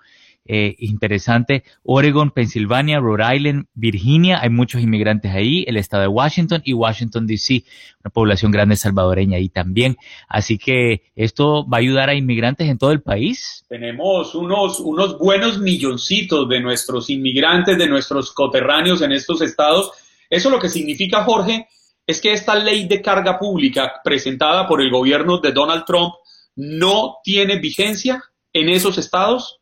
eh, 0.53 0.75
interesante. 0.81 1.63
Oregon, 1.85 2.33
Pensilvania, 2.33 2.99
Rhode 2.99 3.37
Island, 3.37 3.67
Virginia, 3.73 4.41
hay 4.43 4.51
muchos 4.51 4.83
inmigrantes 4.83 5.33
ahí, 5.33 5.65
el 5.69 5.77
estado 5.77 6.03
de 6.03 6.09
Washington 6.09 6.61
y 6.65 6.73
Washington 6.73 7.29
DC, 7.29 7.63
una 8.03 8.11
población 8.11 8.51
grande 8.51 8.75
salvadoreña 8.75 9.37
ahí 9.37 9.49
también. 9.49 9.97
Así 10.29 10.59
que 10.59 11.05
esto 11.15 11.65
va 11.69 11.77
a 11.77 11.81
ayudar 11.81 12.09
a 12.09 12.15
inmigrantes 12.15 12.69
en 12.69 12.79
todo 12.79 12.91
el 12.91 13.01
país. 13.01 13.65
Tenemos 13.69 14.35
unos, 14.35 14.81
unos 14.81 15.19
buenos 15.19 15.61
milloncitos 15.61 16.49
de 16.49 16.59
nuestros 16.59 17.11
inmigrantes, 17.11 17.79
de 17.79 17.87
nuestros 17.87 18.33
coterráneos 18.33 19.03
en 19.03 19.13
estos 19.13 19.43
estados. 19.43 19.93
Eso 20.29 20.51
lo 20.51 20.59
que 20.59 20.69
significa, 20.69 21.23
Jorge, 21.23 21.69
es 22.05 22.21
que 22.21 22.33
esta 22.33 22.57
ley 22.57 22.89
de 22.89 23.01
carga 23.01 23.39
pública 23.39 24.01
presentada 24.03 24.67
por 24.67 24.83
el 24.83 24.91
gobierno 24.91 25.39
de 25.39 25.53
Donald 25.53 25.85
Trump 25.87 26.15
no 26.57 27.19
tiene 27.23 27.61
vigencia 27.61 28.21
en 28.53 28.69
esos 28.69 28.99
estados 28.99 29.60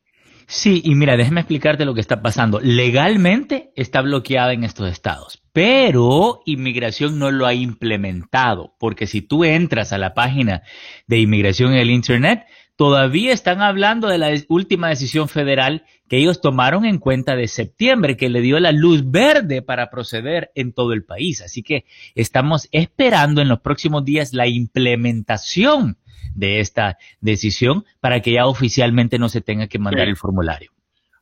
Sí, 0.51 0.80
y 0.82 0.94
mira, 0.94 1.18
déjame 1.18 1.42
explicarte 1.42 1.84
lo 1.84 1.92
que 1.92 2.01
está 2.01 2.22
pasando. 2.22 2.59
Legalmente 2.59 3.70
está 3.76 4.01
bloqueada 4.01 4.55
en 4.55 4.64
estos 4.64 4.90
estados, 4.90 5.42
pero 5.53 6.40
inmigración 6.46 7.18
no 7.18 7.30
lo 7.30 7.44
ha 7.44 7.53
implementado, 7.53 8.74
porque 8.80 9.07
si 9.07 9.20
tú 9.20 9.44
entras 9.44 9.92
a 9.92 9.99
la 9.99 10.14
página 10.14 10.62
de 11.07 11.18
inmigración 11.18 11.74
en 11.74 11.80
el 11.80 11.90
Internet, 11.90 12.46
todavía 12.76 13.34
están 13.34 13.61
hablando 13.61 14.09
de 14.09 14.16
la 14.16 14.30
última 14.49 14.88
decisión 14.88 15.28
federal 15.28 15.84
que 16.09 16.16
ellos 16.16 16.40
tomaron 16.40 16.86
en 16.86 16.96
cuenta 16.96 17.36
de 17.36 17.46
septiembre, 17.46 18.16
que 18.16 18.30
le 18.30 18.40
dio 18.40 18.59
la 18.59 18.72
luz 18.72 19.03
verde 19.11 19.61
para 19.61 19.90
proceder 19.90 20.51
en 20.55 20.72
todo 20.72 20.94
el 20.94 21.05
país. 21.05 21.42
Así 21.42 21.62
que 21.62 21.84
estamos 22.14 22.70
esperando 22.72 23.42
en 23.42 23.49
los 23.49 23.61
próximos 23.61 24.03
días 24.03 24.32
la 24.32 24.46
implementación 24.46 25.99
de 26.39 26.61
esta 26.61 26.99
decisión 27.20 27.84
para 28.01 28.20
que 28.20 28.32
ya 28.32 28.47
oficialmente 28.47 29.18
no 29.18 29.28
se 29.28 29.41
tenga 29.41 29.66
que 29.66 29.78
mandar 29.78 30.09
el 30.09 30.16
formulario. 30.16 30.70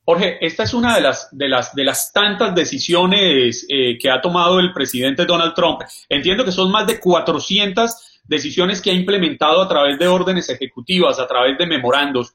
Jorge, 0.05 0.39
esta 0.41 0.63
es 0.63 0.73
una 0.73 0.95
de 0.95 1.01
las, 1.01 1.29
de 1.33 1.49
las, 1.49 1.75
de 1.75 1.83
las 1.83 2.13
tantas 2.13 2.55
decisiones 2.55 3.67
eh, 3.69 3.99
que 3.99 4.09
ha 4.09 4.21
tomado 4.21 4.61
el 4.61 4.73
presidente 4.73 5.25
Donald 5.25 5.55
Trump. 5.55 5.81
Entiendo 6.09 6.45
que 6.45 6.53
son 6.53 6.71
más 6.71 6.87
de 6.87 7.01
400 7.01 8.21
decisiones 8.25 8.81
que 8.81 8.91
ha 8.91 8.95
implementado 8.95 9.63
a 9.63 9.69
través 9.69 9.99
de 9.99 10.07
órdenes 10.07 10.49
ejecutivas, 10.49 11.19
a 11.19 11.27
través 11.27 11.59
de 11.59 11.67
memorandos. 11.67 12.35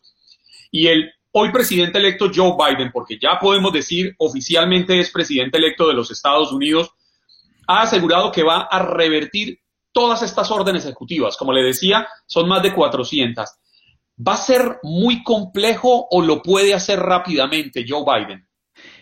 Y 0.70 0.88
el 0.88 1.12
hoy 1.32 1.52
presidente 1.52 2.00
electo 2.00 2.30
Joe 2.34 2.56
Biden, 2.58 2.92
porque 2.92 3.18
ya 3.18 3.40
podemos 3.40 3.72
decir 3.72 4.16
oficialmente 4.18 5.00
es 5.00 5.10
presidente 5.12 5.58
electo 5.58 5.88
de 5.88 5.94
los 5.94 6.12
Estados 6.12 6.52
Unidos, 6.52 6.92
ha 7.68 7.84
asegurado 7.84 8.34
que 8.34 8.44
va 8.44 8.64
a 8.64 8.80
revertir 8.80 9.61
todas 9.92 10.24
estas 10.24 10.52
órdenes 10.52 10.86
ejecutivas. 10.86 11.38
Como 11.38 11.54
le 11.54 11.64
decía, 11.64 12.08
son 12.26 12.48
más 12.48 12.64
de 12.64 12.74
400. 12.74 13.50
¿Va 14.28 14.34
a 14.34 14.38
ser 14.38 14.80
muy 14.84 15.24
complejo 15.24 16.08
o 16.10 16.22
lo 16.22 16.42
puede 16.42 16.74
hacer 16.74 17.00
rápidamente 17.00 17.86
Joe 17.88 18.04
Biden? 18.06 18.48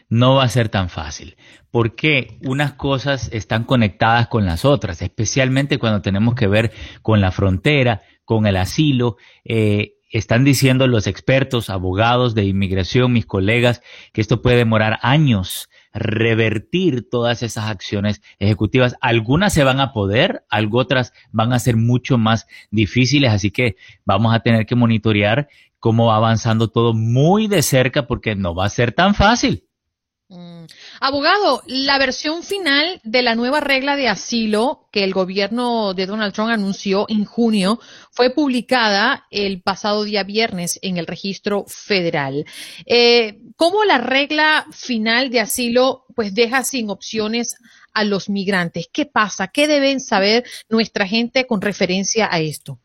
No 0.07 0.35
va 0.35 0.43
a 0.43 0.49
ser 0.49 0.69
tan 0.69 0.89
fácil, 0.89 1.37
porque 1.69 2.39
unas 2.43 2.73
cosas 2.73 3.29
están 3.31 3.63
conectadas 3.63 4.27
con 4.27 4.45
las 4.45 4.65
otras, 4.65 5.01
especialmente 5.03 5.77
cuando 5.77 6.01
tenemos 6.01 6.33
que 6.33 6.47
ver 6.47 6.71
con 7.03 7.21
la 7.21 7.31
frontera, 7.31 8.01
con 8.25 8.47
el 8.47 8.57
asilo. 8.57 9.17
Eh, 9.43 9.93
están 10.09 10.43
diciendo 10.43 10.87
los 10.87 11.05
expertos, 11.05 11.69
abogados 11.69 12.33
de 12.33 12.45
inmigración, 12.45 13.13
mis 13.13 13.27
colegas, 13.27 13.83
que 14.13 14.21
esto 14.21 14.41
puede 14.41 14.57
demorar 14.57 14.97
años 15.03 15.68
revertir 15.93 17.09
todas 17.09 17.43
esas 17.43 17.69
acciones 17.69 18.21
ejecutivas. 18.39 18.95
Algunas 19.01 19.53
se 19.53 19.63
van 19.63 19.79
a 19.79 19.93
poder, 19.93 20.43
algo 20.49 20.79
otras 20.79 21.13
van 21.31 21.53
a 21.53 21.59
ser 21.59 21.75
mucho 21.75 22.17
más 22.17 22.47
difíciles, 22.71 23.31
así 23.31 23.51
que 23.51 23.75
vamos 24.05 24.33
a 24.33 24.41
tener 24.41 24.65
que 24.65 24.75
monitorear 24.75 25.49
cómo 25.79 26.07
va 26.07 26.17
avanzando 26.17 26.67
todo 26.69 26.93
muy 26.93 27.47
de 27.47 27.61
cerca 27.61 28.07
porque 28.07 28.35
no 28.35 28.53
va 28.53 28.65
a 28.65 28.69
ser 28.69 28.91
tan 28.91 29.15
fácil. 29.15 29.65
Mm. 30.31 30.65
Abogado, 31.01 31.63
la 31.65 31.97
versión 31.97 32.43
final 32.43 33.01
de 33.03 33.23
la 33.23 33.33
nueva 33.33 33.61
regla 33.61 33.95
de 33.95 34.07
asilo 34.07 34.87
que 34.91 35.03
el 35.03 35.11
gobierno 35.11 35.95
de 35.95 36.05
Donald 36.05 36.33
Trump 36.33 36.51
anunció 36.51 37.07
en 37.09 37.25
junio 37.25 37.79
fue 38.11 38.29
publicada 38.29 39.25
el 39.31 39.63
pasado 39.63 40.03
día 40.03 40.23
viernes 40.23 40.77
en 40.83 40.97
el 40.97 41.07
registro 41.07 41.65
federal. 41.67 42.45
Eh, 42.85 43.39
¿Cómo 43.59 43.83
la 43.83 43.97
regla 43.97 44.65
final 44.71 45.29
de 45.31 45.41
asilo 45.41 46.05
pues 46.15 46.33
deja 46.33 46.63
sin 46.63 46.89
opciones 46.89 47.57
a 47.93 48.05
los 48.05 48.29
migrantes? 48.29 48.89
¿Qué 48.89 49.05
pasa? 49.05 49.49
¿Qué 49.49 49.67
deben 49.67 49.99
saber 49.99 50.45
nuestra 50.69 51.05
gente 51.05 51.45
con 51.45 51.59
referencia 51.59 52.29
a 52.31 52.39
esto? 52.39 52.79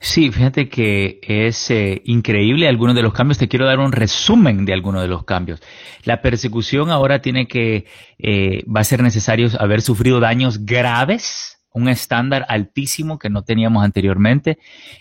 Sí, 0.00 0.30
fíjate 0.30 0.70
que 0.70 1.20
es 1.22 1.70
eh, 1.70 2.00
increíble 2.06 2.68
algunos 2.68 2.94
de 2.94 3.02
los 3.02 3.12
cambios. 3.12 3.36
Te 3.36 3.48
quiero 3.48 3.66
dar 3.66 3.80
un 3.80 3.92
resumen 3.92 4.64
de 4.64 4.72
algunos 4.72 5.02
de 5.02 5.08
los 5.08 5.26
cambios. 5.26 5.60
La 6.04 6.22
persecución 6.22 6.90
ahora 6.90 7.20
tiene 7.20 7.46
que, 7.46 7.84
eh, 8.18 8.64
va 8.64 8.80
a 8.80 8.84
ser 8.84 9.02
necesario 9.02 9.50
haber 9.58 9.82
sufrido 9.82 10.20
daños 10.20 10.64
graves, 10.64 11.58
un 11.70 11.90
estándar 11.90 12.46
altísimo 12.48 13.18
que 13.18 13.28
no 13.28 13.42
teníamos 13.44 13.84
anteriormente. 13.84 14.56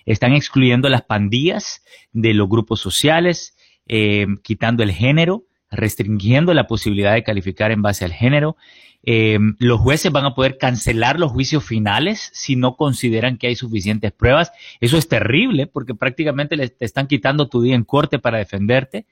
Están 0.06 0.34
excluyendo 0.34 0.90
las 0.90 1.04
pandillas 1.04 1.82
de 2.12 2.34
los 2.34 2.50
grupos 2.50 2.82
sociales, 2.82 3.56
eh, 3.94 4.26
quitando 4.42 4.84
el 4.84 4.94
género, 4.94 5.44
restringiendo 5.70 6.54
la 6.54 6.66
posibilidad 6.66 7.14
de 7.14 7.24
calificar 7.24 7.72
en 7.72 7.82
base 7.82 8.06
al 8.06 8.14
género. 8.14 8.56
Eh, 9.04 9.38
los 9.60 9.82
jueces 9.82 10.14
van 10.14 10.24
a 10.24 10.34
poder 10.34 10.58
cancelar 10.58 11.20
los 11.20 11.34
juicios 11.34 11.66
finales 11.66 12.30
si 12.34 12.56
no 12.56 12.78
consideran 12.78 13.38
que 13.38 13.48
hay 13.48 13.56
suficientes 13.58 14.14
pruebas. 14.14 14.54
Eso 14.80 14.98
es 14.98 15.10
terrible 15.10 15.68
porque 15.68 15.94
prácticamente 15.94 16.56
te 16.70 16.86
están 16.86 17.08
quitando 17.08 17.50
tu 17.50 17.62
día 17.62 17.76
en 17.76 17.84
corte 17.84 18.18
para 18.18 18.38
defenderte. 18.38 19.06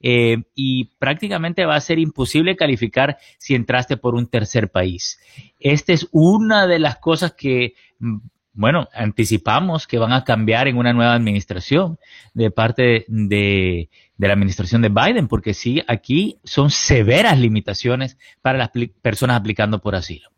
Eh, 0.00 0.42
y 0.56 0.86
prácticamente 0.98 1.64
va 1.64 1.76
a 1.76 1.80
ser 1.80 2.00
imposible 2.00 2.56
calificar 2.56 3.18
si 3.38 3.54
entraste 3.54 3.96
por 3.96 4.16
un 4.16 4.26
tercer 4.26 4.70
país. 4.70 5.20
Esta 5.60 5.92
es 5.92 6.08
una 6.10 6.66
de 6.66 6.80
las 6.80 6.98
cosas 6.98 7.32
que 7.32 7.74
bueno, 8.56 8.88
anticipamos 8.94 9.86
que 9.86 9.98
van 9.98 10.14
a 10.14 10.24
cambiar 10.24 10.66
en 10.66 10.78
una 10.78 10.94
nueva 10.94 11.14
administración 11.14 11.98
de 12.32 12.50
parte 12.50 13.04
de, 13.06 13.90
la 14.16 14.32
administración 14.32 14.80
de 14.80 14.88
Biden, 14.88 15.28
porque 15.28 15.52
sí, 15.52 15.82
aquí 15.86 16.38
son 16.42 16.70
severas 16.70 17.38
limitaciones 17.38 18.16
para 18.40 18.56
las 18.56 18.70
personas 19.02 19.38
aplicando 19.38 19.78
por 19.78 19.94
asilo. 19.94 20.30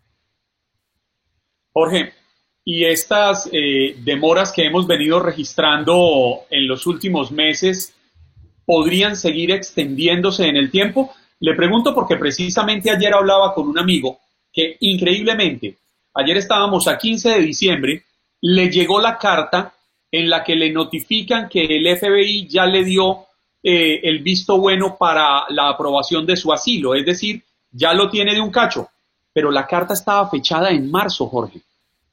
Jorge, 1.73 2.12
y 2.64 2.85
estas 2.85 3.49
eh, 3.53 3.97
demoras 4.03 4.53
que 4.53 4.66
hemos 4.66 4.89
venido 4.89 5.21
registrando 5.21 6.41
en 6.51 6.66
los 6.66 6.89
últimos 6.89 7.31
meses, 7.31 7.95
¿podrían 8.64 9.14
seguir 9.14 9.53
extendiéndose 9.53 10.49
en 10.49 10.57
el 10.57 10.73
tiempo? 10.73 11.14
Le 11.39 11.55
pregunto 11.55 11.95
porque 11.95 12.16
precisamente 12.16 12.91
ayer 12.91 13.14
hablaba 13.14 13.55
con 13.55 13.69
un 13.69 13.79
amigo 13.79 14.19
que 14.53 14.77
increíblemente, 14.81 15.77
ayer 16.14 16.37
estábamos 16.37 16.89
a 16.89 16.99
15 16.99 17.31
de 17.31 17.41
diciembre 17.41 18.03
le 18.41 18.70
llegó 18.70 19.01
la 19.01 19.18
carta 19.18 19.74
en 20.11 20.30
la 20.30 20.43
que 20.43 20.57
le 20.57 20.72
notifican 20.72 21.49
que 21.49 21.64
el 21.64 21.97
FBI 21.97 22.49
ya 22.49 22.66
le 22.66 22.84
dio 22.84 23.26
eh, 23.62 24.01
el 24.05 24.20
visto 24.20 24.59
bueno 24.59 24.97
para 24.99 25.45
la 25.51 25.68
aprobación 25.68 26.24
de 26.24 26.36
su 26.36 26.53
asilo, 26.53 26.95
es 26.95 27.05
decir, 27.05 27.43
ya 27.70 27.93
lo 27.93 28.09
tiene 28.09 28.34
de 28.34 28.41
un 28.41 28.51
cacho, 28.51 28.89
pero 29.32 29.51
la 29.51 29.66
carta 29.66 29.95
estaba 29.95 30.28
fechada 30.30 30.70
en 30.70 30.91
marzo, 30.91 31.26
Jorge, 31.26 31.61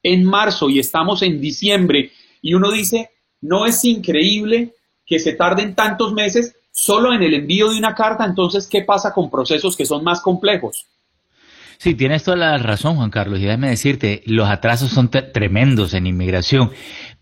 en 0.02 0.24
marzo 0.24 0.68
y 0.68 0.78
estamos 0.78 1.22
en 1.22 1.40
diciembre. 1.40 2.12
Y 2.42 2.54
uno 2.54 2.70
dice, 2.70 3.10
no 3.40 3.64
es 3.66 3.84
increíble 3.84 4.74
que 5.06 5.18
se 5.18 5.32
tarden 5.32 5.74
tantos 5.74 6.12
meses 6.12 6.56
solo 6.72 7.12
en 7.14 7.22
el 7.22 7.32
envío 7.32 7.70
de 7.70 7.78
una 7.78 7.94
carta, 7.94 8.24
entonces, 8.24 8.66
¿qué 8.66 8.82
pasa 8.82 9.14
con 9.14 9.30
procesos 9.30 9.76
que 9.76 9.86
son 9.86 10.04
más 10.04 10.20
complejos? 10.20 10.86
Sí, 11.78 11.94
tienes 11.94 12.24
toda 12.24 12.36
la 12.36 12.58
razón, 12.58 12.96
Juan 12.96 13.10
Carlos. 13.10 13.38
Y 13.40 13.44
déjame 13.44 13.68
decirte, 13.68 14.22
los 14.26 14.48
atrasos 14.48 14.90
son 14.90 15.10
tremendos 15.10 15.94
en 15.94 16.06
inmigración. 16.06 16.70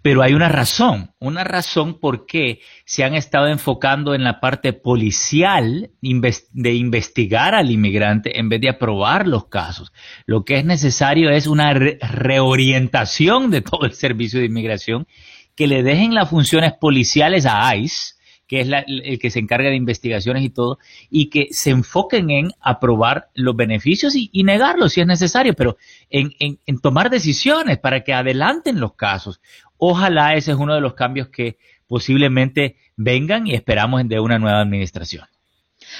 pero 0.04 0.22
hay 0.22 0.34
una 0.34 0.50
razón, 0.50 1.12
una 1.18 1.44
razón 1.44 1.98
por 1.98 2.26
qué 2.26 2.60
se 2.84 3.04
han 3.04 3.14
estado 3.14 3.48
enfocando 3.48 4.14
en 4.14 4.22
la 4.22 4.38
parte 4.38 4.74
policial 4.74 5.92
de 6.02 6.74
investigar 6.74 7.54
al 7.54 7.70
inmigrante 7.70 8.38
en 8.38 8.50
vez 8.50 8.60
de 8.60 8.68
aprobar 8.68 9.26
los 9.26 9.46
casos. 9.48 9.92
Lo 10.26 10.44
que 10.44 10.58
es 10.58 10.64
necesario 10.66 11.30
es 11.30 11.46
una 11.46 11.72
reorientación 11.72 13.50
de 13.50 13.62
todo 13.62 13.86
el 13.86 13.94
servicio 13.94 14.40
de 14.40 14.46
inmigración, 14.46 15.06
que 15.56 15.66
le 15.66 15.82
dejen 15.82 16.12
las 16.14 16.28
funciones 16.28 16.74
policiales 16.78 17.46
a 17.46 17.74
ICE, 17.74 18.13
que 18.54 18.60
es 18.60 18.68
el 18.86 19.18
que 19.18 19.30
se 19.30 19.40
encarga 19.40 19.68
de 19.68 19.74
investigaciones 19.74 20.44
y 20.44 20.50
todo, 20.50 20.78
y 21.10 21.28
que 21.28 21.48
se 21.50 21.70
enfoquen 21.70 22.30
en 22.30 22.52
aprobar 22.60 23.30
los 23.34 23.56
beneficios 23.56 24.14
y, 24.14 24.30
negarlos 24.44 24.92
si 24.92 25.00
es 25.00 25.08
necesario, 25.08 25.54
pero 25.54 25.76
en, 26.08 26.30
en, 26.38 26.78
tomar 26.78 27.10
decisiones 27.10 27.78
para 27.78 28.04
que 28.04 28.12
adelanten 28.12 28.78
los 28.78 28.94
casos. 28.94 29.40
Ojalá 29.76 30.34
ese 30.34 30.52
es 30.52 30.56
uno 30.56 30.74
de 30.74 30.80
los 30.80 30.94
cambios 30.94 31.28
que 31.28 31.58
posiblemente 31.88 32.76
vengan 32.96 33.48
y 33.48 33.54
esperamos 33.54 34.06
de 34.06 34.20
una 34.20 34.38
nueva 34.38 34.60
administración. 34.60 35.26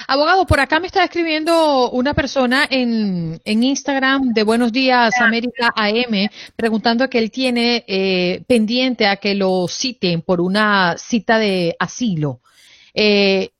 Abogado, 0.06 0.46
por 0.46 0.60
acá 0.60 0.80
me 0.80 0.86
está 0.86 1.04
escribiendo 1.04 1.90
una 1.90 2.14
persona 2.14 2.66
en, 2.68 3.40
en 3.44 3.62
Instagram 3.62 4.32
de 4.32 4.42
Buenos 4.42 4.72
Días 4.72 5.14
América 5.20 5.72
AM 5.74 6.28
preguntando 6.56 7.08
que 7.08 7.18
él 7.18 7.30
tiene 7.30 7.84
eh, 7.86 8.44
pendiente 8.46 9.06
a 9.06 9.16
que 9.16 9.34
lo 9.34 9.66
citen 9.68 10.22
por 10.22 10.40
una 10.40 10.96
cita 10.98 11.38
de 11.38 11.76
asilo. 11.78 12.40
Eh, 12.94 13.50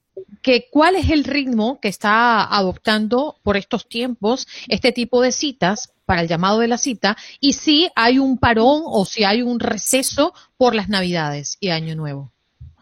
que 0.43 0.69
cuál 0.71 0.97
es 0.97 1.11
el 1.11 1.25
ritmo 1.25 1.81
que 1.81 1.89
está 1.89 2.45
adoptando 2.45 3.37
por 3.43 3.57
estos 3.57 3.89
tiempos 3.89 4.47
este 4.69 4.93
tipo 4.93 5.21
de 5.21 5.33
citas 5.33 5.93
para 6.05 6.21
el 6.21 6.29
llamado 6.29 6.61
de 6.61 6.69
la 6.69 6.79
cita 6.79 7.17
y 7.41 7.55
si 7.55 7.89
hay 7.97 8.19
un 8.19 8.39
parón 8.39 8.83
o 8.85 9.05
si 9.07 9.25
hay 9.25 9.43
un 9.43 9.59
receso 9.59 10.35
por 10.57 10.75
las 10.75 10.89
Navidades 10.89 11.57
y 11.61 11.71
Año 11.71 11.97
Nuevo. 11.97 12.34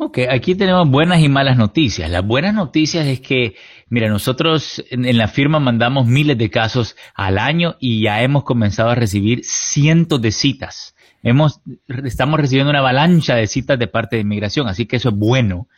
Ok, 0.04 0.18
aquí 0.28 0.56
tenemos 0.56 0.90
buenas 0.90 1.20
y 1.20 1.28
malas 1.28 1.56
noticias. 1.56 2.10
Las 2.10 2.26
buenas 2.26 2.52
noticias 2.54 3.06
es 3.06 3.20
que, 3.20 3.54
mira, 3.88 4.08
nosotros 4.08 4.84
en, 4.90 5.16
la 5.16 5.28
firma 5.28 5.60
mandamos 5.60 6.08
miles 6.08 6.36
de 6.36 6.50
casos 6.50 6.96
al 7.14 7.38
año 7.38 7.76
y 7.78 8.02
ya 8.02 8.20
hemos 8.20 8.42
comenzado 8.42 8.90
a 8.90 8.96
recibir 8.96 9.44
cientos 9.44 10.20
de 10.20 10.32
citas. 10.32 10.96
Hemos, 11.22 11.60
estamos 12.04 12.40
recibiendo 12.40 12.70
una 12.70 12.80
avalancha 12.80 13.36
de 13.36 13.46
citas 13.46 13.78
de 13.78 13.86
parte 13.86 14.16
de 14.16 14.22
inmigración, 14.22 14.66
así 14.66 14.86
que 14.86 14.96
eso 14.96 15.10
es 15.10 15.14
bueno. 15.14 15.68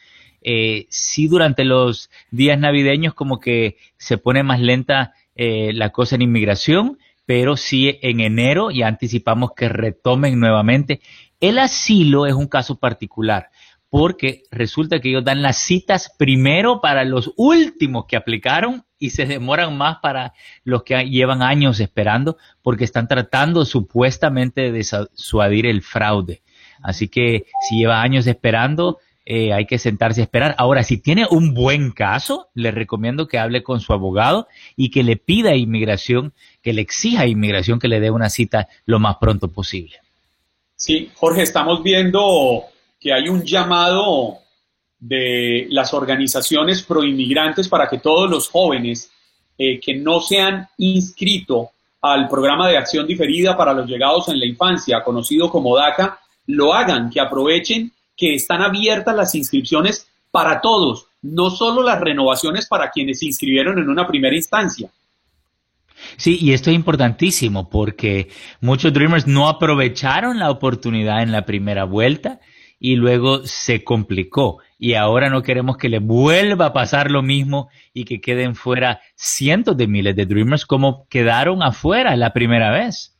Eh, 0.40 0.86
sí, 0.88 1.28
durante 1.28 1.66
los 1.66 2.08
días 2.30 2.58
navideños 2.58 3.12
como 3.12 3.40
que 3.40 3.76
se 3.98 4.16
pone 4.16 4.42
más 4.42 4.58
lenta 4.58 5.12
eh, 5.36 5.72
la 5.74 5.90
cosa 5.90 6.14
en 6.14 6.22
inmigración, 6.22 6.96
pero 7.26 7.58
sí 7.58 7.98
en 8.00 8.20
enero 8.20 8.70
ya 8.70 8.86
anticipamos 8.86 9.50
que 9.54 9.68
retomen 9.68 10.40
nuevamente. 10.40 11.02
El 11.40 11.58
asilo 11.58 12.26
es 12.26 12.32
un 12.32 12.46
caso 12.46 12.78
particular 12.78 13.50
porque 13.96 14.42
resulta 14.50 14.98
que 14.98 15.10
ellos 15.10 15.22
dan 15.22 15.40
las 15.40 15.56
citas 15.56 16.12
primero 16.18 16.80
para 16.80 17.04
los 17.04 17.32
últimos 17.36 18.06
que 18.06 18.16
aplicaron 18.16 18.84
y 18.98 19.10
se 19.10 19.24
demoran 19.24 19.78
más 19.78 19.98
para 20.02 20.32
los 20.64 20.82
que 20.82 21.08
llevan 21.08 21.42
años 21.42 21.78
esperando 21.78 22.36
porque 22.60 22.82
están 22.82 23.06
tratando 23.06 23.64
supuestamente 23.64 24.72
de 24.72 24.82
disuadir 25.12 25.66
el 25.66 25.80
fraude. 25.80 26.42
Así 26.82 27.06
que 27.06 27.46
si 27.68 27.78
lleva 27.78 28.02
años 28.02 28.26
esperando, 28.26 28.98
eh, 29.26 29.52
hay 29.52 29.64
que 29.64 29.78
sentarse 29.78 30.22
a 30.22 30.24
esperar. 30.24 30.56
Ahora, 30.58 30.82
si 30.82 30.98
tiene 30.98 31.28
un 31.30 31.54
buen 31.54 31.92
caso, 31.92 32.48
le 32.52 32.72
recomiendo 32.72 33.28
que 33.28 33.38
hable 33.38 33.62
con 33.62 33.78
su 33.78 33.92
abogado 33.92 34.48
y 34.74 34.90
que 34.90 35.04
le 35.04 35.18
pida 35.18 35.50
a 35.50 35.56
inmigración, 35.56 36.32
que 36.62 36.72
le 36.72 36.82
exija 36.82 37.22
a 37.22 37.26
inmigración 37.28 37.78
que 37.78 37.86
le 37.86 38.00
dé 38.00 38.10
una 38.10 38.28
cita 38.28 38.66
lo 38.86 38.98
más 38.98 39.18
pronto 39.20 39.52
posible. 39.52 39.98
Sí, 40.74 41.12
Jorge, 41.14 41.42
estamos 41.42 41.84
viendo 41.84 42.64
que 43.04 43.12
hay 43.12 43.28
un 43.28 43.44
llamado 43.44 44.38
de 44.98 45.66
las 45.68 45.92
organizaciones 45.92 46.82
proinmigrantes 46.82 47.68
para 47.68 47.86
que 47.86 47.98
todos 47.98 48.30
los 48.30 48.48
jóvenes 48.48 49.10
eh, 49.58 49.78
que 49.78 49.94
no 49.96 50.20
se 50.20 50.40
han 50.40 50.66
inscrito 50.78 51.72
al 52.00 52.30
programa 52.30 52.66
de 52.66 52.78
acción 52.78 53.06
diferida 53.06 53.58
para 53.58 53.74
los 53.74 53.86
llegados 53.86 54.30
en 54.30 54.38
la 54.38 54.46
infancia, 54.46 55.04
conocido 55.04 55.50
como 55.50 55.76
DACA, 55.76 56.18
lo 56.46 56.72
hagan, 56.72 57.10
que 57.10 57.20
aprovechen 57.20 57.92
que 58.16 58.36
están 58.36 58.62
abiertas 58.62 59.14
las 59.14 59.34
inscripciones 59.34 60.08
para 60.30 60.62
todos, 60.62 61.06
no 61.20 61.50
solo 61.50 61.82
las 61.82 62.00
renovaciones 62.00 62.66
para 62.66 62.90
quienes 62.90 63.18
se 63.18 63.26
inscribieron 63.26 63.78
en 63.78 63.90
una 63.90 64.06
primera 64.06 64.34
instancia. 64.34 64.90
Sí, 66.16 66.38
y 66.40 66.54
esto 66.54 66.70
es 66.70 66.76
importantísimo 66.76 67.68
porque 67.68 68.30
muchos 68.62 68.94
Dreamers 68.94 69.26
no 69.26 69.46
aprovecharon 69.50 70.38
la 70.38 70.50
oportunidad 70.50 71.22
en 71.22 71.32
la 71.32 71.44
primera 71.44 71.84
vuelta 71.84 72.40
y 72.84 72.96
luego 72.96 73.46
se 73.46 73.82
complicó. 73.82 74.58
Y 74.78 74.92
ahora 74.92 75.30
no 75.30 75.42
queremos 75.42 75.78
que 75.78 75.88
le 75.88 76.00
vuelva 76.00 76.66
a 76.66 76.72
pasar 76.74 77.10
lo 77.10 77.22
mismo 77.22 77.70
y 77.94 78.04
que 78.04 78.20
queden 78.20 78.54
fuera 78.54 79.00
cientos 79.16 79.74
de 79.78 79.86
miles 79.86 80.14
de 80.14 80.26
Dreamers 80.26 80.66
como 80.66 81.06
quedaron 81.08 81.62
afuera 81.62 82.14
la 82.14 82.34
primera 82.34 82.70
vez. 82.70 83.16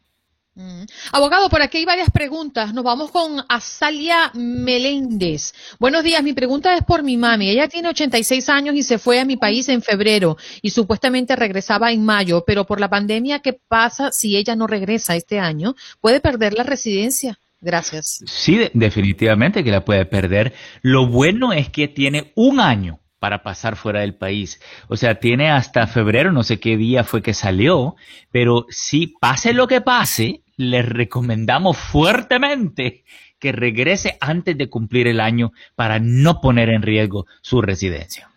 Mm. 0.55 0.83
Abogado, 1.13 1.49
por 1.49 1.63
aquí 1.63 1.79
hay 1.79 1.87
varias 1.87 2.11
preguntas. 2.11 2.75
Nos 2.75 2.85
vamos 2.85 3.11
con 3.11 3.43
Azalia 3.49 4.31
Meléndez. 4.35 5.55
Buenos 5.79 6.05
días, 6.05 6.23
mi 6.23 6.35
pregunta 6.35 6.75
es 6.75 6.85
por 6.85 7.03
mi 7.03 7.17
mami. 7.17 7.49
Ella 7.49 7.67
tiene 7.67 7.89
86 7.89 8.47
años 8.51 8.75
y 8.75 8.83
se 8.83 8.99
fue 8.99 9.19
a 9.19 9.25
mi 9.25 9.39
país 9.39 9.71
en 9.71 9.81
febrero 9.81 10.37
y 10.61 10.73
supuestamente 10.73 11.37
regresaba 11.37 11.91
en 11.91 12.05
mayo, 12.05 12.45
pero 12.47 12.67
por 12.67 12.81
la 12.81 12.91
pandemia, 12.91 13.39
¿qué 13.39 13.55
pasa 13.55 14.13
si 14.13 14.37
ella 14.37 14.57
no 14.57 14.67
regresa 14.67 15.17
este 15.17 15.41
año? 15.41 15.75
¿Puede 16.03 16.21
perder 16.21 16.53
la 16.53 16.65
residencia? 16.65 17.41
Gracias. 17.65 18.23
Sí, 18.27 18.69
definitivamente 18.75 19.65
que 19.65 19.71
la 19.71 19.87
puede 19.87 20.05
perder. 20.05 20.53
Lo 20.83 21.07
bueno 21.07 21.55
es 21.55 21.71
que 21.71 21.89
tiene 21.89 22.31
un 22.35 22.61
año 22.61 23.01
para 23.19 23.43
pasar 23.43 23.77
fuera 23.77 24.01
del 24.01 24.15
país. 24.15 24.61
O 24.89 24.99
sea, 24.99 25.15
tiene 25.15 25.51
hasta 25.51 25.87
febrero, 25.87 26.31
no 26.31 26.43
sé 26.43 26.61
qué 26.61 26.77
día 26.77 27.05
fue 27.05 27.23
que 27.23 27.33
salió, 27.33 27.97
pero 28.31 28.67
si 28.69 29.15
pase 29.19 29.55
lo 29.55 29.67
que 29.67 29.81
pase, 29.81 30.43
le 30.59 30.83
recomendamos 30.83 31.79
fuertemente 31.79 33.05
que 33.39 33.53
regrese 33.53 34.19
antes 34.21 34.59
de 34.59 34.69
cumplir 34.69 35.07
el 35.09 35.21
año 35.21 35.53
para 35.75 35.99
no 35.99 36.43
poner 36.43 36.69
en 36.69 36.83
riesgo 36.83 37.25
su 37.41 37.63
residencia. 37.63 38.31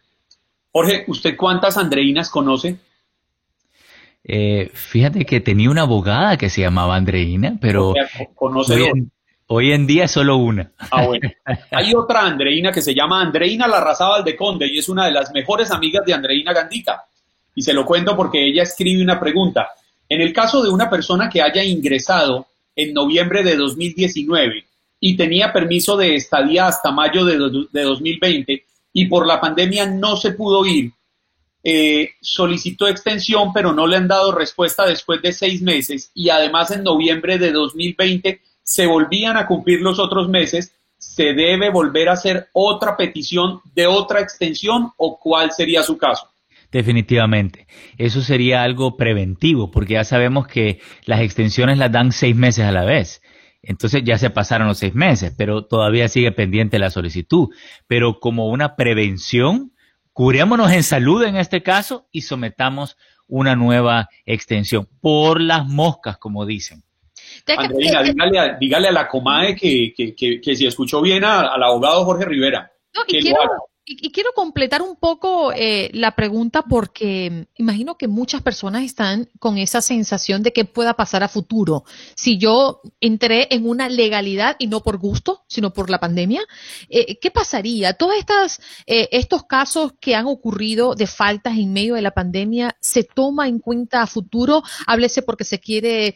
Jorge, 0.71 1.03
¿usted 1.07 1.36
cuántas 1.36 1.78
Andreinas 1.78 2.30
conoce? 2.30 2.78
Eh, 4.23 4.71
fíjate 4.73 5.25
que 5.25 5.41
tenía 5.41 5.69
una 5.69 5.82
abogada 5.82 6.38
que 6.38 6.49
se 6.49 6.61
llamaba 6.61 6.95
Andreina, 6.95 7.57
pero 7.59 7.93
¿Conoce 8.36 8.73
Hoy 8.73 8.84
en 8.84 9.11
día 9.88 10.06
es 10.06 10.12
solo 10.12 10.38
una. 10.38 10.72
Ah, 10.91 11.06
bueno. 11.06 11.30
Hay 11.72 11.93
otra 11.93 12.26
Andreina 12.26 12.72
que 12.72 12.82
se 12.82 12.93
llama 12.93 13.22
Andreina 13.22 13.68
Larrazábal 13.68 14.24
de 14.24 14.36
Conde 14.36 14.68
y 14.68 14.80
es 14.80 14.89
una 14.89 15.06
de 15.06 15.12
las 15.12 15.32
mejores 15.32 15.72
amigas 15.72 16.06
de 16.06 16.14
Andreina 16.14 16.54
Gandica. 16.54 17.06
Y 17.56 17.62
se 17.62 17.74
lo 17.74 17.86
cuento 17.86 18.16
porque 18.16 18.45
ella 18.45 18.64
escribe 18.64 19.02
una 19.02 19.20
pregunta. 19.20 19.70
En 20.10 20.22
el 20.22 20.34
caso 20.34 20.62
de 20.62 20.70
una 20.70 20.89
persona 20.89 21.30
que 21.30 21.41
haya 21.41 21.64
ingresado 21.64 22.48
en 22.76 22.93
noviembre 22.93 23.43
de 23.43 23.56
2019 23.56 24.66
y 25.00 25.18
tenía 25.18 25.54
permiso 25.54 25.98
de 25.98 26.16
estadía 26.16 26.68
hasta 26.68 26.91
mayo 26.91 27.26
de, 27.26 27.68
de 27.72 27.82
2020 27.84 28.66
y 28.93 29.06
por 29.06 29.28
la 29.28 29.39
pandemia 29.39 29.86
no 29.86 30.16
se 30.16 30.32
pudo 30.32 30.66
ir, 30.66 30.91
eh, 31.64 32.12
solicitó 32.22 32.88
extensión 32.88 33.52
pero 33.54 33.74
no 33.74 33.86
le 33.88 33.98
han 33.98 34.08
dado 34.08 34.32
respuesta 34.32 34.86
después 34.86 35.22
de 35.22 35.34
seis 35.34 35.62
meses 35.62 36.12
y 36.14 36.30
además 36.30 36.72
en 36.72 36.84
noviembre 36.84 37.38
de 37.38 37.52
2020 37.52 38.41
se 38.68 38.86
volvían 38.86 39.38
a 39.38 39.47
cumplir 39.47 39.80
los 39.80 39.97
otros 39.97 40.28
meses, 40.28 40.78
¿se 40.97 41.34
debe 41.34 41.70
volver 41.70 42.09
a 42.09 42.13
hacer 42.13 42.49
otra 42.51 42.97
petición 42.97 43.61
de 43.74 43.88
otra 43.88 44.20
extensión 44.20 44.91
o 44.97 45.18
cuál 45.18 45.51
sería 45.51 45.84
su 45.84 45.97
caso? 45.97 46.30
Definitivamente. 46.70 47.65
Eso 47.97 48.20
sería 48.22 48.63
algo 48.63 48.97
preventivo, 48.97 49.72
porque 49.72 49.93
ya 49.93 50.03
sabemos 50.03 50.47
que 50.47 50.82
las 51.05 51.22
extensiones 51.22 51.78
las 51.78 51.93
dan 51.93 52.11
seis 52.11 52.36
meses 52.36 52.65
a 52.65 52.74
la 52.74 52.84
vez. 52.84 53.22
Entonces 53.61 54.03
ya 54.03 54.18
se 54.18 54.32
pasaron 54.32 54.68
los 54.68 54.80
seis 54.80 54.93
meses, 54.93 55.34
pero 55.38 55.65
todavía 55.65 56.09
sigue 56.09 56.34
pendiente 56.34 56.78
la 56.78 56.89
solicitud. 56.89 57.47
Pero 57.88 58.20
como 58.20 58.49
una 58.49 58.76
prevención, 58.76 59.72
curémonos 60.11 60.74
en 60.74 60.84
salud 60.84 61.24
en 61.24 61.38
este 61.38 61.63
caso 61.63 62.09
y 62.11 62.24
sometamos 62.24 62.97
una 63.30 63.55
nueva 63.55 64.09
extensión 64.26 64.89
por 64.99 65.39
las 65.39 65.65
moscas, 65.65 66.18
como 66.18 66.45
dicen. 66.45 66.84
Andreina, 67.56 68.58
dígale 68.60 68.88
a, 68.88 68.91
la 68.91 69.08
comadre 69.08 69.56
que, 69.56 69.93
que, 69.95 70.41
que, 70.41 70.56
si 70.56 70.66
escuchó 70.66 71.02
bien 71.02 71.24
al 71.24 71.64
abogado 71.64 72.06
Jorge 72.06 72.26
Rivera. 72.26 72.72
No, 72.93 73.02
y 73.08 73.22
quiero, 73.22 73.39
Y, 73.90 74.12
quiero 74.12 74.34
completar 74.36 74.82
un 74.82 74.98
poco 74.98 75.54
eh, 75.54 75.90
la 75.94 76.14
pregunta 76.14 76.64
porque 76.64 77.48
imagino 77.56 77.98
que 77.98 78.10
muchas 78.10 78.42
personas 78.42 78.84
están 78.84 79.30
con 79.40 79.58
esa 79.58 79.82
sensación 79.82 80.44
de 80.44 80.52
que 80.52 80.66
pueda 80.66 80.96
pasar 80.96 81.24
a 81.24 81.30
futuro. 81.30 81.86
Si 82.14 82.38
yo 82.38 82.82
entré 83.00 83.48
en 83.50 83.66
una 83.66 83.88
legalidad 83.88 84.58
y 84.60 84.68
no 84.68 84.84
por 84.84 84.98
gusto, 84.98 85.46
sino 85.48 85.72
por 85.72 85.90
la 85.90 86.02
pandemia, 86.02 86.42
eh, 86.90 87.18
¿qué 87.20 87.32
pasaría? 87.32 87.94
Todos 87.94 88.16
estas, 88.18 88.60
eh, 88.88 89.08
estos 89.14 89.46
casos 89.46 89.94
que 90.02 90.16
han 90.16 90.26
ocurrido 90.26 90.94
de 90.94 91.08
faltas 91.08 91.58
en 91.58 91.72
medio 91.72 91.96
de 91.96 92.02
la 92.02 92.12
pandemia, 92.12 92.76
¿se 92.82 93.06
toma 93.06 93.48
en 93.48 93.60
cuenta 93.60 94.02
a 94.02 94.08
futuro? 94.08 94.64
Háblese 94.86 95.22
porque 95.22 95.46
se 95.46 95.62
quiere 95.62 96.16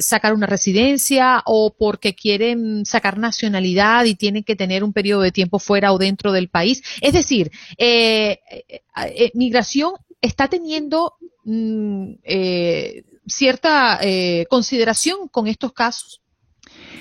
sacar 0.00 0.34
una 0.34 0.46
residencia 0.46 1.42
o 1.46 1.74
porque 1.78 2.14
quieren 2.14 2.84
sacar 2.84 3.16
nacionalidad 3.18 4.04
y 4.04 4.16
tienen 4.16 4.44
que 4.44 4.54
tener 4.54 4.84
un 4.84 4.92
periodo 4.92 5.22
de 5.22 5.32
tiempo 5.32 5.58
fuera 5.58 5.94
o 5.94 5.98
dentro 5.98 6.32
del 6.32 6.48
país. 6.48 6.82
Es 7.06 7.12
decir, 7.12 7.52
eh, 7.78 8.40
eh, 8.50 8.80
eh, 8.96 9.30
migración 9.34 9.92
está 10.20 10.48
teniendo 10.48 11.14
mm, 11.44 12.14
cierta 13.24 14.00
consideración 14.48 15.28
con 15.28 15.46
estos 15.46 15.72
casos. 15.72 16.20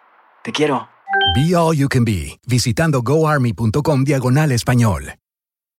Te 0.43 0.53
quiero. 0.53 0.87
Be 1.35 1.53
All 1.57 1.75
You 1.75 1.89
Can 1.89 2.05
Be, 2.05 2.39
visitando 2.47 3.01
goarmy.com 3.01 4.05
diagonal 4.05 4.53
español. 4.53 5.15